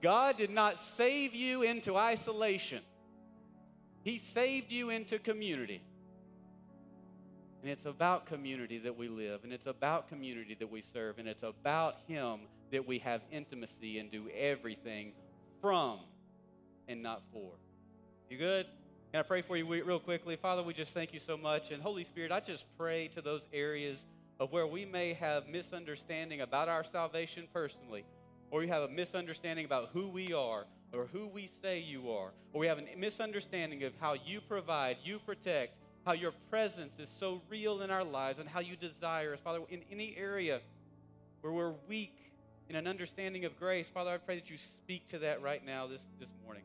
God 0.00 0.38
did 0.38 0.48
not 0.48 0.78
save 0.78 1.34
you 1.34 1.60
into 1.60 1.98
isolation, 1.98 2.80
He 4.02 4.16
saved 4.16 4.72
you 4.72 4.88
into 4.88 5.18
community. 5.18 5.82
And 7.60 7.70
it's 7.70 7.84
about 7.86 8.24
community 8.24 8.78
that 8.78 8.96
we 8.96 9.08
live, 9.08 9.44
and 9.44 9.52
it's 9.52 9.66
about 9.66 10.08
community 10.08 10.54
that 10.58 10.70
we 10.70 10.80
serve, 10.80 11.18
and 11.18 11.28
it's 11.28 11.42
about 11.42 11.96
Him 12.06 12.40
that 12.70 12.86
we 12.86 13.00
have 13.00 13.20
intimacy 13.30 13.98
and 13.98 14.10
do 14.10 14.30
everything 14.34 15.12
from 15.60 15.98
and 16.88 17.02
not 17.02 17.22
for. 17.32 17.52
You 18.30 18.38
good? 18.38 18.66
Can 19.12 19.20
I 19.20 19.22
pray 19.22 19.42
for 19.42 19.56
you 19.56 19.66
real 19.66 20.00
quickly? 20.00 20.36
Father, 20.36 20.62
we 20.62 20.74
just 20.74 20.92
thank 20.92 21.12
you 21.12 21.20
so 21.20 21.36
much. 21.36 21.70
And 21.70 21.82
Holy 21.82 22.04
Spirit, 22.04 22.32
I 22.32 22.40
just 22.40 22.66
pray 22.76 23.08
to 23.08 23.22
those 23.22 23.46
areas 23.52 24.04
of 24.40 24.50
where 24.52 24.66
we 24.66 24.84
may 24.84 25.12
have 25.14 25.48
misunderstanding 25.48 26.40
about 26.40 26.68
our 26.68 26.82
salvation 26.82 27.46
personally 27.52 28.04
or 28.54 28.62
you 28.62 28.68
have 28.68 28.82
a 28.82 28.88
misunderstanding 28.88 29.64
about 29.64 29.88
who 29.92 30.08
we 30.08 30.32
are 30.32 30.64
or 30.92 31.06
who 31.12 31.26
we 31.26 31.48
say 31.60 31.80
you 31.80 32.12
are, 32.12 32.30
or 32.52 32.60
we 32.60 32.68
have 32.68 32.78
a 32.78 32.96
misunderstanding 32.96 33.82
of 33.82 33.92
how 33.98 34.14
you 34.24 34.40
provide, 34.40 34.96
you 35.02 35.18
protect, 35.18 35.72
how 36.06 36.12
your 36.12 36.30
presence 36.50 37.00
is 37.00 37.08
so 37.08 37.42
real 37.48 37.82
in 37.82 37.90
our 37.90 38.04
lives, 38.04 38.38
and 38.38 38.48
how 38.48 38.60
you 38.60 38.76
desire 38.76 39.32
us. 39.32 39.40
Father, 39.40 39.58
in 39.70 39.82
any 39.90 40.14
area 40.16 40.60
where 41.40 41.52
we're 41.52 41.74
weak 41.88 42.14
in 42.68 42.76
an 42.76 42.86
understanding 42.86 43.44
of 43.44 43.58
grace, 43.58 43.88
Father, 43.88 44.12
I 44.12 44.18
pray 44.18 44.36
that 44.36 44.48
you 44.48 44.56
speak 44.56 45.08
to 45.08 45.18
that 45.18 45.42
right 45.42 45.66
now 45.66 45.88
this, 45.88 46.02
this 46.20 46.30
morning. 46.44 46.62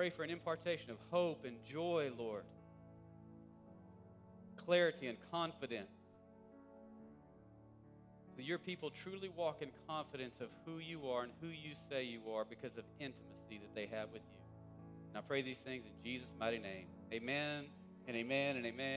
Pray 0.00 0.08
for 0.08 0.22
an 0.22 0.30
impartation 0.30 0.90
of 0.90 0.96
hope 1.10 1.44
and 1.44 1.56
joy, 1.62 2.10
Lord 2.16 2.44
clarity 4.56 5.08
and 5.08 5.18
confidence. 5.30 5.90
So 8.34 8.40
your 8.40 8.56
people 8.56 8.88
truly 8.88 9.28
walk 9.28 9.60
in 9.60 9.68
confidence 9.86 10.40
of 10.40 10.48
who 10.64 10.78
you 10.78 11.06
are 11.10 11.24
and 11.24 11.32
who 11.42 11.48
you 11.48 11.74
say 11.90 12.04
you 12.04 12.20
are 12.32 12.46
because 12.48 12.78
of 12.78 12.84
intimacy 12.98 13.58
that 13.60 13.74
they 13.74 13.88
have 13.94 14.08
with 14.10 14.22
you. 14.32 14.40
And 15.12 15.18
I 15.18 15.20
pray 15.20 15.42
these 15.42 15.58
things 15.58 15.84
in 15.84 15.92
Jesus' 16.02 16.30
mighty 16.38 16.58
name. 16.58 16.86
Amen 17.12 17.66
and 18.06 18.16
amen 18.16 18.56
and 18.56 18.64
amen. 18.64 18.88